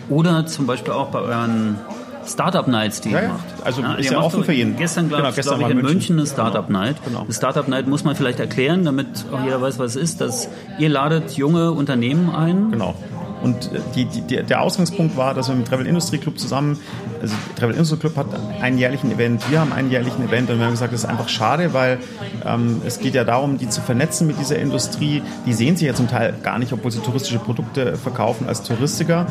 Oder 0.10 0.46
zum 0.46 0.66
Beispiel 0.68 0.94
auch 0.94 1.08
bei 1.10 1.20
euren 1.20 1.78
Startup 2.26 2.68
Nights, 2.68 3.02
die 3.02 3.12
Ja, 3.12 3.18
ihr 3.20 3.24
ja. 3.24 3.30
macht. 3.34 3.44
Also 3.66 3.82
ist 3.82 4.06
ihr 4.06 4.12
ja 4.14 4.22
offen 4.22 4.44
für 4.44 4.54
jeden. 4.54 4.78
Gestern, 4.78 5.08
glaube 5.10 5.24
Genau, 5.24 5.30
ich, 5.32 5.36
gestern 5.36 5.58
glaub 5.60 5.70
ich, 5.70 5.76
in 5.76 5.82
München. 5.82 5.94
München 5.98 6.20
eine 6.20 6.28
Startup 6.28 6.70
Night. 6.70 6.96
Genau. 7.06 7.26
Das 7.28 7.36
Startup 7.36 7.68
Night 7.68 7.88
muss 7.88 8.04
man 8.06 8.16
vielleicht 8.16 8.40
erklären, 8.40 8.86
damit 8.86 9.08
auch 9.32 9.44
jeder 9.44 9.62
weiß, 9.62 9.78
was 9.80 9.96
es 9.96 10.02
ist, 10.02 10.22
dass 10.22 10.48
ihr 10.80 10.90
ladet 10.90 11.32
junge 11.34 11.72
Unternehmen 11.72 12.30
ein. 12.34 12.72
Genau. 12.72 12.96
Und 13.44 13.70
die, 13.94 14.06
die, 14.06 14.22
die, 14.22 14.42
der 14.42 14.62
Ausgangspunkt 14.62 15.18
war, 15.18 15.34
dass 15.34 15.50
wir 15.50 15.56
mit 15.56 15.68
Travel 15.68 15.86
Industry 15.86 16.18
Club 16.18 16.40
zusammen, 16.40 16.80
also 17.22 17.36
Travel 17.58 17.76
Industry 17.76 17.98
Club 17.98 18.16
hat 18.16 18.28
einen 18.62 18.78
jährlichen 18.78 19.12
Event, 19.12 19.52
wir 19.52 19.60
haben 19.60 19.74
einen 19.74 19.92
jährlichen 19.92 20.26
Event 20.26 20.50
und 20.50 20.60
wir 20.60 20.66
haben 20.66 20.72
gesagt, 20.72 20.94
das 20.94 21.04
ist 21.04 21.10
einfach 21.10 21.28
schade, 21.28 21.74
weil 21.74 22.00
ähm, 22.46 22.82
es 22.86 23.00
geht 23.00 23.16
ja 23.16 23.26
darum, 23.26 23.58
die 23.58 23.68
zu 23.68 23.82
vernetzen 23.82 24.28
mit 24.28 24.40
dieser 24.40 24.58
Industrie. 24.58 25.22
Die 25.46 25.52
sehen 25.52 25.76
sich 25.76 25.86
ja 25.88 25.94
zum 25.94 26.08
Teil 26.08 26.34
gar 26.42 26.58
nicht, 26.58 26.72
obwohl 26.72 26.92
sie 26.92 27.00
touristische 27.00 27.38
Produkte 27.38 27.98
verkaufen 27.98 28.48
als 28.48 28.64
Touristiker. 28.64 29.28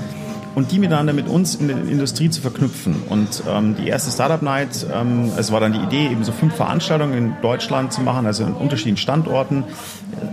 Und 0.55 0.70
die 0.70 0.79
miteinander 0.79 1.14
mit 1.14 1.29
uns 1.29 1.55
in 1.55 1.68
der 1.68 1.79
Industrie 1.79 2.29
zu 2.29 2.42
verknüpfen. 2.42 3.05
Und 3.09 3.42
ähm, 3.48 3.75
die 3.75 3.88
erste 3.88 4.11
Startup 4.11 4.42
Night, 4.42 4.87
ähm, 4.92 5.33
es 5.38 5.51
war 5.51 5.61
dann 5.61 5.72
die 5.72 5.79
Idee, 5.79 6.12
eben 6.12 6.25
so 6.25 6.33
fünf 6.33 6.55
Veranstaltungen 6.55 7.16
in 7.16 7.33
Deutschland 7.40 7.94
zu 7.94 8.03
machen, 8.03 8.27
also 8.27 8.44
in 8.44 8.53
unterschiedlichen 8.53 8.98
Standorten. 8.98 9.64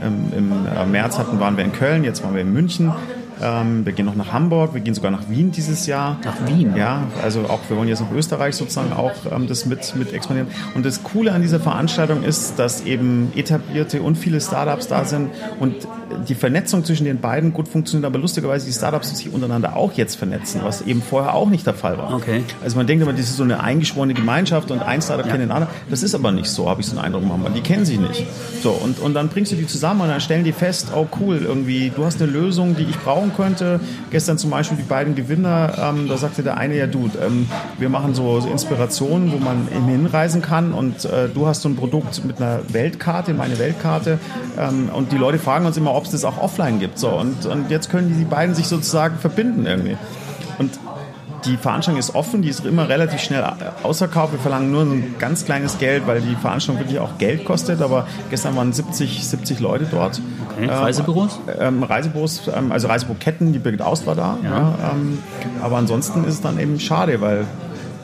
Ähm, 0.01 0.33
Im 0.35 0.51
äh, 0.51 0.85
März 0.85 1.17
hatten, 1.17 1.39
waren 1.39 1.55
wir 1.55 1.63
in 1.63 1.71
Köln, 1.71 2.03
jetzt 2.03 2.21
waren 2.21 2.33
wir 2.33 2.41
in 2.41 2.51
München 2.51 2.91
Ähm, 3.41 3.85
wir 3.85 3.93
gehen 3.93 4.05
noch 4.05 4.15
nach 4.15 4.33
Hamburg, 4.33 4.73
wir 4.73 4.81
gehen 4.81 4.93
sogar 4.93 5.11
nach 5.11 5.29
Wien 5.29 5.51
dieses 5.51 5.85
Jahr. 5.85 6.17
Nach 6.23 6.47
Wien? 6.47 6.75
Ja, 6.75 7.03
also 7.23 7.41
auch, 7.41 7.59
wir 7.69 7.77
wollen 7.77 7.87
jetzt 7.87 8.01
nach 8.01 8.11
Österreich 8.11 8.55
sozusagen 8.55 8.93
auch 8.93 9.13
ähm, 9.31 9.47
das 9.47 9.65
mit, 9.65 9.95
mit 9.95 10.13
expandieren. 10.13 10.49
Und 10.75 10.85
das 10.85 11.03
Coole 11.03 11.31
an 11.31 11.41
dieser 11.41 11.59
Veranstaltung 11.59 12.23
ist, 12.23 12.59
dass 12.59 12.85
eben 12.85 13.31
etablierte 13.35 14.01
und 14.01 14.15
viele 14.17 14.41
Startups 14.41 14.87
da 14.87 15.05
sind 15.05 15.29
und 15.59 15.87
die 16.27 16.35
Vernetzung 16.35 16.83
zwischen 16.83 17.05
den 17.05 17.19
beiden 17.19 17.53
gut 17.53 17.67
funktioniert, 17.67 18.05
aber 18.05 18.19
lustigerweise 18.19 18.65
die 18.65 18.73
Startups 18.73 19.15
sich 19.15 19.31
untereinander 19.31 19.75
auch 19.75 19.93
jetzt 19.93 20.15
vernetzen, 20.15 20.61
was 20.63 20.81
eben 20.81 21.01
vorher 21.01 21.33
auch 21.33 21.49
nicht 21.49 21.65
der 21.65 21.73
Fall 21.73 21.97
war. 21.97 22.13
Okay. 22.13 22.43
Also 22.63 22.77
man 22.77 22.87
denkt 22.87 23.03
immer, 23.03 23.13
das 23.13 23.21
ist 23.21 23.37
so 23.37 23.43
eine 23.43 23.61
eingeschworene 23.61 24.13
Gemeinschaft 24.13 24.71
und 24.71 24.81
ein 24.81 25.01
Startup 25.01 25.25
ja. 25.25 25.31
kennt 25.31 25.43
den 25.43 25.51
anderen. 25.51 25.73
Das 25.89 26.03
ist 26.03 26.15
aber 26.15 26.31
nicht 26.31 26.47
so, 26.47 26.69
habe 26.69 26.81
ich 26.81 26.87
so 26.87 26.97
einen 26.97 27.05
Eindruck 27.05 27.21
gemacht. 27.21 27.51
Die 27.55 27.61
kennen 27.61 27.85
sich 27.85 27.99
nicht. 27.99 28.25
So, 28.61 28.71
und, 28.71 28.99
und 28.99 29.13
dann 29.13 29.29
bringst 29.29 29.51
du 29.51 29.55
die 29.55 29.67
zusammen 29.67 30.01
und 30.01 30.09
dann 30.09 30.21
stellen 30.21 30.43
die 30.43 30.51
fest, 30.51 30.87
oh 30.95 31.07
cool, 31.19 31.41
irgendwie, 31.43 31.91
du 31.95 32.05
hast 32.05 32.21
eine 32.21 32.31
Lösung, 32.31 32.75
die 32.75 32.83
ich 32.83 32.99
brauchen 33.29 33.35
könnte. 33.35 33.79
Gestern 34.11 34.37
zum 34.37 34.49
Beispiel 34.49 34.77
die 34.77 34.83
beiden 34.83 35.15
Gewinner, 35.15 35.73
ähm, 35.77 36.07
da 36.07 36.17
sagte 36.17 36.43
der 36.43 36.57
eine, 36.57 36.75
ja 36.75 36.87
du, 36.87 37.09
ähm, 37.25 37.47
wir 37.77 37.89
machen 37.89 38.13
so, 38.13 38.39
so, 38.39 38.49
Inspirationen, 38.49 39.31
wo 39.31 39.37
man 39.37 39.67
hinreisen 39.67 40.41
kann 40.41 40.73
und 40.73 41.05
äh, 41.05 41.29
du 41.29 41.47
hast 41.47 41.61
so 41.61 41.69
ein 41.69 41.75
Produkt 41.75 42.23
mit 42.25 42.37
einer 42.37 42.59
Weltkarte, 42.69 43.33
meine 43.33 43.59
Weltkarte 43.59 44.19
ähm, 44.57 44.89
und 44.93 45.11
die 45.11 45.17
Leute 45.17 45.39
fragen 45.39 45.65
uns 45.65 45.77
immer, 45.77 45.95
ob 45.95 46.05
es 46.05 46.11
das 46.11 46.25
auch 46.25 46.37
offline 46.41 46.79
gibt. 46.79 46.99
So, 46.99 47.09
und, 47.09 47.45
und 47.45 47.69
jetzt 47.69 47.89
können 47.89 48.15
die 48.17 48.25
beiden 48.25 48.55
sich 48.55 48.67
sozusagen 48.67 49.17
verbinden 49.17 49.65
irgendwie. 49.65 49.97
Und 50.57 50.71
die 51.45 51.57
Veranstaltung 51.57 51.99
ist 51.99 52.15
offen, 52.15 52.41
die 52.41 52.49
ist 52.49 52.65
immer 52.65 52.89
relativ 52.89 53.21
schnell 53.21 53.43
ausverkauft. 53.83 54.33
Wir 54.33 54.39
verlangen 54.39 54.71
nur 54.71 54.83
ein 54.83 55.15
ganz 55.19 55.45
kleines 55.45 55.77
Geld, 55.77 56.07
weil 56.07 56.21
die 56.21 56.35
Veranstaltung 56.35 56.81
wirklich 56.81 56.99
auch 56.99 57.17
Geld 57.17 57.45
kostet. 57.45 57.81
Aber 57.81 58.07
gestern 58.29 58.55
waren 58.55 58.73
70, 58.73 59.25
70 59.27 59.59
Leute 59.59 59.87
dort. 59.89 60.21
Okay. 60.49 60.63
Ähm, 60.63 60.69
Reisebüros? 60.69 61.39
Ähm, 61.59 61.83
Reisebüros, 61.83 62.49
ähm, 62.55 62.71
also 62.71 62.87
Reisebüroketten, 62.87 63.53
die 63.53 63.59
Birgit 63.59 63.81
Aust 63.81 64.05
war 64.05 64.15
da. 64.15 64.37
Ja. 64.43 64.49
Ja, 64.49 64.91
ähm, 64.91 65.19
aber 65.61 65.77
ansonsten 65.77 66.23
ist 66.25 66.35
es 66.35 66.41
dann 66.41 66.59
eben 66.59 66.79
schade, 66.79 67.21
weil 67.21 67.45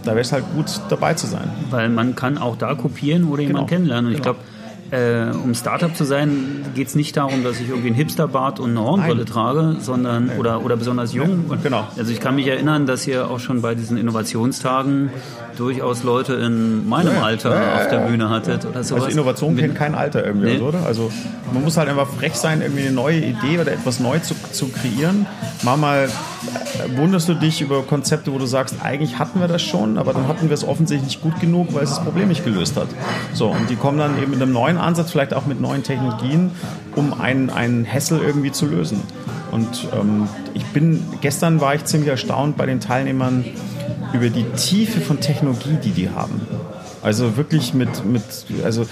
da 0.04 0.12
wäre 0.12 0.22
es 0.22 0.32
halt 0.32 0.46
gut 0.56 0.66
dabei 0.90 1.16
zu 1.16 1.28
sein. 1.28 1.50
Weil 1.70 1.90
man 1.90 2.16
kann 2.16 2.38
auch 2.38 2.56
da 2.56 2.76
kopieren 2.76 3.26
oder 3.26 3.42
jemanden 3.42 3.68
genau. 3.68 3.68
kennenlernen. 3.68 4.08
Und 4.08 4.12
ich 4.14 4.22
genau. 4.22 4.36
glaube, 4.36 4.55
äh, 4.92 5.32
um 5.32 5.54
Startup 5.56 5.96
zu 5.96 6.04
sein, 6.04 6.66
geht 6.76 6.88
es 6.88 6.96
nicht 6.96 7.18
darum, 7.18 7.44
dass 7.44 7.60
ich 7.60 7.70
irgendwie 7.70 7.88
einen 7.88 7.96
Hipsterbart 7.96 8.60
und 8.60 8.72
eine 8.72 8.82
Hornbrille 8.82 9.18
Nein. 9.18 9.26
trage, 9.26 9.76
sondern 9.80 10.32
oder, 10.38 10.64
oder 10.64 10.78
besonders 10.78 11.14
jung. 11.14 11.46
Ja, 11.50 11.58
genau. 11.62 11.88
Also 11.98 12.12
ich 12.12 12.20
kann 12.20 12.36
mich 12.36 12.48
erinnern, 12.48 12.86
dass 12.86 13.08
ihr 13.08 13.30
auch 13.30 13.40
schon 13.40 13.62
bei 13.62 13.76
diesen 13.76 13.98
Innovationstagen 13.98 15.10
durchaus 15.60 16.04
Leute 16.04 16.34
in 16.34 16.88
meinem 16.88 17.16
ja, 17.16 17.22
Alter 17.24 17.56
ja, 17.56 17.76
auf 17.76 17.88
der 17.90 18.00
Bühne 18.00 18.30
hattet 18.30 18.66
oder 18.66 18.84
sowas. 18.84 19.04
Also 19.04 19.14
Innovation 19.14 19.58
kennt 19.58 19.76
kein 19.76 19.96
Alter 19.96 20.26
irgendwie, 20.26 20.58
nee. 20.58 20.62
oder? 20.62 20.86
Also 20.86 21.12
man 21.54 21.64
muss 21.64 21.78
halt 21.78 21.90
einfach 21.90 22.08
frech 22.08 22.36
sein, 22.36 22.62
irgendwie 22.62 22.84
eine 22.84 22.92
neue 22.92 23.20
Idee 23.20 23.60
oder 23.60 23.72
etwas 23.72 24.00
neu 24.00 24.20
zu, 24.20 24.36
zu 24.52 24.68
kreieren. 24.70 25.26
Manchmal 25.64 26.06
äh, 26.06 26.98
wunderst 26.98 27.30
du 27.30 27.34
dich 27.34 27.62
über 27.62 27.84
Konzepte, 27.84 28.34
wo 28.34 28.38
du 28.38 28.46
sagst, 28.46 28.76
eigentlich 28.84 29.20
hatten 29.20 29.40
wir 29.40 29.48
das 29.48 29.62
schon, 29.62 29.98
aber 29.98 30.14
dann 30.14 30.28
hatten 30.28 30.50
wir 30.50 30.54
es 30.54 30.68
offensichtlich 30.68 31.16
nicht 31.16 31.22
gut 31.22 31.40
genug, 31.40 31.74
weil 31.74 31.84
es 31.84 31.92
das 31.92 32.04
Problem 32.04 32.28
nicht 32.28 32.44
gelöst 32.44 32.78
hat. 32.78 32.88
So, 33.34 33.50
und 33.50 33.70
die 33.70 33.76
kommen 33.76 33.98
dann 33.98 34.22
eben 34.22 34.32
mit 34.32 34.42
einem 34.42 34.54
neuen 34.54 34.78
Ansatz, 34.78 35.12
vielleicht 35.12 35.34
auch 35.34 35.46
mit 35.46 35.62
neuen 35.62 35.84
Technologien, 35.84 36.52
um 36.96 37.20
einen, 37.20 37.50
einen 37.50 37.86
Hessel 37.86 38.20
irgendwie 38.20 38.52
zu 38.52 38.66
lösen. 38.66 39.02
Und 39.52 39.88
ähm, 39.98 40.28
ich 40.54 40.66
bin, 40.66 41.02
gestern 41.22 41.62
war 41.62 41.76
ich 41.76 41.86
ziemlich 41.86 42.10
erstaunt 42.10 42.58
bei 42.58 42.66
den 42.66 42.80
Teilnehmern 42.80 43.46
über 44.16 44.30
die 44.30 44.46
Tiefe 44.56 45.02
von 45.02 45.20
Technologie, 45.20 45.78
die 45.84 45.92
die 45.92 46.10
haben. 46.10 46.42
Also 47.06 47.38
wirklich 47.38 47.76
mit, 47.76 48.04
mit 48.04 48.24
also 48.64 48.82
äh, 48.82 48.86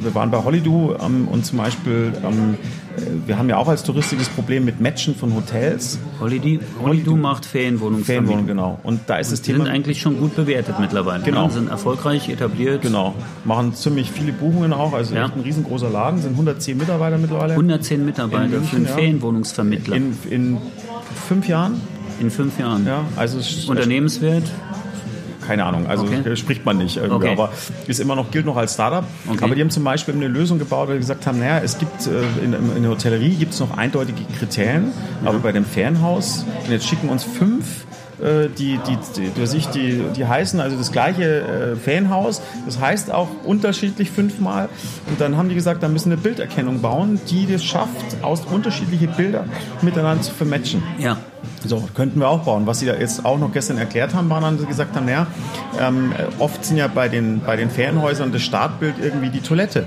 wir 0.00 0.14
waren 0.14 0.30
bei 0.30 0.44
Hollydo 0.44 0.94
ähm, 1.02 1.26
und 1.26 1.46
zum 1.46 1.56
Beispiel, 1.56 2.12
ähm, 2.22 2.58
äh, 2.98 3.00
wir 3.26 3.38
haben 3.38 3.48
ja 3.48 3.56
auch 3.56 3.68
als 3.68 3.82
Touristik 3.82 4.18
das 4.18 4.28
Problem 4.28 4.66
mit 4.66 4.78
Matchen 4.82 5.14
von 5.14 5.34
Hotels. 5.34 5.98
Hollydo, 6.20 6.62
Hollydo 6.82 7.16
macht 7.16 7.46
Ferienwohnungen. 7.46 8.04
Ferienwohnungen, 8.04 8.46
genau. 8.46 8.78
Und 8.82 9.00
da 9.06 9.16
ist 9.16 9.28
und 9.28 9.32
das 9.32 9.40
Thema. 9.40 9.64
sind 9.64 9.68
eigentlich 9.68 10.02
schon 10.02 10.18
gut 10.18 10.36
bewertet 10.36 10.78
mittlerweile. 10.78 11.20
Ne? 11.20 11.24
Genau. 11.24 11.48
Sind 11.48 11.70
erfolgreich 11.70 12.28
etabliert. 12.28 12.82
Genau. 12.82 13.14
Machen 13.46 13.72
ziemlich 13.74 14.10
viele 14.10 14.32
Buchungen 14.32 14.74
auch. 14.74 14.92
Also 14.92 15.14
ja. 15.14 15.24
echt 15.24 15.34
ein 15.34 15.40
riesengroßer 15.40 15.88
Laden, 15.88 16.20
sind 16.20 16.32
110 16.32 16.76
Mitarbeiter 16.76 17.16
mittlerweile. 17.16 17.54
110 17.54 18.04
Mitarbeiter 18.04 18.48
München, 18.48 18.68
für 18.68 18.76
einen 18.76 18.84
ja. 18.84 18.92
Ferienwohnungsvermittler. 18.92 19.96
In, 19.96 20.18
in 20.28 20.58
fünf 21.26 21.48
Jahren? 21.48 21.80
In 22.20 22.30
fünf 22.30 22.58
Jahren. 22.58 22.86
Ja, 22.86 23.04
also 23.16 23.38
Unternehmenswert? 23.68 24.44
keine 25.46 25.64
Ahnung, 25.64 25.86
also 25.86 26.04
okay. 26.04 26.36
spricht 26.36 26.64
man 26.64 26.78
nicht 26.78 26.98
okay. 26.98 27.32
aber 27.32 27.52
ist 27.86 28.00
immer 28.00 28.16
noch, 28.16 28.30
gilt 28.30 28.46
noch 28.46 28.56
als 28.56 28.74
Startup. 28.74 29.04
Okay. 29.28 29.44
Aber 29.44 29.54
die 29.54 29.60
haben 29.60 29.70
zum 29.70 29.84
Beispiel 29.84 30.14
eine 30.14 30.28
Lösung 30.28 30.58
gebaut, 30.58 30.88
weil 30.88 30.94
sie 30.94 31.00
gesagt 31.00 31.26
haben, 31.26 31.38
naja, 31.38 31.60
es 31.62 31.78
gibt 31.78 32.06
äh, 32.06 32.22
in, 32.42 32.54
in 32.54 32.82
der 32.82 32.90
Hotellerie 32.90 33.34
gibt 33.34 33.52
es 33.52 33.60
noch 33.60 33.76
eindeutige 33.76 34.24
Kriterien, 34.38 34.92
ja. 35.22 35.28
aber 35.28 35.40
bei 35.40 35.52
dem 35.52 35.64
Ferienhaus, 35.64 36.44
und 36.64 36.72
jetzt 36.72 36.86
schicken 36.86 37.10
uns 37.10 37.24
fünf 37.24 37.84
äh, 38.22 38.48
die, 38.48 38.78
die, 38.86 38.98
die, 39.16 39.58
die, 39.74 40.02
die 40.16 40.26
heißen 40.26 40.60
also 40.60 40.76
das 40.76 40.92
gleiche 40.92 41.40
äh, 41.40 41.76
Fanhaus, 41.76 42.40
das 42.64 42.80
heißt 42.80 43.12
auch 43.12 43.28
unterschiedlich 43.44 44.10
fünfmal. 44.10 44.68
Und 45.08 45.20
dann 45.20 45.36
haben 45.36 45.48
die 45.48 45.54
gesagt, 45.54 45.82
da 45.82 45.88
müssen 45.88 46.12
eine 46.12 46.20
Bilderkennung 46.20 46.80
bauen, 46.80 47.20
die 47.28 47.46
das 47.46 47.64
schafft, 47.64 48.22
aus 48.22 48.44
unterschiedliche 48.44 49.08
Bilder 49.08 49.44
miteinander 49.82 50.22
zu 50.22 50.32
vermatchen. 50.32 50.82
Ja. 50.98 51.18
So, 51.66 51.88
könnten 51.94 52.20
wir 52.20 52.28
auch 52.28 52.44
bauen. 52.44 52.66
Was 52.66 52.80
Sie 52.80 52.86
da 52.86 52.94
jetzt 52.94 53.24
auch 53.24 53.38
noch 53.38 53.52
gestern 53.52 53.78
erklärt 53.78 54.14
haben, 54.14 54.28
waren 54.28 54.42
dann, 54.42 54.66
gesagt 54.66 54.94
haben, 54.96 55.06
naja, 55.06 55.26
ähm, 55.80 56.12
oft 56.38 56.64
sind 56.64 56.76
ja 56.76 56.88
bei 56.88 57.08
den, 57.08 57.40
bei 57.40 57.56
den 57.56 57.70
Ferienhäusern 57.70 58.32
das 58.32 58.42
Startbild 58.42 58.96
irgendwie 59.02 59.30
die 59.30 59.40
Toilette. 59.40 59.86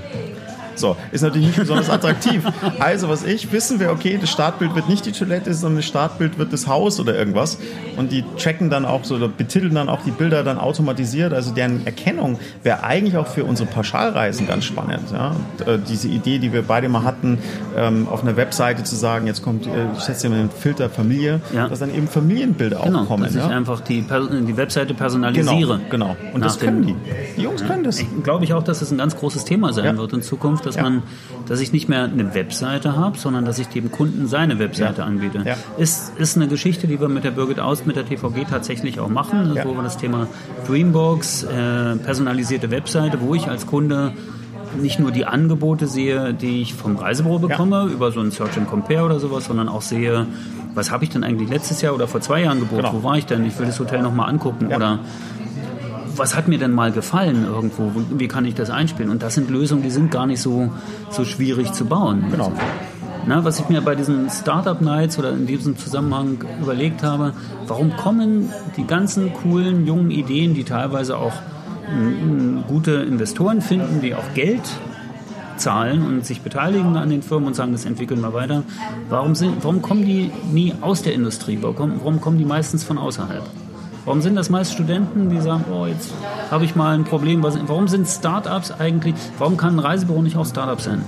So, 0.78 0.96
ist 1.12 1.22
natürlich 1.22 1.48
nicht 1.48 1.58
besonders 1.58 1.90
attraktiv. 1.90 2.44
Also, 2.78 3.08
was 3.08 3.24
ich, 3.24 3.52
wissen 3.52 3.80
wir, 3.80 3.90
okay, 3.90 4.18
das 4.20 4.30
Startbild 4.30 4.74
wird 4.74 4.88
nicht 4.88 5.06
die 5.06 5.12
Toilette, 5.12 5.52
sondern 5.54 5.76
das 5.76 5.86
Startbild 5.86 6.38
wird 6.38 6.52
das 6.52 6.66
Haus 6.66 7.00
oder 7.00 7.16
irgendwas. 7.16 7.58
Und 7.96 8.12
die 8.12 8.24
tracken 8.36 8.70
dann 8.70 8.84
auch 8.84 9.04
so, 9.04 9.16
oder 9.16 9.28
betiteln 9.28 9.74
dann 9.74 9.88
auch 9.88 10.02
die 10.02 10.10
Bilder 10.10 10.42
dann 10.44 10.58
automatisiert. 10.58 11.32
Also 11.32 11.52
deren 11.52 11.86
Erkennung 11.86 12.38
wäre 12.62 12.82
eigentlich 12.82 13.16
auch 13.16 13.26
für 13.26 13.44
unsere 13.44 13.68
Pauschalreisen 13.68 14.46
ganz 14.46 14.64
spannend. 14.64 15.10
Ja? 15.12 15.34
Und, 15.58 15.66
äh, 15.66 15.78
diese 15.78 16.08
Idee, 16.08 16.38
die 16.38 16.52
wir 16.52 16.62
beide 16.62 16.88
mal 16.88 17.04
hatten, 17.04 17.38
ähm, 17.76 18.08
auf 18.10 18.22
einer 18.22 18.36
Webseite 18.36 18.84
zu 18.84 18.96
sagen, 18.96 19.26
jetzt 19.26 19.42
kommt, 19.42 19.66
äh, 19.66 19.70
ich 19.96 20.04
setze 20.04 20.28
mal 20.28 20.38
den 20.38 20.50
Filter 20.50 20.90
Familie, 20.90 21.40
ja. 21.54 21.68
dass 21.68 21.78
dann 21.78 21.94
eben 21.94 22.08
Familienbilder 22.08 22.80
genau, 22.84 23.02
auch 23.02 23.06
kommen. 23.06 23.24
Dass 23.24 23.34
ich 23.34 23.40
ja? 23.40 23.48
einfach 23.48 23.80
die, 23.80 24.02
die 24.02 24.56
Webseite 24.56 24.94
personalisiere. 24.94 25.80
Genau, 25.90 26.16
genau. 26.16 26.34
Und 26.34 26.44
das 26.44 26.58
können 26.58 26.86
die. 26.86 26.96
Die 27.36 27.42
Jungs 27.42 27.64
können 27.64 27.84
das. 27.84 28.02
Glaube 28.22 28.44
ich 28.44 28.54
auch, 28.54 28.62
dass 28.62 28.82
es 28.82 28.88
das 28.88 28.92
ein 28.92 28.98
ganz 28.98 29.16
großes 29.16 29.44
Thema 29.44 29.72
sein 29.72 29.98
wird 29.98 30.12
in 30.12 30.22
Zukunft 30.22 30.66
dass 30.68 30.76
ja. 30.76 30.82
man, 30.82 31.02
dass 31.46 31.60
ich 31.60 31.72
nicht 31.72 31.88
mehr 31.88 32.04
eine 32.04 32.34
Webseite 32.34 32.96
habe, 32.96 33.18
sondern 33.18 33.44
dass 33.44 33.58
ich 33.58 33.68
dem 33.68 33.90
Kunden 33.90 34.28
seine 34.28 34.58
Webseite 34.58 35.00
ja. 35.00 35.06
anbiete. 35.06 35.42
Ja. 35.44 35.56
Ist, 35.76 36.16
ist 36.18 36.36
eine 36.36 36.46
Geschichte, 36.46 36.86
die 36.86 37.00
wir 37.00 37.08
mit 37.08 37.24
der 37.24 37.32
Birgit 37.32 37.58
Aust, 37.58 37.86
mit 37.86 37.96
der 37.96 38.06
TVG 38.06 38.44
tatsächlich 38.48 39.00
auch 39.00 39.08
machen, 39.08 39.58
wo 39.64 39.74
wir 39.74 39.82
das 39.82 39.96
Thema 39.96 40.28
Dreambox, 40.66 41.44
äh, 41.44 41.96
personalisierte 41.96 42.70
Webseite, 42.70 43.20
wo 43.20 43.34
ich 43.34 43.48
als 43.48 43.66
Kunde 43.66 44.12
nicht 44.80 44.98
nur 44.98 45.10
die 45.10 45.24
Angebote 45.24 45.86
sehe, 45.86 46.34
die 46.34 46.62
ich 46.62 46.74
vom 46.74 46.96
Reisebüro 46.96 47.38
bekomme, 47.38 47.86
ja. 47.86 47.86
über 47.86 48.12
so 48.12 48.20
ein 48.20 48.30
Search 48.30 48.56
and 48.58 48.68
Compare 48.68 49.04
oder 49.04 49.18
sowas, 49.18 49.46
sondern 49.46 49.68
auch 49.68 49.82
sehe, 49.82 50.26
was 50.74 50.90
habe 50.90 51.04
ich 51.04 51.10
denn 51.10 51.24
eigentlich 51.24 51.48
letztes 51.48 51.80
Jahr 51.80 51.94
oder 51.94 52.06
vor 52.06 52.20
zwei 52.20 52.42
Jahren 52.42 52.60
gebucht? 52.60 52.82
Genau. 52.82 52.94
Wo 52.94 53.02
war 53.02 53.18
ich 53.18 53.26
denn? 53.26 53.44
Ich 53.46 53.58
will 53.58 53.66
das 53.66 53.80
Hotel 53.80 54.02
nochmal 54.02 54.28
angucken. 54.28 54.68
Ja. 54.70 54.76
Oder 54.76 54.98
was 56.18 56.36
hat 56.36 56.48
mir 56.48 56.58
denn 56.58 56.72
mal 56.72 56.92
gefallen 56.92 57.44
irgendwo? 57.44 57.92
Wie 58.10 58.28
kann 58.28 58.44
ich 58.44 58.54
das 58.54 58.70
einspielen? 58.70 59.10
Und 59.10 59.22
das 59.22 59.34
sind 59.34 59.50
Lösungen, 59.50 59.82
die 59.82 59.90
sind 59.90 60.10
gar 60.10 60.26
nicht 60.26 60.40
so, 60.40 60.70
so 61.10 61.24
schwierig 61.24 61.72
zu 61.72 61.84
bauen. 61.84 62.24
Genau. 62.30 62.52
Na, 63.26 63.44
was 63.44 63.60
ich 63.60 63.68
mir 63.68 63.80
bei 63.80 63.94
diesen 63.94 64.30
Startup 64.30 64.80
Nights 64.80 65.18
oder 65.18 65.32
in 65.32 65.46
diesem 65.46 65.76
Zusammenhang 65.76 66.38
überlegt 66.62 67.02
habe, 67.02 67.32
warum 67.66 67.96
kommen 67.96 68.50
die 68.76 68.86
ganzen 68.86 69.32
coolen 69.32 69.86
jungen 69.86 70.10
Ideen, 70.10 70.54
die 70.54 70.64
teilweise 70.64 71.16
auch 71.16 71.34
gute 72.66 72.92
Investoren 72.92 73.60
finden, 73.60 74.00
die 74.02 74.14
auch 74.14 74.34
Geld 74.34 74.62
zahlen 75.56 76.06
und 76.06 76.24
sich 76.24 76.42
beteiligen 76.42 76.96
an 76.96 77.10
den 77.10 77.22
Firmen 77.22 77.48
und 77.48 77.54
sagen, 77.54 77.72
das 77.72 77.84
entwickeln 77.84 78.20
wir 78.20 78.32
weiter. 78.32 78.62
Warum, 79.08 79.34
sind, 79.34 79.64
warum 79.64 79.82
kommen 79.82 80.04
die 80.04 80.30
nie 80.52 80.74
aus 80.80 81.02
der 81.02 81.14
Industrie? 81.14 81.58
Warum, 81.60 81.94
warum 81.98 82.20
kommen 82.20 82.38
die 82.38 82.44
meistens 82.44 82.84
von 82.84 82.98
außerhalb? 82.98 83.42
Warum 84.08 84.22
sind 84.22 84.36
das 84.36 84.48
meist 84.48 84.72
Studenten, 84.72 85.28
die 85.28 85.38
sagen, 85.38 85.66
oh, 85.70 85.84
jetzt 85.84 86.14
habe 86.50 86.64
ich 86.64 86.74
mal 86.74 86.94
ein 86.94 87.04
Problem? 87.04 87.42
warum 87.42 87.88
sind 87.88 88.08
Startups 88.08 88.70
eigentlich, 88.70 89.14
warum 89.36 89.58
kann 89.58 89.76
ein 89.76 89.80
Reisebüro 89.80 90.22
nicht 90.22 90.34
auch 90.38 90.46
Startup 90.46 90.80
sein? 90.80 91.04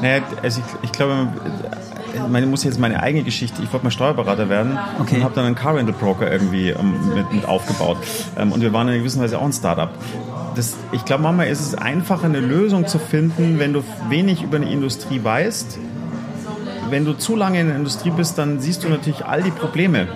Naja, 0.00 0.22
also 0.40 0.60
ich, 0.60 0.84
ich 0.84 0.92
glaube, 0.92 1.26
ich 2.14 2.46
muss 2.46 2.62
jetzt 2.62 2.78
meine 2.78 3.02
eigene 3.02 3.24
Geschichte. 3.24 3.60
Ich 3.64 3.72
wollte 3.72 3.86
mal 3.86 3.90
Steuerberater 3.90 4.48
werden 4.48 4.78
okay. 5.00 5.16
und 5.16 5.24
habe 5.24 5.34
dann 5.34 5.44
einen 5.44 5.56
Car 5.56 5.74
Rental 5.74 5.96
Broker 5.98 6.30
irgendwie 6.30 6.68
ähm, 6.68 6.94
mit, 7.16 7.32
mit, 7.32 7.48
aufgebaut. 7.48 7.96
Ähm, 8.38 8.52
und 8.52 8.60
wir 8.60 8.72
waren 8.72 8.86
in 8.86 8.98
gewisser 8.98 9.18
Weise 9.18 9.36
auch 9.40 9.44
ein 9.44 9.52
Startup. 9.52 9.90
Das, 10.54 10.76
ich 10.92 11.04
glaube, 11.04 11.24
manchmal 11.24 11.48
ist 11.48 11.62
es 11.62 11.74
einfacher, 11.74 12.26
eine 12.26 12.38
Lösung 12.38 12.86
zu 12.86 13.00
finden, 13.00 13.58
wenn 13.58 13.72
du 13.72 13.82
wenig 14.08 14.40
über 14.44 14.58
eine 14.58 14.70
Industrie 14.70 15.18
weißt. 15.24 15.80
Wenn 16.90 17.04
du 17.04 17.14
zu 17.14 17.34
lange 17.34 17.58
in 17.58 17.66
der 17.66 17.76
Industrie 17.76 18.10
bist, 18.10 18.38
dann 18.38 18.60
siehst 18.60 18.84
du 18.84 18.88
natürlich 18.88 19.24
all 19.24 19.42
die 19.42 19.50
Probleme. 19.50 20.06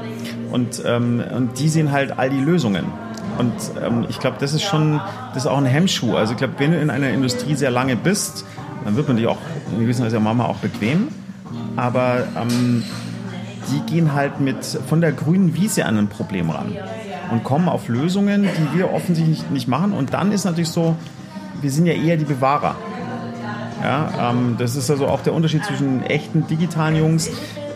Und, 0.50 0.82
ähm, 0.84 1.22
und 1.34 1.58
die 1.58 1.68
sehen 1.68 1.92
halt 1.92 2.18
all 2.18 2.30
die 2.30 2.40
Lösungen. 2.40 2.86
Und 3.38 3.52
ähm, 3.84 4.06
ich 4.08 4.18
glaube, 4.18 4.36
das 4.40 4.52
ist 4.52 4.62
schon, 4.62 5.00
das 5.34 5.44
ist 5.44 5.46
auch 5.46 5.58
ein 5.58 5.66
Hemmschuh. 5.66 6.16
Also 6.16 6.32
ich 6.32 6.38
glaube, 6.38 6.54
wenn 6.58 6.72
du 6.72 6.80
in 6.80 6.90
einer 6.90 7.10
Industrie 7.10 7.54
sehr 7.54 7.70
lange 7.70 7.96
bist, 7.96 8.44
dann 8.84 8.96
wird 8.96 9.08
man 9.08 9.16
dich 9.16 9.26
auch 9.26 9.38
in 9.72 9.80
gewisser 9.80 10.04
Weise 10.04 10.18
manchmal 10.18 10.48
auch 10.48 10.56
bequem. 10.56 11.08
Aber 11.76 12.24
ähm, 12.36 12.82
die 13.70 13.92
gehen 13.92 14.14
halt 14.14 14.40
mit 14.40 14.64
von 14.64 15.00
der 15.00 15.12
grünen 15.12 15.54
Wiese 15.54 15.84
an 15.84 15.98
ein 15.98 16.08
Problem 16.08 16.50
ran 16.50 16.76
und 17.30 17.44
kommen 17.44 17.68
auf 17.68 17.88
Lösungen, 17.88 18.42
die 18.42 18.78
wir 18.78 18.92
offensichtlich 18.92 19.40
nicht, 19.40 19.50
nicht 19.50 19.68
machen. 19.68 19.92
Und 19.92 20.14
dann 20.14 20.32
ist 20.32 20.44
natürlich 20.44 20.70
so, 20.70 20.96
wir 21.60 21.70
sind 21.70 21.86
ja 21.86 21.92
eher 21.92 22.16
die 22.16 22.24
Bewahrer. 22.24 22.76
Ja, 23.82 24.30
ähm, 24.30 24.56
das 24.58 24.74
ist 24.74 24.90
also 24.90 25.06
auch 25.06 25.20
der 25.20 25.34
Unterschied 25.34 25.64
zwischen 25.64 26.02
echten 26.02 26.46
digitalen 26.46 26.96
Jungs. 26.96 27.30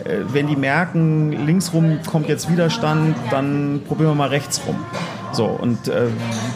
Äh, 0.05 0.19
wenn 0.27 0.47
die 0.47 0.55
merken, 0.55 1.45
linksrum 1.45 1.99
kommt 2.05 2.27
jetzt 2.27 2.49
Widerstand, 2.51 3.15
dann 3.31 3.81
probieren 3.87 4.11
wir 4.11 4.15
mal 4.15 4.29
rechts 4.29 4.61
rum. 4.67 4.75
So, 5.33 5.45
und 5.45 5.87
äh, 5.87 6.07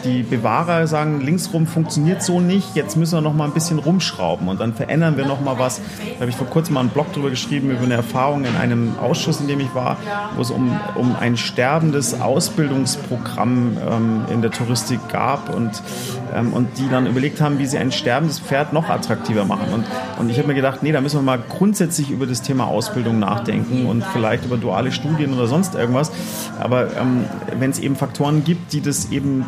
die 0.04 0.22
Bewahrer 0.22 0.86
sagen, 0.86 1.20
linksrum 1.20 1.66
funktioniert 1.66 2.22
so 2.22 2.40
nicht, 2.40 2.76
jetzt 2.76 2.96
müssen 2.96 3.16
wir 3.16 3.20
noch 3.20 3.34
mal 3.34 3.44
ein 3.44 3.52
bisschen 3.52 3.80
rumschrauben 3.80 4.46
und 4.46 4.60
dann 4.60 4.72
verändern 4.72 5.16
wir 5.16 5.26
noch 5.26 5.40
mal 5.40 5.58
was. 5.58 5.80
Da 6.14 6.20
habe 6.20 6.30
ich 6.30 6.36
vor 6.36 6.46
kurzem 6.46 6.74
mal 6.74 6.80
einen 6.80 6.90
Blog 6.90 7.12
drüber 7.12 7.30
geschrieben, 7.30 7.70
über 7.70 7.82
eine 7.82 7.94
Erfahrung 7.94 8.44
in 8.44 8.54
einem 8.56 8.96
Ausschuss, 9.00 9.40
in 9.40 9.48
dem 9.48 9.58
ich 9.58 9.74
war, 9.74 9.96
wo 10.36 10.42
es 10.42 10.52
um, 10.52 10.78
um 10.94 11.16
ein 11.18 11.36
sterbendes 11.36 12.20
Ausbildungsprogramm 12.20 13.76
ähm, 13.90 14.24
in 14.32 14.42
der 14.42 14.52
Touristik 14.52 15.00
gab 15.08 15.52
und, 15.52 15.82
ähm, 16.34 16.52
und 16.52 16.78
die 16.78 16.88
dann 16.88 17.06
überlegt 17.06 17.40
haben, 17.40 17.58
wie 17.58 17.66
sie 17.66 17.78
ein 17.78 17.90
sterbendes 17.90 18.38
Pferd 18.38 18.72
noch 18.72 18.88
attraktiver 18.88 19.44
machen. 19.44 19.72
Und, 19.74 19.84
und 20.20 20.30
ich 20.30 20.38
habe 20.38 20.46
mir 20.46 20.54
gedacht, 20.54 20.84
nee, 20.84 20.92
da 20.92 21.00
müssen 21.00 21.18
wir 21.18 21.22
mal 21.22 21.40
grundsätzlich 21.48 22.10
über 22.10 22.26
das 22.26 22.42
Thema 22.42 22.66
Ausbildung 22.66 23.18
nachdenken 23.18 23.86
und 23.86 24.04
vielleicht 24.04 24.44
über 24.44 24.56
duale 24.56 24.92
Studien 24.92 25.34
oder 25.34 25.48
sonst 25.48 25.74
irgendwas. 25.74 26.12
Aber 26.60 26.96
ähm, 26.96 27.24
wenn 27.58 27.70
es 27.70 27.80
eben 27.80 27.96
Faktoren 27.96 28.44
gibt, 28.44 28.67
die 28.72 28.80
das 28.80 29.10
eben 29.10 29.44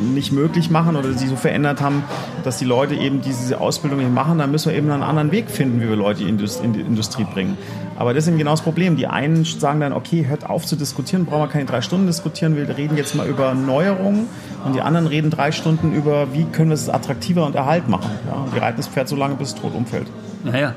nicht 0.00 0.32
möglich 0.32 0.70
machen 0.70 0.96
oder 0.96 1.12
sie 1.12 1.28
so 1.28 1.36
verändert 1.36 1.80
haben, 1.80 2.02
dass 2.42 2.58
die 2.58 2.64
Leute 2.64 2.96
eben 2.96 3.20
diese 3.20 3.60
Ausbildung 3.60 4.00
nicht 4.00 4.12
machen, 4.12 4.38
dann 4.38 4.50
müssen 4.50 4.70
wir 4.70 4.76
eben 4.76 4.90
einen 4.90 5.04
anderen 5.04 5.30
Weg 5.30 5.48
finden, 5.48 5.80
wie 5.80 5.88
wir 5.88 5.94
Leute 5.94 6.24
in 6.24 6.36
die 6.36 6.80
Industrie 6.80 7.24
bringen. 7.24 7.56
Aber 7.96 8.12
das 8.12 8.24
ist 8.24 8.28
eben 8.28 8.38
genau 8.38 8.50
das 8.50 8.62
Problem. 8.62 8.96
Die 8.96 9.06
einen 9.06 9.44
sagen 9.44 9.78
dann, 9.78 9.92
okay, 9.92 10.26
hört 10.26 10.50
auf 10.50 10.66
zu 10.66 10.74
diskutieren, 10.74 11.26
brauchen 11.26 11.42
wir 11.42 11.48
keine 11.48 11.66
drei 11.66 11.80
Stunden 11.80 12.06
diskutieren, 12.06 12.56
wir 12.56 12.76
reden 12.76 12.96
jetzt 12.96 13.14
mal 13.14 13.28
über 13.28 13.54
Neuerungen 13.54 14.26
und 14.64 14.74
die 14.74 14.80
anderen 14.80 15.06
reden 15.06 15.30
drei 15.30 15.52
Stunden 15.52 15.94
über, 15.94 16.32
wie 16.32 16.44
können 16.44 16.70
wir 16.70 16.74
es 16.74 16.88
attraktiver 16.88 17.46
und 17.46 17.54
Erhalt 17.54 17.88
machen. 17.88 18.10
Ja, 18.26 18.46
die 18.52 18.58
reiten 18.58 18.78
das 18.78 18.88
Pferd 18.88 19.08
so 19.08 19.14
lange, 19.14 19.36
bis 19.36 19.50
es 19.50 19.54
tot 19.54 19.74
umfällt. 19.74 20.08
Naja, 20.42 20.74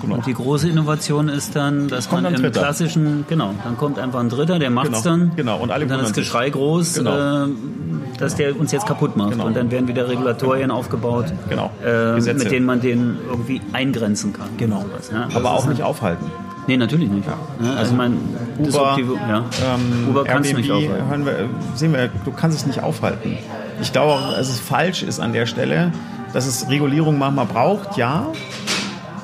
Genau. 0.00 0.14
Und 0.14 0.26
die 0.26 0.34
große 0.34 0.68
Innovation 0.68 1.28
ist 1.28 1.56
dann, 1.56 1.88
dass 1.88 2.10
man 2.10 2.24
im 2.24 2.34
Dritter. 2.34 2.60
klassischen, 2.60 3.24
genau, 3.28 3.52
dann 3.64 3.76
kommt 3.76 3.98
einfach 3.98 4.20
ein 4.20 4.28
Dritter, 4.28 4.58
der 4.58 4.70
macht's 4.70 4.90
genau. 4.90 5.02
dann. 5.02 5.32
Genau. 5.36 5.58
Und, 5.58 5.70
alle 5.70 5.84
und 5.84 5.90
dann 5.90 6.00
ist 6.00 6.14
Geschrei 6.14 6.50
groß, 6.50 6.94
genau. 6.94 7.44
äh, 7.44 7.48
dass 8.18 8.36
genau. 8.36 8.50
der 8.50 8.60
uns 8.60 8.72
jetzt 8.72 8.86
kaputt 8.86 9.16
macht. 9.16 9.32
Genau. 9.32 9.46
Und 9.46 9.56
dann 9.56 9.70
werden 9.70 9.88
wieder 9.88 10.08
Regulatorien 10.08 10.70
aufgebaut, 10.70 11.26
genau. 11.48 11.70
äh, 11.84 12.14
mit 12.14 12.50
denen 12.50 12.66
man 12.66 12.80
den 12.80 13.16
irgendwie 13.28 13.60
eingrenzen 13.72 14.32
kann. 14.32 14.48
Genau. 14.56 14.82
Sowas, 14.82 15.10
ja? 15.12 15.28
Aber 15.34 15.52
auch 15.52 15.66
nicht 15.66 15.82
aufhalten. 15.82 16.26
Nee, 16.68 16.76
natürlich 16.76 17.08
nicht. 17.08 17.26
Ja. 17.26 17.38
Ja, 17.64 17.70
also, 17.70 17.80
also 17.80 17.94
mein, 17.94 18.18
Uber, 18.58 18.98
ja. 19.26 19.44
ähm, 19.74 20.08
Uber 20.10 20.24
kannst 20.24 20.54
nicht 20.54 20.70
aufhalten. 20.70 21.24
Wir, 21.24 21.48
sehen 21.74 21.92
wir, 21.94 22.10
du 22.24 22.30
kannst 22.30 22.58
es 22.58 22.66
nicht 22.66 22.82
aufhalten. 22.82 23.38
Ich 23.80 23.90
glaube 23.90 24.12
auch, 24.12 24.34
dass 24.34 24.50
es 24.50 24.60
falsch 24.60 25.02
ist 25.02 25.18
an 25.18 25.32
der 25.32 25.46
Stelle, 25.46 25.92
dass 26.34 26.46
es 26.46 26.68
Regulierung 26.68 27.18
manchmal 27.18 27.46
braucht, 27.46 27.96
ja. 27.96 28.26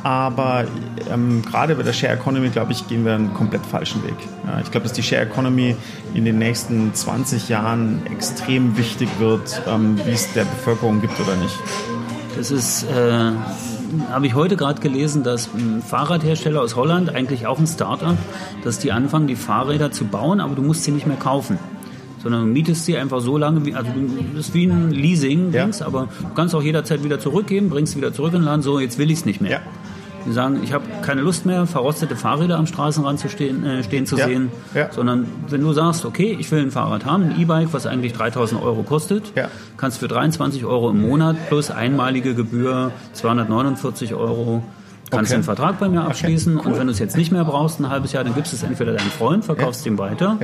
Aber 0.05 0.67
ähm, 1.11 1.43
gerade 1.43 1.75
bei 1.75 1.83
der 1.83 1.95
Share 1.95 2.13
Economy, 2.13 2.51
glaube 2.51 2.73
ich, 2.73 2.87
gehen 2.87 3.07
wir 3.07 3.15
einen 3.15 3.33
komplett 3.33 3.65
falschen 3.65 4.05
Weg. 4.05 4.15
Ja, 4.47 4.61
ich 4.61 4.71
glaube, 4.71 4.85
dass 4.85 4.93
die 4.93 5.03
Share 5.03 5.23
Economy 5.23 5.75
in 6.13 6.27
den 6.27 6.39
nächsten 6.39 6.93
20 6.93 7.49
Jahren 7.49 8.03
extrem 8.13 8.77
wichtig 8.77 9.09
wird, 9.19 9.63
ähm, 9.67 9.99
wie 10.05 10.13
es 10.13 10.31
der 10.35 10.45
Bevölkerung 10.45 11.01
gibt 11.01 11.19
oder 11.19 11.35
nicht. 11.37 11.59
Das 12.37 12.51
ist, 12.51 12.85
äh, 12.85 13.31
habe 14.11 14.27
ich 14.27 14.35
heute 14.35 14.57
gerade 14.57 14.79
gelesen, 14.83 15.23
dass 15.23 15.49
ein 15.55 15.83
Fahrradhersteller 15.83 16.61
aus 16.61 16.77
Holland, 16.77 17.09
eigentlich 17.09 17.47
auch 17.47 17.59
ein 17.59 17.67
Start-up, 17.67 18.19
dass 18.63 18.79
die 18.79 18.93
anfangen, 18.93 19.27
die 19.27 19.37
Fahrräder 19.37 19.91
zu 19.91 20.05
bauen, 20.05 20.39
aber 20.39 20.55
du 20.55 20.61
musst 20.61 20.85
sie 20.85 20.91
nicht 20.91 21.07
mehr 21.07 21.17
kaufen 21.17 21.59
sondern 22.23 22.47
du 22.47 22.47
mietest 22.47 22.87
sie 22.87 22.97
einfach 22.97 23.21
so 23.21 23.37
lange, 23.37 23.67
wie, 23.67 23.75
also 23.75 23.91
das 24.35 24.47
ist 24.47 24.55
wie 24.55 24.65
ein 24.65 24.91
Leasing, 24.91 25.53
ja. 25.53 25.69
aber 25.81 26.09
du 26.23 26.35
kannst 26.35 26.55
auch 26.55 26.63
jederzeit 26.63 27.05
wieder 27.05 27.21
zurückgeben, 27.21 27.69
bringst 27.69 27.93
sie 27.93 27.99
wieder 27.99 28.15
zurück 28.15 28.33
in 28.33 28.41
den 28.41 28.47
Laden, 28.47 28.63
so 28.63 28.81
jetzt 28.81 28.97
will 28.97 29.11
ich 29.11 29.19
es 29.19 29.25
nicht 29.27 29.43
mehr. 29.43 29.51
Ja. 29.51 29.61
Die 30.27 30.33
sagen, 30.33 30.61
ich 30.63 30.73
habe 30.73 30.85
keine 31.03 31.21
Lust 31.21 31.47
mehr, 31.47 31.67
verrostete 31.67 32.17
Fahrräder 32.17 32.57
am 32.57 32.67
Straßenrand 32.67 33.21
zu 33.21 33.29
stehen, 33.29 33.65
äh, 33.65 33.83
stehen 33.83 34.07
zu 34.07 34.17
ja. 34.17 34.27
sehen, 34.27 34.51
ja. 34.75 34.91
sondern 34.93 35.27
wenn 35.49 35.61
du 35.61 35.73
sagst, 35.73 36.05
okay, 36.05 36.37
ich 36.39 36.51
will 36.51 36.63
ein 36.63 36.71
Fahrrad 36.71 37.05
haben, 37.05 37.25
ein 37.25 37.41
E-Bike, 37.41 37.69
was 37.73 37.87
eigentlich 37.87 38.13
3000 38.13 38.63
Euro 38.63 38.83
kostet, 38.83 39.33
ja. 39.35 39.49
kannst 39.77 39.99
für 39.99 40.09
23 40.09 40.65
Euro 40.65 40.91
im 40.91 41.03
Monat 41.03 41.37
plus 41.49 41.71
einmalige 41.71 42.35
Gebühr 42.35 42.93
249 43.13 44.15
Euro 44.15 44.63
kannst 45.11 45.31
okay. 45.31 45.35
einen 45.35 45.45
Vertrag 45.45 45.79
bei 45.79 45.89
mir 45.89 46.03
abschließen 46.03 46.57
okay. 46.57 46.65
cool. 46.65 46.73
und 46.73 46.79
wenn 46.81 46.87
du 46.87 46.93
es 46.93 46.99
jetzt 46.99 47.17
nicht 47.17 47.31
mehr 47.31 47.45
brauchst, 47.45 47.79
ein 47.79 47.89
halbes 47.89 48.13
Jahr, 48.13 48.25
dann 48.25 48.35
gibst 48.35 48.53
du 48.53 48.57
es 48.57 48.63
entweder 48.63 48.95
deinem 48.95 49.11
Freund, 49.11 49.45
verkaufst 49.45 49.85
ja. 49.85 49.93
ihm 49.93 49.99
weiter 49.99 50.39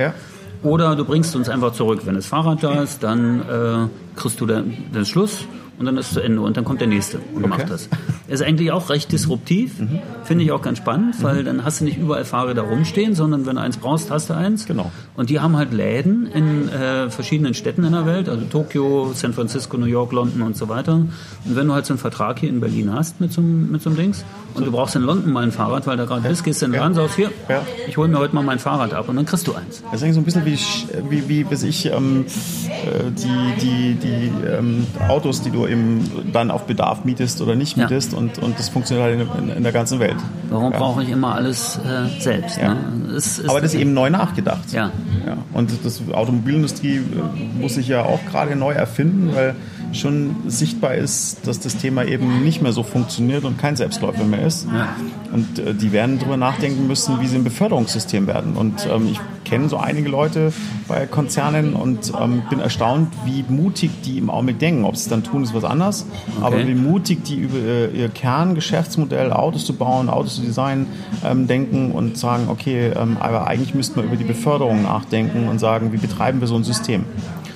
oder 0.63 0.95
du 0.95 1.05
bringst 1.05 1.35
uns 1.35 1.49
einfach 1.49 1.73
zurück. 1.73 2.01
Wenn 2.05 2.15
das 2.15 2.27
Fahrrad 2.27 2.63
da 2.63 2.81
ist, 2.81 3.03
dann 3.03 3.41
äh, 3.41 4.19
kriegst 4.19 4.39
du 4.39 4.45
den, 4.45 4.91
den 4.93 5.05
Schluss 5.05 5.45
und 5.81 5.87
dann 5.87 5.97
ist 5.97 6.09
es 6.09 6.13
zu 6.13 6.19
Ende 6.19 6.41
und 6.41 6.55
dann 6.57 6.63
kommt 6.63 6.79
der 6.79 6.87
nächste 6.87 7.17
und 7.33 7.43
okay. 7.43 7.47
macht 7.47 7.69
das. 7.71 7.89
Ist 8.27 8.43
eigentlich 8.43 8.71
auch 8.71 8.91
recht 8.91 9.11
disruptiv, 9.11 9.79
mhm. 9.79 9.99
finde 10.23 10.43
ich 10.43 10.51
auch 10.51 10.61
ganz 10.61 10.77
spannend, 10.77 11.15
weil 11.23 11.41
mhm. 11.41 11.45
dann 11.45 11.65
hast 11.65 11.81
du 11.81 11.85
nicht 11.85 11.97
überall 11.97 12.23
Fahrräder 12.23 12.61
rumstehen, 12.61 13.15
sondern 13.15 13.47
wenn 13.47 13.55
du 13.55 13.63
eins 13.63 13.77
brauchst, 13.77 14.11
hast 14.11 14.29
du 14.29 14.35
eins. 14.35 14.67
Genau. 14.67 14.91
Und 15.15 15.31
die 15.31 15.39
haben 15.39 15.57
halt 15.57 15.73
Läden 15.73 16.27
in 16.27 16.69
äh, 16.69 17.09
verschiedenen 17.09 17.55
Städten 17.55 17.83
in 17.83 17.93
der 17.93 18.05
Welt, 18.05 18.29
also 18.29 18.45
Tokio, 18.45 19.11
San 19.15 19.33
Francisco, 19.33 19.75
New 19.75 19.87
York, 19.87 20.11
London 20.11 20.43
und 20.43 20.55
so 20.55 20.69
weiter. 20.69 20.93
Und 20.93 21.09
wenn 21.45 21.67
du 21.67 21.73
halt 21.73 21.87
so 21.87 21.93
einen 21.93 21.99
Vertrag 21.99 22.37
hier 22.37 22.49
in 22.49 22.59
Berlin 22.59 22.93
hast 22.93 23.19
mit 23.19 23.33
so, 23.33 23.41
mit 23.41 23.81
so 23.81 23.89
einem 23.89 23.97
Dings 23.97 24.23
und 24.53 24.67
du 24.67 24.71
brauchst 24.71 24.95
in 24.95 25.01
London 25.01 25.33
mal 25.33 25.43
ein 25.43 25.51
Fahrrad, 25.51 25.87
weil 25.87 25.97
da 25.97 26.05
gerade 26.05 26.21
ja. 26.21 26.29
bist, 26.29 26.43
gehst 26.43 26.61
du 26.61 26.67
in 26.67 26.73
den 26.73 26.75
ja. 26.75 26.83
Laden, 26.83 26.93
sagst 26.93 27.15
hier, 27.15 27.31
ja. 27.49 27.65
ich 27.87 27.97
hole 27.97 28.07
mir 28.07 28.19
heute 28.19 28.35
mal 28.35 28.43
mein 28.43 28.59
Fahrrad 28.59 28.93
ab 28.93 29.09
und 29.09 29.15
dann 29.15 29.25
kriegst 29.25 29.47
du 29.47 29.55
eins. 29.55 29.81
Das 29.81 29.95
ist 29.95 30.03
eigentlich 30.03 30.13
so 30.13 30.21
ein 30.21 30.25
bisschen 30.25 30.45
wie, 30.45 30.59
wie, 31.09 31.29
wie 31.29 31.43
bis 31.43 31.63
ich, 31.63 31.87
ähm, 31.87 32.25
äh, 32.67 33.09
die, 33.11 33.61
die, 33.61 33.93
die 33.95 34.31
ähm, 34.47 34.85
Autos, 35.07 35.41
die 35.41 35.49
du 35.49 35.65
eben 35.71 36.31
dann 36.31 36.51
auf 36.51 36.65
Bedarf 36.65 37.05
mietest 37.05 37.41
oder 37.41 37.55
nicht 37.55 37.77
mietest 37.77 38.13
ja. 38.13 38.17
und, 38.17 38.37
und 38.39 38.59
das 38.59 38.69
funktioniert 38.69 39.05
halt 39.05 39.37
in, 39.39 39.49
in, 39.49 39.57
in 39.57 39.63
der 39.63 39.71
ganzen 39.71 39.99
Welt. 39.99 40.17
Warum 40.49 40.71
ja. 40.71 40.77
brauche 40.77 41.03
ich 41.03 41.09
immer 41.09 41.35
alles 41.35 41.77
äh, 41.77 42.21
selbst? 42.21 42.57
Ja. 42.57 42.73
Ne? 42.73 43.15
Es, 43.15 43.39
es, 43.39 43.49
Aber 43.49 43.61
das 43.61 43.73
ist 43.73 43.79
eben 43.79 43.93
neu 43.93 44.09
nachgedacht. 44.09 44.71
Ja. 44.71 44.91
ja. 45.25 45.37
Und 45.53 45.71
das 45.83 46.01
Automobilindustrie 46.11 46.97
äh, 46.97 47.61
muss 47.61 47.75
sich 47.75 47.87
ja 47.87 48.03
auch 48.03 48.19
gerade 48.29 48.55
neu 48.55 48.73
erfinden, 48.73 49.33
weil 49.33 49.55
schon 49.93 50.35
sichtbar 50.47 50.95
ist, 50.95 51.45
dass 51.47 51.59
das 51.59 51.77
Thema 51.77 52.05
eben 52.05 52.43
nicht 52.43 52.61
mehr 52.61 52.71
so 52.71 52.83
funktioniert 52.83 53.43
und 53.45 53.57
kein 53.57 53.75
Selbstläufer 53.75 54.23
mehr 54.23 54.45
ist. 54.45 54.67
Ja. 54.73 54.95
Und 55.33 55.59
äh, 55.59 55.73
die 55.73 55.91
werden 55.91 56.19
darüber 56.19 56.37
nachdenken 56.37 56.87
müssen, 56.87 57.19
wie 57.21 57.27
sie 57.27 57.37
ein 57.37 57.43
Beförderungssystem 57.43 58.27
werden. 58.27 58.53
Und 58.55 58.87
ähm, 58.91 59.07
ich 59.11 59.19
kenne 59.43 59.69
so 59.69 59.77
einige 59.77 60.09
Leute 60.09 60.53
bei 60.87 61.05
Konzernen 61.05 61.73
und 61.73 62.13
ähm, 62.19 62.43
bin 62.49 62.59
erstaunt, 62.59 63.09
wie 63.25 63.43
mutig 63.47 63.91
die 64.05 64.17
im 64.17 64.29
Augenblick 64.29 64.59
denken. 64.59 64.85
Ob 64.85 64.95
sie 64.95 65.03
es 65.03 65.09
dann 65.09 65.23
tun, 65.23 65.43
ist 65.43 65.53
was 65.53 65.63
anderes. 65.63 66.05
Okay. 66.37 66.45
Aber 66.45 66.67
wie 66.67 66.75
mutig 66.75 67.23
die 67.23 67.35
über 67.35 67.57
äh, 67.57 67.87
ihr 67.87 68.09
Kerngeschäftsmodell, 68.09 69.33
Autos 69.33 69.65
zu 69.65 69.73
bauen, 69.73 70.09
Autos 70.09 70.35
zu 70.35 70.41
designen, 70.41 70.87
ähm, 71.25 71.47
denken 71.47 71.91
und 71.91 72.17
sagen, 72.17 72.45
okay, 72.49 72.91
ähm, 72.95 73.17
aber 73.19 73.47
eigentlich 73.47 73.75
müssten 73.75 73.97
wir 73.97 74.03
über 74.03 74.15
die 74.15 74.23
Beförderung 74.23 74.83
nachdenken 74.83 75.47
und 75.49 75.59
sagen, 75.59 75.91
wie 75.91 75.97
betreiben 75.97 76.39
wir 76.39 76.47
so 76.47 76.55
ein 76.55 76.63
System. 76.63 77.05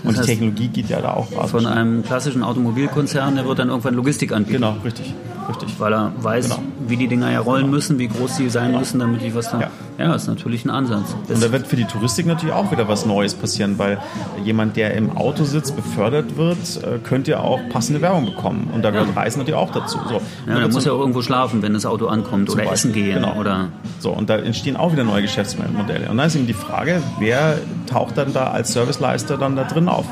Und 0.07 0.17
heißt, 0.17 0.27
die 0.27 0.33
Technologie 0.33 0.67
geht 0.67 0.89
ja 0.89 1.01
da 1.01 1.13
auch 1.13 1.31
raus. 1.35 1.51
Von 1.51 1.65
einem 1.65 2.03
klassischen 2.03 2.43
Automobilkonzern, 2.43 3.35
der 3.35 3.45
wird 3.45 3.59
dann 3.59 3.69
irgendwann 3.69 3.93
Logistik 3.93 4.31
anbieten. 4.31 4.61
Genau, 4.61 4.77
richtig. 4.83 5.13
Richtig. 5.47 5.79
Weil 5.79 5.93
er 5.93 6.11
weiß, 6.17 6.49
genau. 6.49 6.61
Wie 6.87 6.97
die 6.97 7.07
Dinger 7.07 7.31
ja 7.31 7.39
rollen 7.39 7.69
müssen, 7.69 7.99
wie 7.99 8.07
groß 8.07 8.37
die 8.37 8.49
sein 8.49 8.77
müssen, 8.77 8.99
damit 8.99 9.21
ich 9.21 9.35
was 9.35 9.51
da. 9.51 9.59
Ja. 9.59 9.69
ja, 9.97 10.15
ist 10.15 10.27
natürlich 10.27 10.65
ein 10.65 10.69
Ansatz. 10.69 11.15
Das 11.27 11.37
und 11.37 11.43
da 11.43 11.51
wird 11.51 11.67
für 11.67 11.75
die 11.75 11.85
Touristik 11.85 12.25
natürlich 12.25 12.53
auch 12.53 12.71
wieder 12.71 12.87
was 12.87 13.05
Neues 13.05 13.33
passieren, 13.33 13.77
weil 13.77 13.99
jemand, 14.43 14.77
der 14.77 14.93
im 14.93 15.15
Auto 15.15 15.43
sitzt, 15.43 15.75
befördert 15.75 16.37
wird, 16.37 16.57
äh, 16.83 16.99
könnte 16.99 17.31
ja 17.31 17.39
auch 17.39 17.59
passende 17.69 18.01
Werbung 18.01 18.25
bekommen. 18.25 18.69
Und 18.73 18.83
da 18.83 18.91
gehört 18.91 19.09
ja. 19.09 19.21
Reisen 19.21 19.39
natürlich 19.39 19.59
auch 19.59 19.71
dazu. 19.71 19.99
So. 20.07 20.21
Ja, 20.47 20.59
da 20.59 20.67
muss 20.67 20.85
ja 20.85 20.91
auch 20.91 20.99
irgendwo 20.99 21.21
schlafen, 21.21 21.61
wenn 21.61 21.73
das 21.73 21.85
Auto 21.85 22.07
ankommt 22.07 22.49
oder 22.49 22.63
Beispiel. 22.63 22.73
essen 22.73 22.93
gehen. 22.93 23.15
Genau. 23.15 23.39
Oder 23.39 23.67
so, 23.99 24.11
und 24.11 24.29
da 24.29 24.37
entstehen 24.37 24.77
auch 24.77 24.91
wieder 24.91 25.03
neue 25.03 25.21
Geschäftsmodelle. 25.21 26.09
Und 26.09 26.17
dann 26.17 26.27
ist 26.27 26.35
eben 26.35 26.47
die 26.47 26.53
Frage, 26.53 27.01
wer 27.19 27.57
taucht 27.87 28.17
dann 28.17 28.33
da 28.33 28.51
als 28.51 28.73
Serviceleister 28.73 29.37
dann 29.37 29.55
da 29.55 29.63
drin 29.63 29.87
auf? 29.87 30.05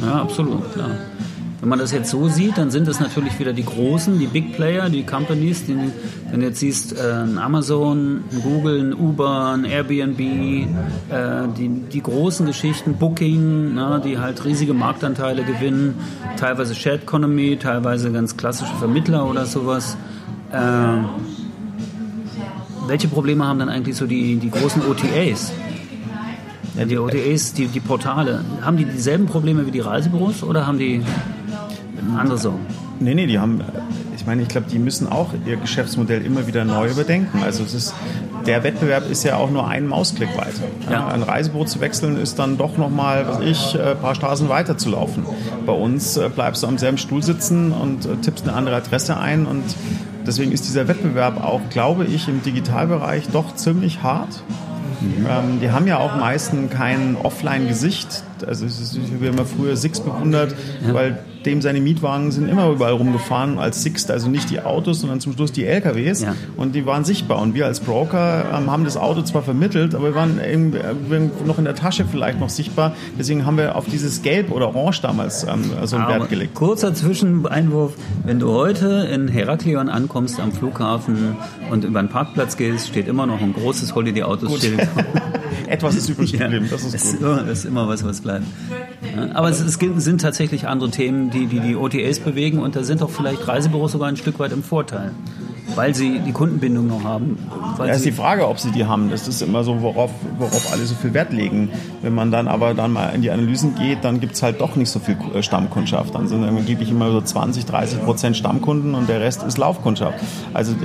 Ja, 0.00 0.06
ja 0.06 0.22
absolut, 0.22 0.72
klar. 0.72 0.90
Wenn 1.62 1.68
man 1.68 1.78
das 1.78 1.92
jetzt 1.92 2.10
so 2.10 2.26
sieht, 2.26 2.58
dann 2.58 2.72
sind 2.72 2.88
es 2.88 2.98
natürlich 2.98 3.38
wieder 3.38 3.52
die 3.52 3.64
großen, 3.64 4.18
die 4.18 4.26
Big 4.26 4.56
Player, 4.56 4.90
die 4.90 5.04
Companies, 5.04 5.64
die, 5.64 5.76
wenn 6.28 6.40
du 6.40 6.46
jetzt 6.46 6.58
siehst, 6.58 6.98
äh, 6.98 7.24
Amazon, 7.40 8.24
Google, 8.42 8.92
Uber, 8.92 9.56
Airbnb, 9.64 10.18
äh, 10.18 10.66
die, 11.56 11.68
die 11.68 12.02
großen 12.02 12.46
Geschichten, 12.46 12.94
Booking, 12.94 13.74
na, 13.76 14.00
die 14.00 14.18
halt 14.18 14.44
riesige 14.44 14.74
Marktanteile 14.74 15.44
gewinnen, 15.44 15.94
teilweise 16.36 16.74
Shared 16.74 17.04
Economy, 17.04 17.56
teilweise 17.56 18.10
ganz 18.10 18.36
klassische 18.36 18.74
Vermittler 18.74 19.24
oder 19.24 19.46
sowas. 19.46 19.96
Äh, 20.50 20.58
welche 22.88 23.06
Probleme 23.06 23.46
haben 23.46 23.60
dann 23.60 23.68
eigentlich 23.68 23.94
so 23.94 24.08
die, 24.08 24.34
die 24.34 24.50
großen 24.50 24.82
OTAs? 24.84 25.52
Ja, 26.76 26.86
die 26.86 26.98
OTAs, 26.98 27.52
die, 27.52 27.68
die 27.68 27.78
Portale, 27.78 28.44
haben 28.62 28.76
die 28.76 28.84
dieselben 28.84 29.26
Probleme 29.26 29.64
wie 29.64 29.70
die 29.70 29.78
Reisebüros 29.78 30.42
oder 30.42 30.66
haben 30.66 30.80
die 30.80 31.02
andere 32.16 32.38
Sorgen? 32.38 32.66
Nee, 33.00 33.14
nee, 33.14 33.26
die 33.26 33.38
haben, 33.38 33.62
ich 34.16 34.26
meine, 34.26 34.42
ich 34.42 34.48
glaube, 34.48 34.68
die 34.70 34.78
müssen 34.78 35.10
auch 35.10 35.30
ihr 35.46 35.56
Geschäftsmodell 35.56 36.24
immer 36.24 36.46
wieder 36.46 36.64
neu 36.64 36.88
überdenken. 36.88 37.42
Also 37.42 37.64
es 37.64 37.74
ist, 37.74 37.94
der 38.46 38.62
Wettbewerb 38.62 39.10
ist 39.10 39.24
ja 39.24 39.36
auch 39.36 39.50
nur 39.50 39.66
ein 39.66 39.86
Mausklick 39.86 40.36
weiter. 40.36 40.62
Ja. 40.90 41.08
Ein 41.08 41.22
Reisebüro 41.22 41.64
zu 41.64 41.80
wechseln 41.80 42.16
ist 42.16 42.38
dann 42.38 42.58
doch 42.58 42.76
nochmal, 42.76 43.26
was 43.26 43.40
ich, 43.40 43.80
ein 43.80 43.98
paar 43.98 44.14
Straßen 44.14 44.48
weiter 44.48 44.78
zu 44.78 44.90
laufen. 44.90 45.24
Bei 45.66 45.72
uns 45.72 46.18
bleibst 46.34 46.62
du 46.62 46.68
am 46.68 46.78
selben 46.78 46.98
Stuhl 46.98 47.22
sitzen 47.22 47.72
und 47.72 48.06
tippst 48.22 48.46
eine 48.46 48.56
andere 48.56 48.76
Adresse 48.76 49.16
ein 49.16 49.46
und 49.46 49.64
deswegen 50.26 50.52
ist 50.52 50.68
dieser 50.68 50.86
Wettbewerb 50.86 51.42
auch, 51.42 51.60
glaube 51.70 52.04
ich, 52.04 52.28
im 52.28 52.42
Digitalbereich 52.42 53.28
doch 53.32 53.56
ziemlich 53.56 54.02
hart. 54.02 54.42
Mhm. 55.00 55.26
Ähm, 55.28 55.60
die 55.60 55.70
haben 55.72 55.86
ja 55.86 55.98
auch 55.98 56.16
meistens 56.16 56.70
kein 56.70 57.16
Offline-Gesicht. 57.20 58.22
Also 58.44 58.66
wir 59.20 59.30
haben 59.30 59.38
ja 59.38 59.44
früher 59.44 59.76
Six 59.76 60.00
bewundert, 60.00 60.54
ja. 60.86 60.94
weil 60.94 61.18
dem 61.44 61.60
seine 61.60 61.80
Mietwagen 61.80 62.30
sind 62.30 62.48
immer 62.48 62.70
überall 62.70 62.92
rumgefahren 62.92 63.58
als 63.58 63.82
Sixt, 63.82 64.10
also 64.10 64.28
nicht 64.28 64.50
die 64.50 64.60
Autos, 64.60 65.00
sondern 65.00 65.20
zum 65.20 65.32
Schluss 65.32 65.52
die 65.52 65.64
LKWs. 65.64 66.22
Ja. 66.22 66.34
Und 66.56 66.74
die 66.74 66.86
waren 66.86 67.04
sichtbar. 67.04 67.40
Und 67.40 67.54
wir 67.54 67.66
als 67.66 67.80
Broker 67.80 68.44
ähm, 68.56 68.70
haben 68.70 68.84
das 68.84 68.96
Auto 68.96 69.22
zwar 69.22 69.42
vermittelt, 69.42 69.94
aber 69.94 70.08
wir 70.08 70.14
waren 70.14 70.40
noch 71.44 71.58
in 71.58 71.64
der 71.64 71.74
Tasche 71.74 72.04
vielleicht 72.04 72.40
noch 72.40 72.48
sichtbar. 72.48 72.94
Deswegen 73.18 73.44
haben 73.46 73.56
wir 73.56 73.76
auf 73.76 73.86
dieses 73.86 74.22
Gelb 74.22 74.50
oder 74.50 74.74
Orange 74.74 75.02
damals 75.02 75.44
ähm, 75.44 75.64
so 75.84 75.96
einen 75.96 76.04
aber 76.04 76.20
Wert 76.20 76.30
gelegt. 76.30 76.54
Kurzer 76.54 76.94
Zwischeneinwurf. 76.94 77.94
Wenn 78.24 78.38
du 78.38 78.52
heute 78.52 79.08
in 79.12 79.28
Heraklion 79.28 79.88
ankommst 79.88 80.40
am 80.40 80.52
Flughafen 80.52 81.36
und 81.70 81.84
über 81.84 82.00
den 82.02 82.08
Parkplatz 82.08 82.56
gehst, 82.56 82.88
steht 82.88 83.08
immer 83.08 83.26
noch 83.26 83.40
ein 83.40 83.52
großes 83.52 83.94
Holiday-Autos-Schild. 83.94 84.88
Etwas 85.66 85.96
ist 85.96 86.08
übrig 86.08 86.32
geblieben, 86.38 86.68
das 86.70 86.84
ist 86.84 87.18
gut. 87.18 87.28
Es 87.48 87.60
ist 87.60 87.64
immer 87.64 87.88
was, 87.88 88.04
was 88.04 88.20
bleibt. 88.20 88.31
Aber 89.34 89.48
es, 89.48 89.60
es, 89.60 89.78
sind 89.78 90.20
tatsächlich 90.20 90.66
andere 90.68 90.90
Themen, 90.90 91.30
die, 91.30 91.46
die 91.46 91.60
die 91.60 91.76
OTAs 91.76 92.20
bewegen 92.20 92.58
und 92.58 92.76
da 92.76 92.84
sind 92.84 93.02
auch 93.02 93.10
vielleicht 93.10 93.46
Reisebüros 93.46 93.92
sogar 93.92 94.08
ein 94.08 94.16
Stück 94.16 94.38
weit 94.38 94.52
im 94.52 94.62
Vorteil 94.62 95.12
weil 95.74 95.94
sie 95.94 96.18
die 96.18 96.32
Kundenbindung 96.32 96.86
noch 96.86 97.04
haben. 97.04 97.38
Weil 97.76 97.88
ja, 97.88 97.94
ist 97.94 98.04
die 98.04 98.12
Frage, 98.12 98.48
ob 98.48 98.58
sie 98.58 98.70
die 98.70 98.84
haben. 98.84 99.10
Das 99.10 99.28
ist 99.28 99.42
immer 99.42 99.64
so, 99.64 99.82
worauf, 99.82 100.10
worauf 100.38 100.72
alle 100.72 100.84
so 100.84 100.94
viel 100.94 101.14
Wert 101.14 101.32
legen. 101.32 101.70
Wenn 102.02 102.14
man 102.14 102.30
dann 102.30 102.48
aber 102.48 102.74
dann 102.74 102.92
mal 102.92 103.08
in 103.14 103.22
die 103.22 103.30
Analysen 103.30 103.74
geht, 103.74 104.04
dann 104.04 104.20
gibt 104.20 104.34
es 104.34 104.42
halt 104.42 104.60
doch 104.60 104.76
nicht 104.76 104.90
so 104.90 104.98
viel 104.98 105.16
äh, 105.34 105.42
Stammkundschaft. 105.42 106.14
Dann 106.14 106.28
sind 106.28 106.44
angeblich 106.44 106.90
immer 106.90 107.10
so 107.10 107.20
20, 107.20 107.66
30 107.66 108.04
Prozent 108.04 108.36
Stammkunden 108.36 108.94
und 108.94 109.08
der 109.08 109.20
Rest 109.20 109.42
ist 109.42 109.58
Laufkundschaft. 109.58 110.18
Also 110.52 110.72
äh, 110.72 110.76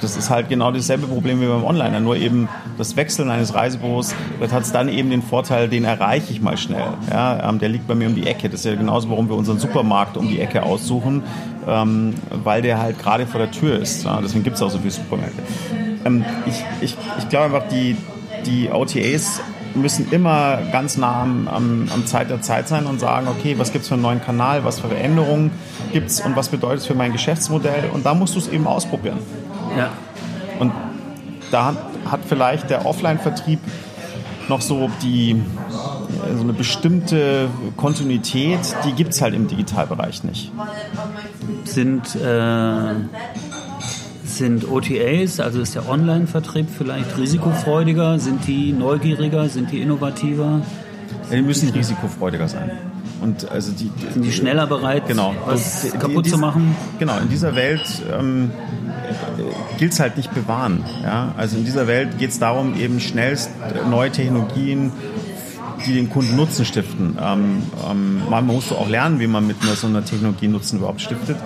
das 0.00 0.16
ist 0.16 0.30
halt 0.30 0.48
genau 0.48 0.70
dasselbe 0.70 1.06
Problem 1.06 1.40
wie 1.40 1.46
beim 1.46 1.64
Onliner. 1.64 2.00
Nur 2.00 2.16
eben 2.16 2.48
das 2.78 2.96
Wechseln 2.96 3.30
eines 3.30 3.54
Reisebüros, 3.54 4.14
das 4.40 4.52
hat 4.52 4.74
dann 4.74 4.88
eben 4.88 5.10
den 5.10 5.22
Vorteil, 5.22 5.68
den 5.68 5.84
erreiche 5.84 6.32
ich 6.32 6.40
mal 6.40 6.56
schnell. 6.56 6.86
Ja, 7.10 7.48
ähm, 7.48 7.58
der 7.58 7.68
liegt 7.68 7.86
bei 7.86 7.94
mir 7.94 8.08
um 8.08 8.14
die 8.14 8.26
Ecke. 8.26 8.48
Das 8.48 8.60
ist 8.60 8.66
ja 8.66 8.74
genauso, 8.74 9.10
warum 9.10 9.28
wir 9.28 9.36
unseren 9.36 9.58
Supermarkt 9.58 10.16
um 10.16 10.28
die 10.28 10.40
Ecke 10.40 10.62
aussuchen 10.62 11.22
ähm, 11.66 12.14
weil 12.30 12.62
der 12.62 12.78
halt 12.78 12.98
gerade 12.98 13.26
vor 13.26 13.40
der 13.40 13.50
Tür 13.50 13.78
ist. 13.78 14.04
Ja, 14.04 14.20
deswegen 14.20 14.44
gibt 14.44 14.56
es 14.56 14.62
auch 14.62 14.70
so 14.70 14.78
viele 14.78 14.90
Supermärkte. 14.90 15.42
Ähm, 16.04 16.24
ich, 16.46 16.64
ich, 16.80 16.96
ich 17.18 17.28
glaube 17.28 17.46
einfach, 17.46 17.68
die, 17.68 17.96
die 18.46 18.70
OTAs 18.70 19.40
müssen 19.74 20.10
immer 20.12 20.58
ganz 20.70 20.96
nah 20.96 21.22
am, 21.22 21.48
am, 21.48 21.88
am 21.92 22.06
Zeit 22.06 22.30
der 22.30 22.40
Zeit 22.40 22.68
sein 22.68 22.86
und 22.86 23.00
sagen, 23.00 23.26
okay, 23.28 23.56
was 23.58 23.72
gibt 23.72 23.82
es 23.82 23.88
für 23.88 23.94
einen 23.94 24.02
neuen 24.02 24.20
Kanal, 24.22 24.64
was 24.64 24.80
für 24.80 24.88
Veränderungen 24.88 25.50
gibt 25.92 26.10
es 26.10 26.20
und 26.20 26.36
was 26.36 26.48
bedeutet 26.48 26.80
es 26.80 26.86
für 26.86 26.94
mein 26.94 27.12
Geschäftsmodell 27.12 27.90
und 27.92 28.06
da 28.06 28.14
musst 28.14 28.34
du 28.34 28.38
es 28.38 28.48
eben 28.48 28.66
ausprobieren. 28.66 29.18
Ja. 29.76 29.90
Und 30.60 30.72
da 31.50 31.66
hat, 31.66 31.76
hat 32.10 32.20
vielleicht 32.26 32.70
der 32.70 32.86
Offline-Vertrieb 32.86 33.58
noch 34.48 34.60
so 34.60 34.90
die 35.02 35.42
so 36.36 36.42
eine 36.42 36.52
bestimmte 36.52 37.48
Kontinuität, 37.76 38.60
die 38.84 38.92
gibt 38.92 39.12
es 39.12 39.22
halt 39.22 39.34
im 39.34 39.48
Digitalbereich 39.48 40.22
nicht 40.22 40.52
sind, 41.68 42.14
äh, 42.16 42.94
sind 44.24 44.70
OTAs, 44.70 45.40
also 45.40 45.60
ist 45.60 45.74
der 45.74 45.88
Online-Vertrieb 45.88 46.68
vielleicht 46.76 47.16
risikofreudiger? 47.18 48.18
Sind 48.18 48.46
die 48.46 48.72
neugieriger? 48.72 49.48
Sind 49.48 49.70
die 49.72 49.80
innovativer? 49.80 50.62
Ja, 51.30 51.36
die 51.36 51.42
müssen 51.42 51.70
risikofreudiger 51.70 52.48
sein. 52.48 52.70
Und 53.20 53.50
also 53.50 53.72
die, 53.72 53.88
die, 53.88 54.12
sind 54.12 54.22
die 54.22 54.32
schneller 54.32 54.66
bereit, 54.66 55.06
genau. 55.06 55.34
was 55.46 55.84
und 55.84 55.98
kaputt 55.98 56.26
dies, 56.26 56.32
zu 56.32 56.38
machen? 56.38 56.76
Genau, 56.98 57.18
in 57.18 57.28
dieser 57.30 57.54
Welt 57.54 58.02
ähm, 58.12 58.50
äh, 59.38 59.78
gilt 59.78 59.92
es 59.92 60.00
halt 60.00 60.16
nicht 60.16 60.34
bewahren. 60.34 60.84
Ja? 61.02 61.32
Also 61.36 61.56
in 61.56 61.64
dieser 61.64 61.86
Welt 61.86 62.18
geht 62.18 62.30
es 62.30 62.38
darum, 62.38 62.78
eben 62.78 63.00
schnellst 63.00 63.50
neue 63.88 64.10
Technologien 64.10 64.92
die 65.86 65.94
den 65.94 66.10
Kunden 66.10 66.36
Nutzen 66.36 66.64
stiften. 66.64 67.18
Ähm, 67.20 67.62
ähm, 67.90 68.22
man 68.28 68.46
muss 68.46 68.72
auch 68.72 68.88
lernen, 68.88 69.20
wie 69.20 69.26
man 69.26 69.46
mit 69.46 69.62
einer, 69.62 69.74
so 69.74 69.86
einer 69.86 70.04
Technologie 70.04 70.48
Nutzen 70.48 70.78
überhaupt 70.78 71.00
stiftet, 71.00 71.36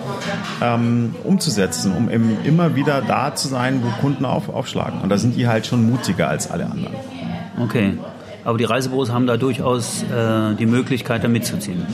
ähm, 0.61 1.15
umzusetzen, 1.23 1.93
um 1.93 2.09
eben 2.09 2.37
immer 2.43 2.75
wieder 2.75 3.01
da 3.01 3.35
zu 3.35 3.47
sein, 3.47 3.81
wo 3.83 3.89
Kunden 4.01 4.25
auf, 4.25 4.49
aufschlagen. 4.49 5.01
Und 5.01 5.09
da 5.09 5.17
sind 5.17 5.35
die 5.35 5.47
halt 5.47 5.65
schon 5.65 5.89
mutiger 5.89 6.29
als 6.29 6.49
alle 6.49 6.65
anderen. 6.65 6.95
Okay. 7.59 7.97
Aber 8.45 8.57
die 8.57 8.63
Reisebüros 8.63 9.11
haben 9.11 9.27
da 9.27 9.37
durchaus 9.37 10.03
äh, 10.03 10.55
die 10.55 10.65
Möglichkeit, 10.65 11.23
da 11.23 11.27
mitzuziehen. 11.27 11.85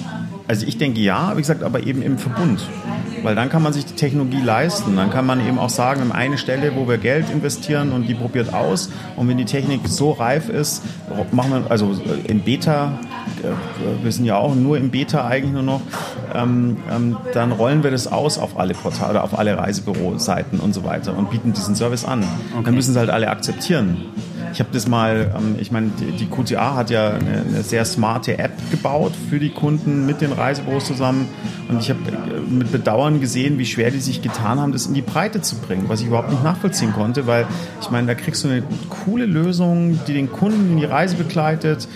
Also 0.48 0.66
ich 0.66 0.78
denke 0.78 1.02
ja, 1.02 1.32
wie 1.36 1.42
gesagt, 1.42 1.64
aber 1.64 1.82
eben 1.84 2.02
im 2.02 2.18
Verbund. 2.18 2.62
Weil 3.26 3.34
dann 3.34 3.50
kann 3.50 3.64
man 3.64 3.74
sich 3.74 3.88
die 3.88 3.96
Technologie 3.96 4.40
leisten. 4.40 4.96
Dann 4.96 5.10
kann 5.10 5.26
man 5.26 5.46
eben 5.46 5.58
auch 5.58 5.72
sagen, 5.72 6.00
an 6.02 6.12
eine 6.12 6.38
Stelle, 6.38 6.76
wo 6.76 6.88
wir 6.88 7.00
Geld 7.00 7.28
investieren 7.32 7.92
und 7.92 8.08
die 8.08 8.14
probiert 8.14 8.54
aus. 8.54 8.92
Und 9.16 9.28
wenn 9.28 9.38
die 9.40 9.46
Technik 9.46 9.88
so 9.88 10.12
reif 10.12 10.48
ist, 10.48 10.84
machen 11.32 11.50
wir, 11.50 11.72
also 11.72 12.00
in 12.28 12.42
Beta, 12.42 13.00
äh, 13.42 14.04
wir 14.04 14.12
sind 14.12 14.26
ja 14.26 14.38
auch 14.38 14.54
nur 14.54 14.78
im 14.78 14.92
Beta 14.92 15.26
eigentlich 15.26 15.54
nur 15.54 15.64
noch, 15.64 15.82
ähm, 16.36 16.78
ähm, 16.96 17.18
dann 17.34 17.52
rollen 17.52 17.84
wir 17.84 17.90
das 17.90 18.06
aus 18.06 18.38
auf 18.38 18.60
alle 18.60 18.76
Portale, 18.76 19.24
auf 19.24 19.36
alle 19.36 19.58
Reisebüroseiten 19.58 20.60
und 20.60 20.76
so 20.76 20.84
weiter 20.84 21.18
und 21.18 21.32
bieten 21.32 21.52
diesen 21.52 21.76
Service 21.76 22.06
an. 22.06 22.22
Okay. 22.54 22.66
Dann 22.66 22.76
müssen 22.76 22.94
sie 22.94 23.00
halt 23.00 23.10
alle 23.10 23.30
akzeptieren. 23.30 24.06
Ich 24.56 24.62
habe 24.62 24.70
das 24.72 24.88
mal, 24.88 25.34
ähm, 25.38 25.58
ich 25.60 25.74
meine, 25.74 25.90
die 26.00 26.28
QTA 26.28 26.76
hat 26.76 26.90
ja 26.90 27.10
eine, 27.10 27.42
eine, 27.42 27.62
sehr 27.62 27.84
smarte 27.84 28.40
App 28.40 28.54
gebaut 28.72 29.12
für 29.30 29.38
die 29.38 29.50
Kunden 29.50 30.06
mit 30.06 30.22
den 30.22 30.32
Reisebüros 30.32 30.86
zusammen. 30.86 31.28
Und 31.68 31.82
ich 31.82 31.90
habe 31.90 32.00
äh, 32.08 32.40
mit 32.40 32.72
Bedauern 32.72 33.20
gesehen, 33.20 33.60
wie 33.60 33.66
schwer 33.66 33.92
die 33.92 34.00
sich 34.00 34.22
getan 34.22 34.62
haben, 34.62 34.72
das 34.72 34.86
in 34.88 34.94
die 34.94 35.02
Breite 35.02 35.42
zu 35.42 35.58
bringen, 35.58 35.90
was 35.90 36.00
ich 36.00 36.08
überhaupt 36.08 36.32
nicht 36.32 36.42
nachvollziehen 36.42 36.94
konnte, 36.94 37.28
weil 37.28 37.46
ich 37.82 37.92
meine, 37.92 38.08
da 38.08 38.16
kriegst 38.16 38.46
du 38.46 38.48
eine 38.48 38.64
coole 39.04 39.26
Lösung, 39.26 40.00
die 40.08 40.14
den 40.14 40.32
Kunden 40.32 40.72
in 40.72 40.78
die 40.78 40.86
Reise 40.86 41.18
begleitet 41.18 41.90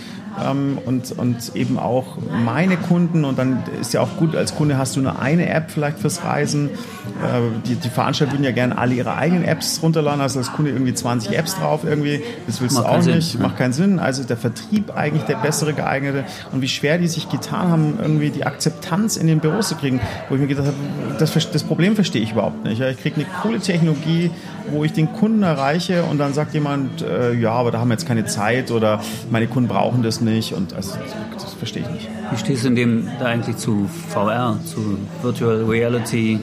ähm, 0.45 0.77
und, 0.85 1.17
und 1.17 1.55
eben 1.55 1.79
auch 1.79 2.17
meine 2.43 2.77
Kunden. 2.77 3.25
Und 3.25 3.37
dann 3.37 3.63
ist 3.79 3.93
ja 3.93 4.01
auch 4.01 4.17
gut, 4.17 4.35
als 4.35 4.55
Kunde 4.55 4.77
hast 4.77 4.95
du 4.95 5.01
nur 5.01 5.19
eine 5.19 5.49
App 5.49 5.71
vielleicht 5.71 5.99
fürs 5.99 6.23
Reisen. 6.23 6.69
Äh, 6.69 7.67
die, 7.67 7.75
die 7.75 7.89
Veranstalter 7.89 8.33
würden 8.33 8.43
ja 8.43 8.51
gerne 8.51 8.77
alle 8.77 8.93
ihre 8.93 9.15
eigenen 9.15 9.43
Apps 9.43 9.81
runterladen, 9.81 10.21
also 10.21 10.39
als 10.39 10.51
Kunde 10.53 10.71
irgendwie 10.71 10.93
20 10.93 11.37
Apps 11.37 11.55
drauf 11.55 11.83
irgendwie. 11.83 12.21
Das 12.47 12.61
willst 12.61 12.75
Macht 12.75 12.87
du 12.87 12.91
auch 12.91 13.03
nicht, 13.03 13.31
Sinn, 13.31 13.41
macht 13.41 13.57
keinen 13.57 13.73
Sinn. 13.73 13.99
Also 13.99 14.23
der 14.23 14.37
Vertrieb 14.37 14.95
eigentlich 14.95 15.23
der 15.23 15.35
bessere 15.35 15.73
geeignete. 15.73 16.25
Und 16.51 16.61
wie 16.61 16.67
schwer 16.67 16.97
die 16.97 17.07
sich 17.07 17.29
getan 17.29 17.69
haben, 17.69 17.99
irgendwie 18.01 18.29
die 18.29 18.45
Akzeptanz 18.45 19.17
in 19.17 19.27
den 19.27 19.39
Büros 19.39 19.69
zu 19.69 19.75
kriegen, 19.75 19.99
wo 20.29 20.35
ich 20.35 20.41
mir 20.41 20.47
gedacht 20.47 20.67
habe, 20.67 20.77
das, 21.17 21.33
das 21.51 21.63
Problem 21.63 21.95
verstehe 21.95 22.21
ich 22.21 22.31
überhaupt 22.31 22.63
nicht. 22.63 22.79
Ich 22.81 22.97
kriege 22.97 23.17
eine 23.17 23.25
coole 23.41 23.59
Technologie, 23.59 24.31
wo 24.71 24.83
ich 24.83 24.93
den 24.93 25.11
Kunden 25.13 25.43
erreiche 25.43 26.03
und 26.03 26.17
dann 26.17 26.33
sagt 26.33 26.53
jemand, 26.53 27.01
äh, 27.01 27.33
ja, 27.33 27.51
aber 27.51 27.71
da 27.71 27.79
haben 27.79 27.89
wir 27.89 27.93
jetzt 27.93 28.07
keine 28.07 28.25
Zeit 28.25 28.71
oder 28.71 29.01
meine 29.29 29.47
Kunden 29.47 29.67
brauchen 29.67 30.03
das 30.03 30.21
nicht 30.21 30.28
und 30.55 30.73
also, 30.73 30.97
das 31.33 31.53
verstehe 31.53 31.83
ich 31.83 31.89
nicht. 31.89 32.07
Wie 32.31 32.37
stehst 32.37 32.63
du 32.63 32.69
in 32.69 32.75
dem 32.75 33.07
da 33.19 33.25
eigentlich 33.25 33.57
zu 33.57 33.89
VR, 34.09 34.57
zu 34.65 34.97
Virtual 35.21 35.63
Reality? 35.65 36.39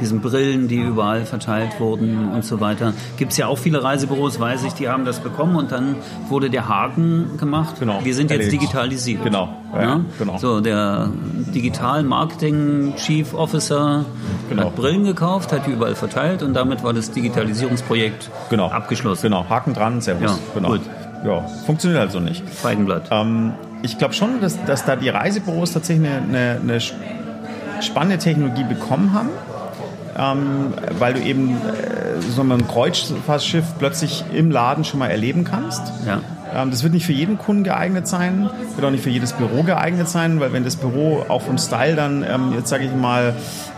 diesen 0.00 0.20
Brillen, 0.20 0.68
die 0.68 0.76
überall 0.76 1.24
verteilt 1.24 1.78
wurden 1.80 2.30
und 2.32 2.44
so 2.44 2.60
weiter. 2.60 2.92
Gibt 3.16 3.32
es 3.32 3.38
ja 3.38 3.46
auch 3.46 3.58
viele 3.58 3.82
Reisebüros, 3.82 4.40
weiß 4.40 4.64
ich, 4.64 4.74
die 4.74 4.88
haben 4.88 5.04
das 5.04 5.20
bekommen 5.20 5.56
und 5.56 5.72
dann 5.72 5.96
wurde 6.28 6.50
der 6.50 6.68
Haken 6.68 7.36
gemacht. 7.38 7.76
Genau. 7.80 8.00
Wir 8.02 8.14
sind 8.14 8.30
jetzt 8.30 8.52
digitalisiert. 8.52 9.22
Genau. 9.24 9.48
Ja, 9.72 9.82
ja? 9.82 10.00
genau. 10.18 10.38
So, 10.38 10.60
der 10.60 11.10
Digital 11.54 12.02
Marketing 12.02 12.94
Chief 12.96 13.34
Officer 13.34 14.04
genau. 14.48 14.64
hat 14.64 14.76
Brillen 14.76 15.04
gekauft, 15.04 15.52
hat 15.52 15.66
die 15.66 15.70
überall 15.70 15.94
verteilt 15.94 16.42
und 16.42 16.54
damit 16.54 16.82
war 16.82 16.92
das 16.92 17.10
Digitalisierungsprojekt 17.10 18.30
genau. 18.50 18.68
abgeschlossen. 18.68 19.22
Genau, 19.22 19.48
Haken 19.48 19.74
dran, 19.74 20.00
Servus. 20.00 20.32
Ja, 20.32 20.38
genau. 20.54 20.70
Gut. 20.70 20.82
Ja, 21.24 21.40
funktioniert 21.66 22.00
also 22.00 22.20
nicht. 22.20 22.48
Feigenblatt. 22.48 23.08
Ähm, 23.10 23.54
ich 23.82 23.98
glaube 23.98 24.14
schon, 24.14 24.40
dass, 24.40 24.62
dass 24.64 24.84
da 24.84 24.96
die 24.96 25.08
Reisebüros 25.08 25.72
tatsächlich 25.72 26.08
eine, 26.08 26.58
eine, 26.60 26.60
eine 26.62 27.82
spannende 27.82 28.18
Technologie 28.18 28.64
bekommen 28.64 29.12
haben 29.12 29.30
ähm, 30.16 30.74
weil 30.98 31.14
du 31.14 31.20
eben 31.20 31.56
äh, 31.56 32.20
so 32.20 32.42
ein 32.42 32.66
Kreuzfahrtschiff 32.68 33.64
plötzlich 33.78 34.24
im 34.32 34.50
Laden 34.50 34.84
schon 34.84 35.00
mal 35.00 35.10
erleben 35.10 35.44
kannst. 35.44 35.82
Ja. 36.06 36.20
Ähm, 36.54 36.70
das 36.70 36.82
wird 36.82 36.94
nicht 36.94 37.06
für 37.06 37.12
jeden 37.12 37.38
Kunden 37.38 37.64
geeignet 37.64 38.06
sein, 38.06 38.48
wird 38.74 38.86
auch 38.86 38.90
nicht 38.90 39.02
für 39.02 39.10
jedes 39.10 39.32
Büro 39.32 39.62
geeignet 39.62 40.08
sein, 40.08 40.40
weil 40.40 40.52
wenn 40.52 40.64
das 40.64 40.76
Büro 40.76 41.24
auch 41.28 41.42
vom 41.42 41.58
Style 41.58 41.96
dann, 41.96 42.22
ähm, 42.22 42.52
jetzt 42.54 42.68
sage 42.68 42.84
ich 42.84 42.94
mal, 42.94 43.34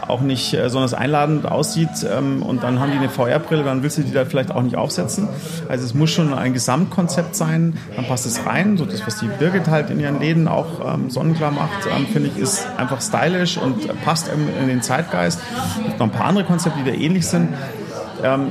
auch 0.06 0.20
nicht 0.20 0.54
äh, 0.54 0.62
besonders 0.62 0.94
einladend 0.94 1.46
aussieht 1.46 2.06
ähm, 2.08 2.42
und 2.42 2.62
dann 2.62 2.78
haben 2.78 2.92
die 2.92 2.98
eine 2.98 3.08
VR-Brille, 3.08 3.64
dann 3.64 3.82
willst 3.82 3.98
du 3.98 4.02
die 4.02 4.12
da 4.12 4.24
vielleicht 4.24 4.50
auch 4.52 4.62
nicht 4.62 4.76
aufsetzen. 4.76 5.28
Also 5.68 5.84
es 5.84 5.94
muss 5.94 6.10
schon 6.10 6.32
ein 6.34 6.52
Gesamtkonzept 6.52 7.34
sein, 7.34 7.78
dann 7.96 8.06
passt 8.06 8.26
es 8.26 8.44
rein. 8.46 8.76
So 8.76 8.84
das, 8.84 9.06
was 9.06 9.18
die 9.18 9.26
Birgit 9.26 9.68
halt 9.68 9.90
in 9.90 9.98
ihren 9.98 10.20
Läden 10.20 10.48
auch 10.48 10.98
sonnenklar 11.08 11.50
macht, 11.50 11.84
finde 12.12 12.30
ich, 12.34 12.38
ist 12.38 12.66
einfach 12.76 13.00
stylisch 13.00 13.58
und 13.58 13.88
passt 14.04 14.28
in 14.28 14.68
den 14.68 14.82
Zeitgeist. 14.82 15.40
Es 15.78 15.84
gibt 15.84 15.98
noch 15.98 16.06
ein 16.06 16.12
paar 16.12 16.26
andere 16.26 16.44
Konzepte, 16.44 16.78
die 16.84 16.90
da 16.90 16.96
ähnlich 16.96 17.26
sind. 17.26 17.48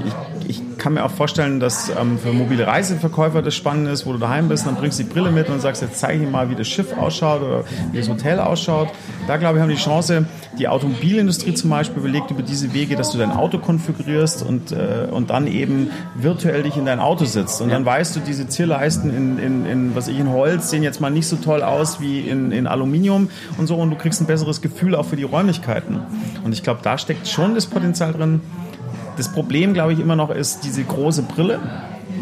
ich, 0.06 0.14
ich 0.48 0.62
kann 0.78 0.94
mir 0.94 1.04
auch 1.04 1.12
vorstellen, 1.12 1.60
dass 1.60 1.90
ähm, 1.90 2.18
für 2.20 2.32
mobile 2.32 2.68
Reiseverkäufer 2.68 3.42
das 3.42 3.56
spannend 3.56 3.88
ist, 3.88 4.06
wo 4.06 4.14
du 4.14 4.20
daheim 4.20 4.48
bist, 4.48 4.66
dann 4.66 4.76
bringst 4.76 5.00
du 5.00 5.04
die 5.04 5.10
Brille 5.10 5.32
mit 5.32 5.50
und 5.50 5.60
sagst, 5.62 5.82
jetzt 5.82 6.00
zeige 6.00 6.24
ich 6.24 6.30
mal, 6.30 6.50
wie 6.50 6.56
das 6.56 6.68
Schiff 6.68 6.96
ausschaut 6.98 7.42
oder 7.42 7.64
wie 7.92 7.98
das 7.98 8.10
Hotel 8.10 8.40
ausschaut. 8.40 8.90
Da, 9.28 9.38
glaube 9.38 9.58
ich, 9.58 9.62
haben 9.62 9.70
die 9.70 9.76
Chance, 9.76 10.26
die 10.60 10.68
Automobilindustrie 10.68 11.54
zum 11.54 11.70
Beispiel 11.70 12.02
belegt 12.02 12.32
über 12.32 12.42
diese 12.42 12.74
Wege, 12.74 12.96
dass 12.96 13.12
du 13.12 13.18
dein 13.18 13.32
Auto 13.32 13.58
konfigurierst 13.58 14.44
und, 14.44 14.72
äh, 14.72 15.08
und 15.12 15.30
dann 15.30 15.48
eben 15.48 15.90
virtuell 16.16 16.64
dich 16.64 16.78
in 16.78 16.86
dein 16.86 17.00
Auto 17.00 17.26
sitzt. 17.26 17.62
Und 17.62 17.70
dann 17.70 17.86
weißt 17.86 18.16
du, 18.16 18.20
diese 18.20 18.48
Zierleisten 18.48 19.16
in, 19.16 19.40
in, 19.40 19.66
in, 19.66 19.96
was 19.96 20.08
ich, 20.08 20.20
in 20.20 20.32
Holz 20.32 20.70
sehen 20.70 20.84
jetzt 20.84 21.02
mal 21.02 21.10
nicht 21.10 21.28
so 21.28 21.36
toll 21.38 21.64
aus 21.64 22.00
wie 22.00 22.22
in, 22.22 22.52
in 22.52 22.68
Aluminium 22.68 23.30
und 23.58 23.68
so 23.68 23.76
und 23.76 23.90
du 23.90 23.96
kriegst 23.96 24.22
ein 24.22 24.28
besseres 24.28 24.62
Gefühl 24.62 24.96
auch 24.96 25.06
für 25.06 25.16
die 25.16 25.24
Räumlichkeiten. 25.24 26.00
Und 26.44 26.54
ich 26.54 26.64
glaube, 26.64 26.80
da 26.84 26.98
steckt 26.98 27.28
schon 27.28 27.56
das 27.56 27.66
Potenzial 27.66 28.14
drin. 28.14 28.42
Das 29.18 29.30
Problem, 29.30 29.74
glaube 29.74 29.94
ich, 29.94 30.00
immer 30.00 30.16
noch 30.16 30.30
ist 30.30 30.64
diese 30.64 30.84
große 30.84 31.24
Brille. 31.24 31.60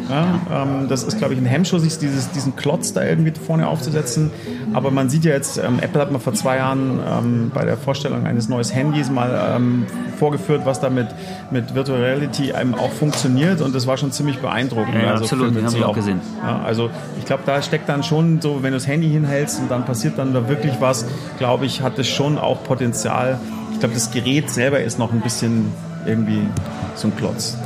Ja, 0.10 0.64
ähm, 0.64 0.88
das 0.90 1.04
ist, 1.04 1.18
glaube 1.18 1.34
ich, 1.34 1.40
ein 1.40 1.46
Hemmschuh, 1.46 1.78
sich 1.78 1.98
dieses, 1.98 2.30
diesen 2.32 2.56
Klotz 2.56 2.94
da 2.94 3.04
irgendwie 3.04 3.32
vorne 3.32 3.68
aufzusetzen. 3.68 4.32
Aber 4.74 4.92
man 4.92 5.10
sieht 5.10 5.24
ja 5.24 5.32
jetzt, 5.32 5.58
ähm, 5.58 5.80
Apple 5.82 6.02
hat 6.02 6.12
mal 6.12 6.20
vor 6.20 6.34
zwei 6.34 6.58
Jahren 6.58 7.00
ähm, 7.08 7.52
bei 7.54 7.64
der 7.64 7.78
Vorstellung 7.78 8.26
eines 8.26 8.50
neuen 8.50 8.68
Handys 8.68 9.10
mal 9.10 9.56
ähm, 9.56 9.86
vorgeführt, 10.18 10.62
was 10.66 10.80
da 10.80 10.90
mit, 10.90 11.08
mit 11.52 11.74
Virtual 11.76 12.00
Reality 12.00 12.54
einem 12.54 12.76
auch 12.76 12.92
funktioniert. 12.92 13.62
Und 13.62 13.74
das 13.74 13.88
war 13.88 13.98
schon 13.98 14.12
ziemlich 14.12 14.40
beeindruckend. 14.40 14.96
Ja, 14.96 15.12
also 15.12 15.24
absolut, 15.24 15.56
haben 15.56 15.74
wir 15.74 15.86
auch 15.86 15.90
auch. 15.92 15.96
gesehen. 15.96 16.20
Ja, 16.42 16.62
also 16.64 16.90
ich 17.18 17.26
glaube, 17.26 17.44
da 17.46 17.62
steckt 17.62 17.88
dann 17.88 18.04
schon 18.04 18.42
so, 18.42 18.62
wenn 18.62 18.72
du 18.72 18.78
das 18.78 18.88
Handy 18.88 19.10
hinhältst 19.10 19.60
und 19.60 19.72
dann 19.72 19.86
passiert 19.86 20.18
dann 20.18 20.34
da 20.34 20.50
wirklich 20.50 20.74
was, 20.80 21.06
glaube 21.38 21.66
ich, 21.66 21.82
hat 21.82 21.98
es 22.00 22.08
schon 22.08 22.38
auch 22.38 22.64
Potenzial. 22.64 23.40
Ich 23.72 23.80
glaube, 23.80 23.94
das 23.94 24.12
Gerät 24.12 24.50
selber 24.50 24.80
ist 24.80 25.00
noch 25.00 25.14
ein 25.14 25.22
bisschen 25.22 25.72
irgendwie 26.06 26.48
so 26.96 27.08
ein 27.08 27.16
Klotz. 27.16 27.58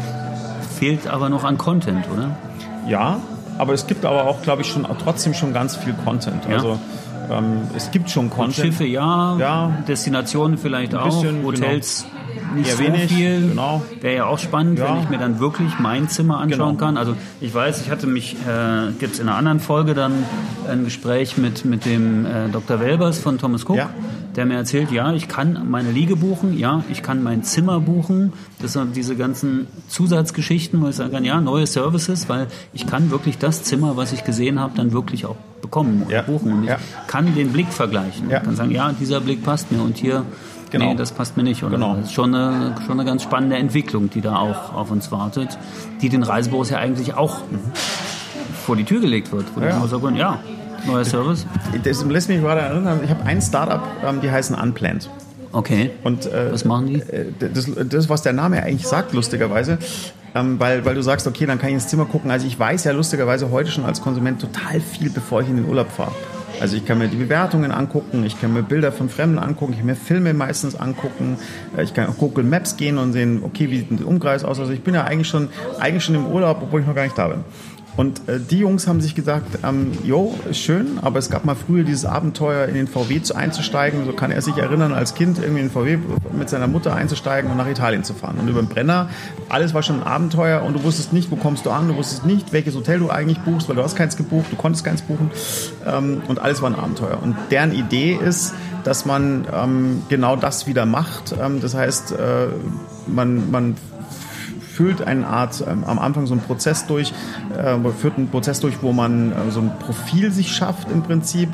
Fehlt 0.78 1.08
aber 1.08 1.30
noch 1.30 1.44
an 1.44 1.58
Content, 1.58 2.06
oder? 2.14 2.36
Ja, 2.88 3.20
aber 3.58 3.74
es 3.74 3.88
gibt 3.88 4.06
aber 4.06 4.26
auch, 4.26 4.42
glaube 4.42 4.62
ich, 4.62 4.68
schon 4.70 4.88
trotzdem 5.04 5.34
schon 5.34 5.54
ganz 5.54 5.76
viel 5.76 5.94
Content. 6.06 6.46
Ja. 6.46 6.58
Also 6.58 6.80
ähm, 7.30 7.62
es 7.76 7.92
gibt 7.92 8.10
schon 8.10 8.26
Und 8.26 8.32
Content. 8.32 8.56
Schiffe 8.56 8.86
ja, 8.86 9.38
Ja. 9.38 9.72
Destinationen 9.88 10.58
vielleicht 10.58 10.96
auch, 10.96 11.24
Hotels 11.44 12.06
nicht 12.56 12.72
so 12.72 12.80
wenig, 12.80 13.12
viel. 13.12 13.50
genau. 13.50 13.82
Wäre 14.02 14.16
ja 14.16 14.26
auch 14.26 14.40
spannend, 14.40 14.80
Ja. 14.80 14.94
wenn 14.96 15.04
ich 15.04 15.10
mir 15.10 15.18
dann 15.18 15.40
wirklich 15.40 15.80
mein 15.80 16.10
Zimmer 16.10 16.40
anschauen 16.40 16.76
Genau. 16.78 16.86
kann. 16.86 16.98
Also 16.98 17.16
ich 17.42 17.54
weiß, 17.54 17.82
ich 17.82 17.90
hatte 17.92 18.08
mich, 18.08 18.36
äh, 18.48 18.92
gibt 19.00 19.14
es 19.16 19.20
in 19.20 19.28
einer 19.30 19.38
anderen 19.38 19.60
Folge 19.60 19.94
dann 19.94 20.14
ein 20.70 20.84
Gespräch 20.84 21.38
mit, 21.38 21.66
mit 21.66 21.86
dem 21.86 22.26
äh, 22.26 22.50
Dr. 22.52 22.80
Welbers 22.80 23.20
von 23.20 23.38
Thomas 23.38 23.64
Cook, 23.68 23.78
Ja. 23.78 23.90
der 24.36 24.46
mir 24.46 24.56
erzählt, 24.56 24.92
ja, 24.92 25.14
ich 25.14 25.28
kann 25.28 25.68
meine 25.70 25.92
Liege 25.92 26.16
buchen, 26.16 26.58
ja, 26.58 26.84
ich 26.90 27.02
kann 27.04 27.24
mein 27.24 27.44
Zimmer 27.44 27.80
buchen. 27.80 28.34
Das 28.62 28.74
sind 28.74 28.96
diese 28.96 29.16
ganzen 29.16 29.68
Zusatzgeschichten, 29.88 30.82
wo 30.82 30.88
ich 30.90 30.96
sagen 30.96 31.12
kann, 31.12 31.26
ja, 31.26 31.42
neue 31.42 31.68
Services, 31.68 32.30
weil 32.30 32.48
ich 32.74 32.88
kann 32.88 33.12
wirklich 33.12 33.38
das 33.38 33.64
Zimmer, 33.64 33.98
was 33.98 34.14
ich 34.14 34.24
gesehen 34.24 34.60
habe, 34.60 34.74
dann 34.76 34.92
wirklich 34.94 35.26
auch 35.26 35.36
bekommen 35.62 36.04
oder 36.06 36.16
Ja. 36.18 36.22
buchen. 36.22 36.52
Und 36.54 36.64
ich 36.66 36.72
kann 37.08 37.34
den 37.36 37.52
Blick 37.52 37.68
vergleichen. 37.74 38.30
Ich 38.30 38.44
kann 38.44 38.56
sagen, 38.56 38.72
ja, 38.72 38.92
dieser 38.94 39.20
Blick 39.22 39.44
passt 39.44 39.72
mir 39.72 39.82
und 39.82 39.98
hier, 39.98 40.24
Genau. 40.72 40.90
nee, 40.90 40.96
das 40.96 41.12
passt 41.12 41.38
mir 41.38 41.44
nicht. 41.44 41.64
Oder? 41.64 41.76
Genau. 41.76 41.96
Das 41.96 42.06
ist 42.06 42.14
schon 42.14 42.34
eine, 42.36 42.76
schon 42.86 43.00
eine 43.00 43.06
ganz 43.10 43.24
spannende 43.24 43.56
Entwicklung, 43.58 44.10
die 44.10 44.22
da 44.22 44.36
auch 44.38 44.74
auf 44.74 44.92
uns 44.92 45.12
wartet, 45.12 45.58
die 46.02 46.10
den 46.10 46.24
Reisebüros 46.24 46.70
ja 46.70 46.78
eigentlich 46.78 47.14
auch 47.16 47.38
vor 48.66 48.76
die 48.76 48.84
Tür 48.84 49.00
gelegt 49.00 49.32
wird. 49.32 49.46
Wo 49.56 49.62
Ja. 49.62 49.86
sagen, 49.88 50.16
ja, 50.16 50.40
neuer 50.86 51.06
Service. 51.06 51.46
Das 51.84 52.04
lässt 52.06 52.30
mich 52.30 52.42
gerade 52.42 52.62
erinnern, 52.62 53.00
ich 53.04 53.10
habe 53.10 53.24
ein 53.26 53.42
Startup, 53.42 53.82
ähm, 54.06 54.22
die 54.22 54.30
heißen 54.30 54.56
Unplanned. 54.56 55.10
Okay. 55.54 55.92
Und, 56.04 56.26
äh, 56.26 56.52
Was 56.52 56.66
machen 56.66 56.88
die? 56.88 56.96
äh, 56.96 57.32
das, 57.40 57.70
das, 57.90 58.10
was 58.10 58.22
der 58.22 58.34
Name 58.34 58.62
eigentlich 58.62 58.86
sagt, 58.88 59.14
lustigerweise, 59.14 59.78
ähm, 60.36 60.60
weil, 60.60 60.84
weil 60.86 60.94
du 60.96 61.02
sagst, 61.02 61.26
okay, 61.26 61.46
dann 61.46 61.58
kann 61.58 61.70
ich 61.70 61.76
ins 61.76 61.88
Zimmer 61.88 62.06
gucken. 62.06 62.30
Also 62.30 62.46
ich 62.46 62.60
weiß 62.60 62.84
ja 62.84 62.92
lustigerweise 62.92 63.50
heute 63.50 63.72
schon 63.72 63.86
als 63.86 64.02
Konsument 64.02 64.42
total 64.42 64.82
viel, 64.82 65.10
bevor 65.10 65.42
ich 65.42 65.50
in 65.50 65.56
den 65.56 65.66
Urlaub 65.68 65.90
fahre. 65.90 66.12
Also 66.60 66.76
ich 66.76 66.86
kann 66.86 66.98
mir 66.98 67.08
die 67.08 67.18
Bewertungen 67.18 67.72
angucken, 67.72 68.24
ich 68.26 68.40
kann 68.40 68.54
mir 68.54 68.64
Bilder 68.64 68.92
von 68.92 69.10
Fremden 69.10 69.38
angucken, 69.38 69.74
ich 69.74 69.80
kann 69.80 69.88
mir 69.88 69.96
Filme 69.96 70.34
meistens 70.34 70.76
angucken, 70.76 71.38
äh, 71.78 71.84
ich 71.84 71.94
kann 71.94 72.08
auf 72.08 72.18
Google 72.18 72.44
Maps 72.44 72.78
gehen 72.78 72.98
und 72.98 73.14
sehen, 73.14 73.42
okay, 73.44 73.70
wie 73.70 73.80
sieht 73.80 74.00
der 74.00 74.08
Umkreis 74.08 74.44
aus. 74.44 74.60
Also 74.60 74.72
ich 74.74 74.82
bin 74.82 74.96
ja 74.96 75.04
eigentlich 75.04 75.28
schon, 75.28 75.50
eigentlich 75.80 76.04
schon 76.04 76.16
im 76.16 76.26
Urlaub, 76.26 76.60
obwohl 76.62 76.82
ich 76.82 76.88
noch 76.88 76.96
gar 76.96 77.04
nicht 77.04 77.18
da 77.18 77.28
bin. 77.28 77.44
Und 77.98 78.30
äh, 78.30 78.40
die 78.40 78.60
Jungs 78.60 78.88
haben 78.88 79.02
sich 79.02 79.16
gesagt, 79.16 79.60
ähm, 79.64 79.92
jo, 80.04 80.36
schön, 80.52 81.00
aber 81.02 81.18
es 81.18 81.30
gab 81.32 81.46
mal 81.46 81.56
früher 81.56 81.84
dieses 81.84 82.06
Abenteuer, 82.06 82.68
in 82.68 82.76
den 82.76 82.88
VW 82.88 83.22
zu, 83.22 83.36
einzusteigen. 83.36 84.06
So 84.06 84.14
kann 84.14 84.30
er 84.32 84.42
sich 84.42 84.56
erinnern, 84.56 84.94
als 84.94 85.16
Kind 85.16 85.40
irgendwie 85.40 85.62
in 85.62 85.68
den 85.68 85.72
VW 85.72 85.98
mit 86.32 86.48
seiner 86.50 86.68
Mutter 86.68 86.96
einzusteigen 86.96 87.50
und 87.50 87.58
nach 87.58 87.68
Italien 87.68 88.04
zu 88.04 88.14
fahren. 88.14 88.38
Und 88.40 88.48
über 88.48 88.62
den 88.62 88.70
Brenner, 88.70 89.10
alles 89.50 89.74
war 89.74 89.82
schon 89.82 90.02
ein 90.02 90.08
Abenteuer 90.08 90.62
und 90.62 90.76
du 90.76 90.84
wusstest 90.84 91.12
nicht, 91.12 91.32
wo 91.32 91.36
kommst 91.36 91.66
du 91.66 91.72
an, 91.72 91.88
du 91.88 91.96
wusstest 91.96 92.26
nicht, 92.26 92.54
welches 92.54 92.76
Hotel 92.76 93.00
du 93.00 93.10
eigentlich 93.10 93.40
buchst, 93.40 93.68
weil 93.68 93.76
du 93.76 93.84
hast 93.84 93.96
keins 93.96 94.16
gebucht, 94.16 94.46
du 94.52 94.56
konntest 94.56 94.86
keins 94.86 95.02
buchen. 95.02 95.32
Ähm, 95.86 96.22
und 96.28 96.40
alles 96.40 96.62
war 96.62 96.70
ein 96.70 96.76
Abenteuer. 96.76 97.18
Und 97.22 97.36
deren 97.50 97.74
Idee 97.74 98.14
ist, 98.14 98.54
dass 98.84 99.06
man 99.06 99.46
ähm, 99.52 100.04
genau 100.08 100.36
das 100.36 100.68
wieder 100.68 100.86
macht. 100.86 101.34
Ähm, 101.42 101.62
das 101.62 101.74
heißt, 101.74 102.12
äh, 102.12 102.48
man, 103.08 103.50
man 103.50 103.76
führt 104.78 105.08
eine 105.08 105.26
Art 105.26 105.64
ähm, 105.68 105.84
am 105.86 105.98
Anfang 105.98 106.28
so 106.28 106.34
einen 106.36 106.44
Prozess 106.44 106.86
durch, 106.86 107.12
äh, 107.58 107.76
führt 108.00 108.18
einen 108.18 108.30
Prozess 108.30 108.60
durch, 108.60 108.84
wo 108.84 108.94
man 108.94 109.32
äh, 109.32 109.50
so 109.50 109.60
ein 109.60 109.72
Profil 109.80 110.32
sich 110.32 110.56
schafft 110.56 110.92
im 110.92 111.02
Prinzip 111.02 111.50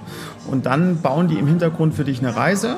und 0.52 0.66
dann 0.66 1.02
bauen 1.02 1.30
die 1.30 1.40
im 1.40 1.48
Hintergrund 1.48 1.94
für 1.94 2.04
dich 2.04 2.20
eine 2.20 2.36
Reise 2.36 2.78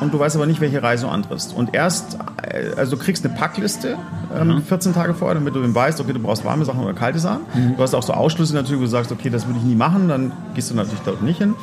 und 0.00 0.12
du 0.12 0.18
weißt 0.18 0.34
aber 0.34 0.46
nicht, 0.46 0.60
welche 0.60 0.82
Reise 0.82 1.06
du 1.06 1.12
antriffst. 1.12 1.54
Und 1.54 1.74
erst, 1.74 2.18
äh, 2.42 2.70
also 2.76 2.96
du 2.96 3.02
kriegst 3.02 3.24
eine 3.24 3.34
Packliste 3.34 3.96
ähm, 4.36 4.62
14 4.62 4.94
Tage 4.94 5.14
vorher, 5.14 5.34
damit 5.34 5.54
du 5.54 5.60
eben 5.60 5.74
weißt, 5.74 6.00
okay, 6.00 6.12
du 6.12 6.20
brauchst 6.20 6.44
warme 6.44 6.64
Sachen 6.64 6.80
oder 6.80 6.94
kalte 6.94 7.20
Sachen. 7.20 7.42
Du 7.76 7.82
hast 7.82 7.94
auch 7.94 8.02
so 8.02 8.12
Ausschlüsse 8.12 8.54
natürlich, 8.54 8.80
wo 8.80 8.84
du 8.84 8.90
sagst, 8.90 9.12
okay, 9.12 9.30
das 9.30 9.46
würde 9.46 9.58
ich 9.58 9.64
nie 9.64 9.74
machen, 9.74 10.08
dann 10.08 10.32
gehst 10.54 10.70
du 10.70 10.74
natürlich 10.74 11.02
dort 11.04 11.22
nicht 11.22 11.38
hin. 11.38 11.54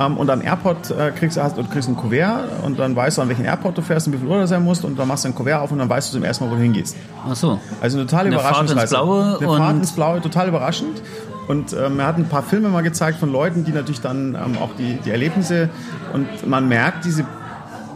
Ähm, 0.00 0.16
und 0.16 0.30
am 0.30 0.40
Airport 0.42 0.90
äh, 0.90 1.10
kriegst 1.10 1.36
du 1.36 1.42
hast, 1.42 1.56
du 1.58 1.64
kriegst 1.64 1.88
ein 1.88 1.96
Kuvert 1.96 2.48
und 2.64 2.78
dann 2.78 2.96
weißt 2.96 3.18
du, 3.18 3.22
an 3.22 3.28
welchen 3.28 3.44
Airport 3.44 3.76
du 3.76 3.82
fährst 3.82 4.06
und 4.06 4.14
wie 4.14 4.18
viel 4.18 4.26
Uhr 4.26 4.38
du 4.40 4.46
sein 4.46 4.62
musst 4.64 4.84
und 4.84 4.98
dann 4.98 5.06
machst 5.08 5.24
du 5.24 5.28
ein 5.28 5.34
Kuvert 5.34 5.60
auf 5.60 5.70
und 5.70 5.78
dann 5.78 5.88
weißt 5.88 6.08
du 6.08 6.14
zum 6.16 6.24
ersten 6.24 6.44
Mal, 6.44 6.50
wo 6.50 6.54
du 6.56 6.62
hingehst. 6.62 6.96
Ach 7.28 7.36
so. 7.36 7.60
Also 7.80 7.98
eine 7.98 8.06
totale 8.06 8.28
Eine 8.28 8.38
Fahrt 8.38 8.70
ins. 8.70 8.90
Blaue 8.90 9.36
eine 9.38 9.48
Fahrt 9.48 9.72
und- 9.74 9.78
ins 9.80 9.92
Blaue, 9.92 10.20
total 10.20 10.48
überraschend. 10.48 11.02
Und 11.48 11.72
ähm, 11.74 11.98
er 11.98 12.06
hat 12.06 12.16
ein 12.18 12.28
paar 12.28 12.42
Filme 12.44 12.68
mal 12.68 12.82
gezeigt 12.82 13.18
von 13.18 13.30
Leuten, 13.30 13.64
die 13.64 13.72
natürlich 13.72 14.00
dann 14.00 14.34
ähm, 14.36 14.56
auch 14.62 14.70
die, 14.78 14.94
die 15.04 15.10
Erlebnisse 15.10 15.68
und 16.12 16.46
man 16.46 16.68
merkt 16.68 17.04
diese 17.04 17.24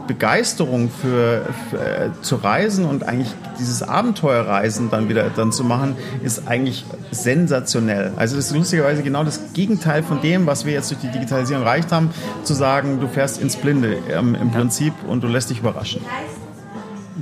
Begeisterung 0.07 0.91
für, 0.91 1.47
für 1.71 1.77
äh, 1.79 2.11
zu 2.23 2.37
reisen 2.37 2.85
und 2.85 3.07
eigentlich 3.07 3.33
dieses 3.59 3.83
Abenteuerreisen 3.83 4.91
dann 4.91 5.09
wieder 5.09 5.29
dann 5.31 5.53
zu 5.53 5.65
machen, 5.65 5.97
ist 6.23 6.47
eigentlich 6.49 6.85
sensationell. 7.11 8.13
Also 8.17 8.37
das 8.37 8.47
ist 8.47 8.57
lustigerweise 8.57 9.03
genau 9.03 9.25
das 9.25 9.53
Gegenteil 9.53 10.03
von 10.03 10.21
dem, 10.21 10.47
was 10.47 10.65
wir 10.65 10.73
jetzt 10.73 10.91
durch 10.91 11.01
die 11.01 11.11
Digitalisierung 11.11 11.63
erreicht 11.65 11.93
haben, 11.93 12.11
zu 12.45 12.55
sagen, 12.55 13.01
du 13.01 13.09
fährst 13.09 13.41
ins 13.41 13.57
Blinde 13.57 13.99
ähm, 14.11 14.35
im 14.35 14.51
Prinzip 14.51 14.93
und 15.09 15.23
du 15.25 15.29
lässt 15.29 15.51
dich 15.51 15.59
überraschen. 15.61 16.01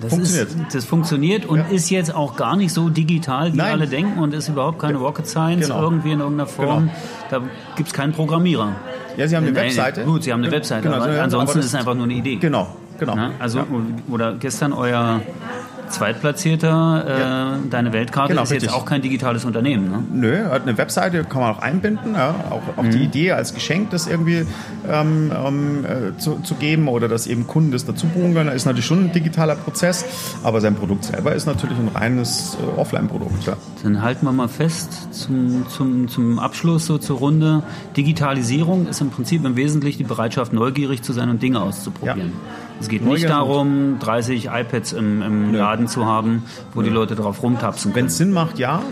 Das 0.00 0.10
Funktioniert. 0.10 0.48
Ist, 0.48 0.74
das 0.74 0.84
funktioniert 0.84 1.46
und 1.46 1.58
Ja. 1.58 1.64
ist 1.70 1.88
jetzt 1.88 2.12
auch 2.14 2.34
gar 2.36 2.56
nicht 2.56 2.72
so 2.74 2.88
digital, 2.88 3.52
wie 3.52 3.56
Nein. 3.58 3.72
alle 3.72 3.86
denken 3.86 4.18
und 4.18 4.34
ist 4.34 4.48
überhaupt 4.48 4.80
keine 4.80 4.98
Rocket 4.98 5.26
Science 5.26 5.68
Genau. 5.68 5.82
irgendwie 5.82 6.10
in 6.12 6.18
irgendeiner 6.20 6.48
Form. 6.48 6.90
Da 7.30 7.40
gibt 7.76 7.88
es 7.88 7.94
keinen 7.94 8.12
Programmierer. 8.12 8.72
Ja, 9.16 9.28
sie 9.28 9.36
haben 9.36 9.44
eine 9.44 9.52
Nein, 9.52 9.66
Webseite. 9.66 10.04
Gut, 10.04 10.22
Sie 10.24 10.32
haben 10.32 10.42
eine 10.42 10.50
Webseite, 10.52 10.82
Genau, 10.82 10.96
aber 10.96 11.04
aber 11.06 11.22
ansonsten 11.22 11.58
das- 11.58 11.66
ist 11.66 11.72
es 11.72 11.78
einfach 11.78 11.94
nur 11.94 12.04
eine 12.04 12.14
Idee. 12.14 12.36
Genau, 12.36 12.74
genau. 12.98 13.14
Ne? 13.14 13.30
Also, 13.38 13.58
Ja. 13.58 13.66
oder 14.10 14.32
gestern 14.34 14.72
euer 14.72 15.20
Zweitplatzierter, 15.88 17.04
äh, 17.06 17.20
Ja. 17.20 17.58
deine 17.70 17.92
Weltkarte 17.92 18.30
Genau, 18.32 18.42
ist 18.42 18.50
jetzt 18.50 18.62
richtig. 18.64 18.76
auch 18.78 18.84
kein 18.86 19.02
digitales 19.02 19.44
Unternehmen. 19.44 19.90
Ne? 19.90 20.02
Nö, 20.12 20.44
hat 20.50 20.62
eine 20.62 20.76
Webseite, 20.78 21.24
kann 21.24 21.40
man 21.40 21.54
auch 21.54 21.58
einbinden. 21.60 22.14
Ja, 22.14 22.34
auch 22.50 22.62
auch 22.76 22.88
die 22.88 23.02
Idee 23.02 23.32
als 23.32 23.54
Geschenk, 23.54 23.90
das 23.90 24.06
irgendwie 24.06 24.46
ähm, 24.88 25.32
ähm, 25.34 25.84
äh, 25.84 26.18
zu, 26.18 26.40
zu 26.42 26.54
geben 26.54 26.88
oder 26.88 27.08
dass 27.08 27.26
eben 27.26 27.46
Kunden 27.46 27.72
das 27.72 27.84
dazu 27.84 28.06
buchen 28.06 28.34
können, 28.34 28.50
ist 28.50 28.64
natürlich 28.66 28.86
schon 28.86 29.04
ein 29.04 29.12
digitaler 29.12 29.54
Prozess. 29.56 30.04
Aber 30.42 30.60
sein 30.60 30.74
Produkt 30.74 31.04
selber 31.04 31.34
ist 31.34 31.46
natürlich 31.46 31.78
ein 31.78 31.88
reines 31.88 32.56
äh, 32.60 32.80
Offline-Produkt. 32.80 33.44
Ja. 33.46 33.56
Dann 33.82 34.02
halten 34.02 34.26
wir 34.26 34.32
mal 34.32 34.48
fest 34.48 35.08
zum, 35.12 35.66
zum, 35.68 36.08
zum 36.08 36.38
Abschluss 36.38 36.86
so 36.86 36.98
zur 36.98 37.18
Runde. 37.18 37.62
Digitalisierung 37.96 38.86
ist 38.88 39.00
im 39.00 39.10
Prinzip 39.10 39.44
im 39.44 39.56
Wesentlichen 39.56 39.98
die 39.98 40.04
Bereitschaft, 40.04 40.52
neugierig 40.52 41.02
zu 41.02 41.12
sein 41.12 41.28
und 41.30 41.42
Dinge 41.42 41.60
auszuprobieren. 41.60 42.18
Ja. 42.32 42.63
Es 42.80 42.88
geht 42.88 43.04
nicht 43.04 43.28
darum, 43.28 43.98
30 44.00 44.46
iPads 44.52 44.92
im, 44.92 45.22
im 45.22 45.52
Nö. 45.52 45.58
Laden 45.58 45.86
zu 45.88 46.04
haben, 46.06 46.42
wo 46.74 46.82
die 46.82 46.90
Leute 46.90 47.14
drauf 47.14 47.42
rumtapsen 47.42 47.90
Wenn 47.90 47.94
können. 47.94 48.06
es 48.08 48.16
Sinn 48.16 48.32
macht, 48.32 48.58
ja. 48.58 48.82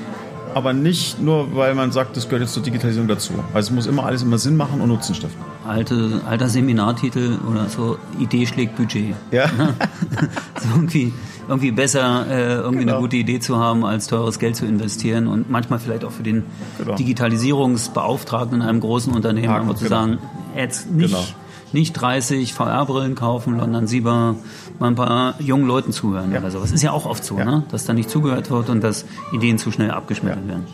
Aber 0.54 0.74
nicht 0.74 1.18
nur, 1.20 1.56
weil 1.56 1.74
man 1.74 1.92
sagt, 1.92 2.14
das 2.16 2.26
gehört 2.26 2.42
jetzt 2.42 2.52
zur 2.52 2.62
Digitalisierung 2.62 3.08
dazu. 3.08 3.32
Also 3.54 3.68
es 3.70 3.74
muss 3.74 3.86
immer 3.86 4.04
alles 4.04 4.22
immer 4.22 4.36
Sinn 4.36 4.56
machen 4.56 4.82
und 4.82 4.88
Nutzen 4.88 5.14
stiften. 5.14 5.40
Alte, 5.66 6.20
alter 6.28 6.48
Seminartitel 6.50 7.38
oder 7.50 7.68
so, 7.70 7.96
Idee 8.18 8.44
schlägt 8.46 8.76
Budget. 8.76 9.14
Ja. 9.30 9.46
so 10.60 10.68
irgendwie, 10.74 11.10
irgendwie 11.48 11.70
besser, 11.70 12.26
äh, 12.28 12.54
irgendwie 12.56 12.80
Genau. 12.84 12.92
eine 12.96 13.00
gute 13.00 13.16
Idee 13.16 13.40
zu 13.40 13.56
haben, 13.58 13.82
als 13.84 14.08
teures 14.08 14.38
Geld 14.38 14.54
zu 14.56 14.66
investieren 14.66 15.26
und 15.26 15.50
manchmal 15.50 15.78
vielleicht 15.78 16.04
auch 16.04 16.12
für 16.12 16.22
den 16.22 16.44
Genau. 16.78 16.96
Digitalisierungsbeauftragten 16.96 18.60
in 18.60 18.66
einem 18.68 18.80
großen 18.80 19.12
Unternehmen 19.14 19.48
Haken, 19.48 19.62
einfach 19.62 19.76
zu 19.76 19.84
genau. 19.84 19.96
sagen, 19.96 20.18
jetzt 20.54 20.90
nicht 20.90 21.14
Genau. 21.14 21.24
Nicht 21.72 21.92
30 21.94 22.54
VR-Brillen 22.54 23.14
kaufen, 23.14 23.58
sondern 23.58 23.86
lieber 23.86 24.36
mal 24.78 24.88
ein 24.88 24.94
paar 24.94 25.34
jungen 25.40 25.66
Leuten 25.66 25.92
zuhören 25.92 26.32
ja. 26.32 26.40
oder 26.40 26.50
so. 26.50 26.60
Das 26.60 26.72
ist 26.72 26.82
ja 26.82 26.92
auch 26.92 27.06
oft 27.06 27.24
so, 27.24 27.38
ja. 27.38 27.44
ne? 27.44 27.62
dass 27.70 27.84
da 27.84 27.92
nicht 27.92 28.10
zugehört 28.10 28.50
wird 28.50 28.68
und 28.68 28.82
dass 28.82 29.04
Ideen 29.32 29.58
zu 29.58 29.70
schnell 29.70 29.90
abgeschmettert 29.90 30.46
werden. 30.46 30.66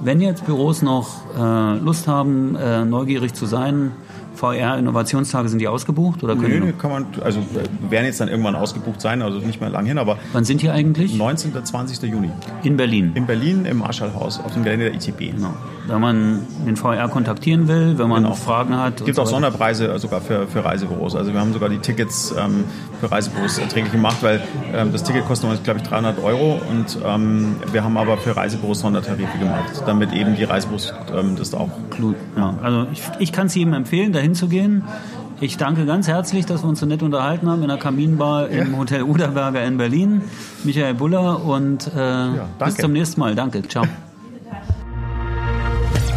Wenn 0.00 0.20
jetzt 0.20 0.46
Büros 0.46 0.82
noch 0.82 1.22
äh, 1.36 1.78
Lust 1.78 2.08
haben, 2.08 2.56
äh, 2.56 2.84
neugierig 2.84 3.34
zu 3.34 3.46
sein, 3.46 3.92
VR-Innovationstage 4.34 5.48
sind 5.48 5.58
die 5.58 5.68
ausgebucht 5.68 6.22
oder 6.22 6.36
können 6.36 6.60
Nö, 6.60 6.72
kann 6.72 6.90
man, 6.90 7.06
also 7.22 7.40
werden 7.88 8.06
jetzt 8.06 8.20
dann 8.20 8.28
irgendwann 8.28 8.54
ausgebucht 8.54 9.00
sein, 9.00 9.22
also 9.22 9.38
nicht 9.38 9.60
mehr 9.60 9.70
lang 9.70 9.86
hin, 9.86 9.98
aber. 9.98 10.18
Wann 10.32 10.44
sind 10.44 10.62
die 10.62 10.70
eigentlich? 10.70 11.16
19. 11.16 11.64
20. 11.64 12.02
Juni. 12.10 12.30
In 12.62 12.76
Berlin. 12.76 13.12
In 13.14 13.26
Berlin 13.26 13.64
im 13.64 13.78
Marschallhaus 13.78 14.40
auf 14.40 14.52
dem 14.52 14.64
Gelände 14.64 14.86
der 14.86 14.94
ITB. 14.94 15.36
Genau. 15.36 15.54
Wenn 15.86 16.00
man 16.00 16.46
den 16.66 16.76
VR 16.76 17.08
kontaktieren 17.08 17.68
will, 17.68 17.98
wenn 17.98 18.08
man 18.08 18.22
genau. 18.22 18.34
Fragen 18.34 18.76
hat. 18.76 19.00
Es 19.00 19.06
gibt 19.06 19.18
auch 19.18 19.26
so 19.26 19.32
Sonderpreise 19.32 19.98
sogar 19.98 20.20
für, 20.20 20.46
für 20.46 20.64
Reisebüros. 20.64 21.14
Also 21.14 21.32
wir 21.32 21.40
haben 21.40 21.52
sogar 21.52 21.68
die 21.68 21.78
Tickets 21.78 22.34
ähm, 22.38 22.64
für 23.00 23.10
Reisebüros 23.10 23.58
erträglich 23.58 23.92
gemacht, 23.92 24.18
weil 24.22 24.42
ähm, 24.72 24.92
das 24.92 25.02
Ticket 25.04 25.26
kostet 25.26 25.64
glaube 25.64 25.80
ich 25.80 25.86
300 25.88 26.22
Euro 26.22 26.60
und 26.70 26.98
ähm, 27.04 27.56
wir 27.70 27.84
haben 27.84 27.96
aber 27.96 28.16
für 28.16 28.36
Reisebüros 28.36 28.80
Sondertarife 28.80 29.38
gemacht, 29.38 29.82
damit 29.86 30.12
eben 30.12 30.36
die 30.36 30.44
Reisebüros 30.44 30.94
ähm, 31.14 31.36
das 31.36 31.52
auch. 31.54 31.68
Ja, 32.36 32.54
also 32.62 32.86
ich, 32.92 33.02
ich 33.18 33.32
kann 33.32 33.46
es 33.46 33.54
jedem 33.54 33.74
empfehlen, 33.74 34.12
dahin 34.12 34.23
zu 34.32 34.48
gehen. 34.48 34.84
Ich 35.40 35.58
danke 35.58 35.84
ganz 35.84 36.08
herzlich, 36.08 36.46
dass 36.46 36.62
wir 36.62 36.68
uns 36.68 36.80
so 36.80 36.86
nett 36.86 37.02
unterhalten 37.02 37.50
haben 37.50 37.60
in 37.62 37.68
der 37.68 37.76
Kaminbar 37.76 38.50
ja. 38.50 38.62
im 38.62 38.78
Hotel 38.78 39.02
Uderberger 39.02 39.62
in 39.64 39.76
Berlin. 39.76 40.22
Michael 40.62 40.94
Buller 40.94 41.44
und 41.44 41.92
äh, 41.94 41.98
ja, 41.98 42.48
bis 42.64 42.76
zum 42.76 42.92
nächsten 42.92 43.20
Mal. 43.20 43.34
Danke. 43.34 43.62
Ciao. 43.68 43.84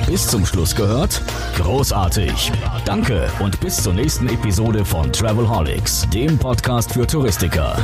Bis 0.08 0.26
zum 0.26 0.46
Schluss 0.46 0.74
gehört? 0.74 1.22
Großartig. 1.58 2.54
Danke 2.86 3.28
und 3.40 3.60
bis 3.60 3.84
zur 3.84 3.94
nächsten 3.94 4.30
Episode 4.30 4.86
von 4.86 5.12
Travelholics, 5.12 6.08
dem 6.14 6.38
Podcast 6.38 6.94
für 6.94 7.06
Touristiker. 7.06 7.76